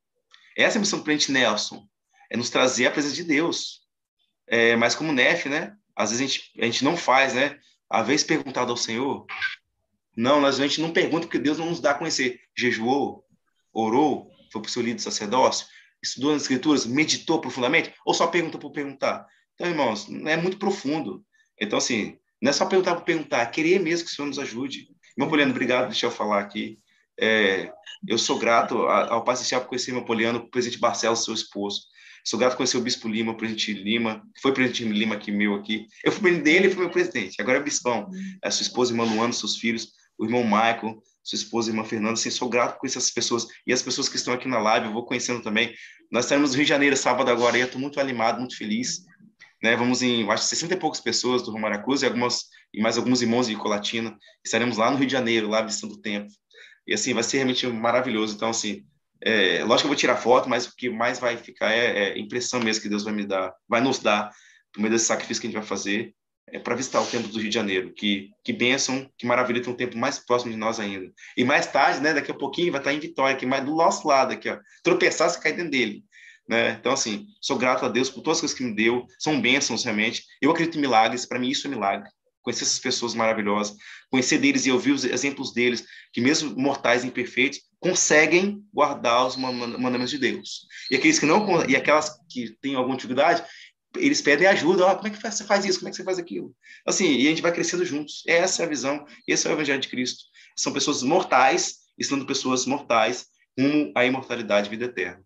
[0.58, 1.88] Essa é a missão do presidente Nelson,
[2.30, 3.82] é nos trazer a presença de Deus.
[4.48, 5.76] É, mas como Nef, né?
[5.96, 7.60] Às vezes a gente, a gente não faz, né?
[7.90, 9.26] A vez perguntado ao Senhor,
[10.16, 12.40] não, a gente não pergunta porque Deus não nos dá a conhecer.
[12.58, 13.24] Jejuou,
[13.72, 15.68] orou, foi para o seu líder sacerdócio,
[16.02, 19.28] estudou as escrituras, meditou profundamente, ou só pergunta por perguntar?
[19.54, 21.24] Então, irmãos, é muito profundo.
[21.60, 24.40] Então, assim, não é só perguntar por perguntar, é querer mesmo que o Senhor nos
[24.40, 24.88] ajude.
[25.16, 26.80] Irmão Poliano, obrigado, deixa eu falar aqui.
[27.20, 27.72] É,
[28.08, 31.82] eu sou grato ao Pai Celestial por conhecer meu Poliano, presidente Barcelos, seu esposo.
[32.26, 35.32] Sou grato por conhecer o Bispo Lima, o presidente Lima, que foi presidente Lima aqui
[35.32, 35.88] meu aqui.
[36.04, 37.42] Eu fui presidente dele, ele foi meu presidente.
[37.42, 38.08] Agora é bispão.
[38.42, 42.30] A sua esposa, irmã Luana, seus filhos, o irmão Michael, sua esposa, irmã Fernanda, assim,
[42.30, 45.06] sou grato por essas pessoas e as pessoas que estão aqui na live, eu vou
[45.06, 45.74] conhecendo também.
[46.12, 49.04] Nós estaremos no Rio de Janeiro sábado agora, eu estou muito animado, muito feliz.
[49.62, 49.76] Né?
[49.76, 53.22] Vamos em, acho, 60 e poucas pessoas do Romário Cruz e algumas e mais alguns
[53.22, 54.18] irmãos de Colatina.
[54.46, 56.28] Estaremos lá no Rio de Janeiro, lá visitando o tempo.
[56.88, 58.36] E assim, vai ser realmente maravilhoso.
[58.36, 58.84] Então, assim,
[59.22, 62.20] é, lógico que eu vou tirar foto, mas o que mais vai ficar é, é
[62.20, 64.32] impressão mesmo que Deus vai me dar, vai nos dar,
[64.74, 66.14] por meio desse sacrifício que a gente vai fazer
[66.48, 67.94] é, para visitar o templo do Rio de Janeiro.
[67.94, 71.12] Que, que bênção, que maravilha ter um templo mais próximo de nós ainda.
[71.38, 74.08] E mais tarde, né, daqui a pouquinho, vai estar em Vitória, que mais do nosso
[74.08, 74.60] lado aqui, ó.
[74.84, 76.04] Tropeçar, você cai dentro dele.
[76.48, 76.72] Né?
[76.80, 79.84] Então, assim, sou grato a Deus por todas as coisas que me deu, são bênçãos
[79.84, 80.24] realmente.
[80.42, 82.10] Eu acredito em milagres, para mim isso é milagre.
[82.44, 83.76] Conhecer essas pessoas maravilhosas,
[84.12, 90.12] conhecer deles e ouvir os exemplos deles, que mesmo mortais imperfeitos, conseguem guardar os mandamentos
[90.12, 90.68] de Deus.
[90.92, 93.44] E aqueles que não, e aquelas que têm alguma dificuldade,
[93.96, 96.20] eles pedem ajuda, oh, como é que você faz isso, como é que você faz
[96.20, 96.56] aquilo?
[96.86, 98.24] Assim, e a gente vai crescendo juntos.
[98.28, 100.24] Essa é a visão, esse é o evangelho de Cristo.
[100.56, 105.24] São pessoas mortais, ensinando pessoas mortais rumo à imortalidade e vida eterna.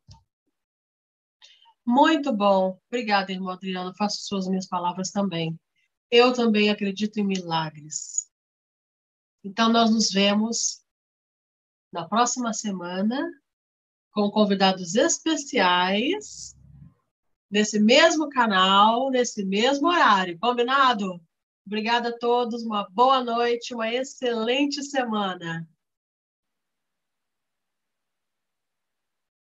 [1.86, 2.78] Muito bom.
[2.90, 3.94] Obrigada, irmão Adriano.
[3.96, 5.58] Faço suas minhas palavras também.
[6.10, 8.30] Eu também acredito em milagres.
[9.44, 10.84] Então, nós nos vemos
[11.92, 13.30] na próxima semana
[14.12, 16.56] com convidados especiais
[17.50, 20.38] nesse mesmo canal, nesse mesmo horário.
[20.40, 21.22] Combinado?
[21.66, 25.68] Obrigada a todos, uma boa noite, uma excelente semana.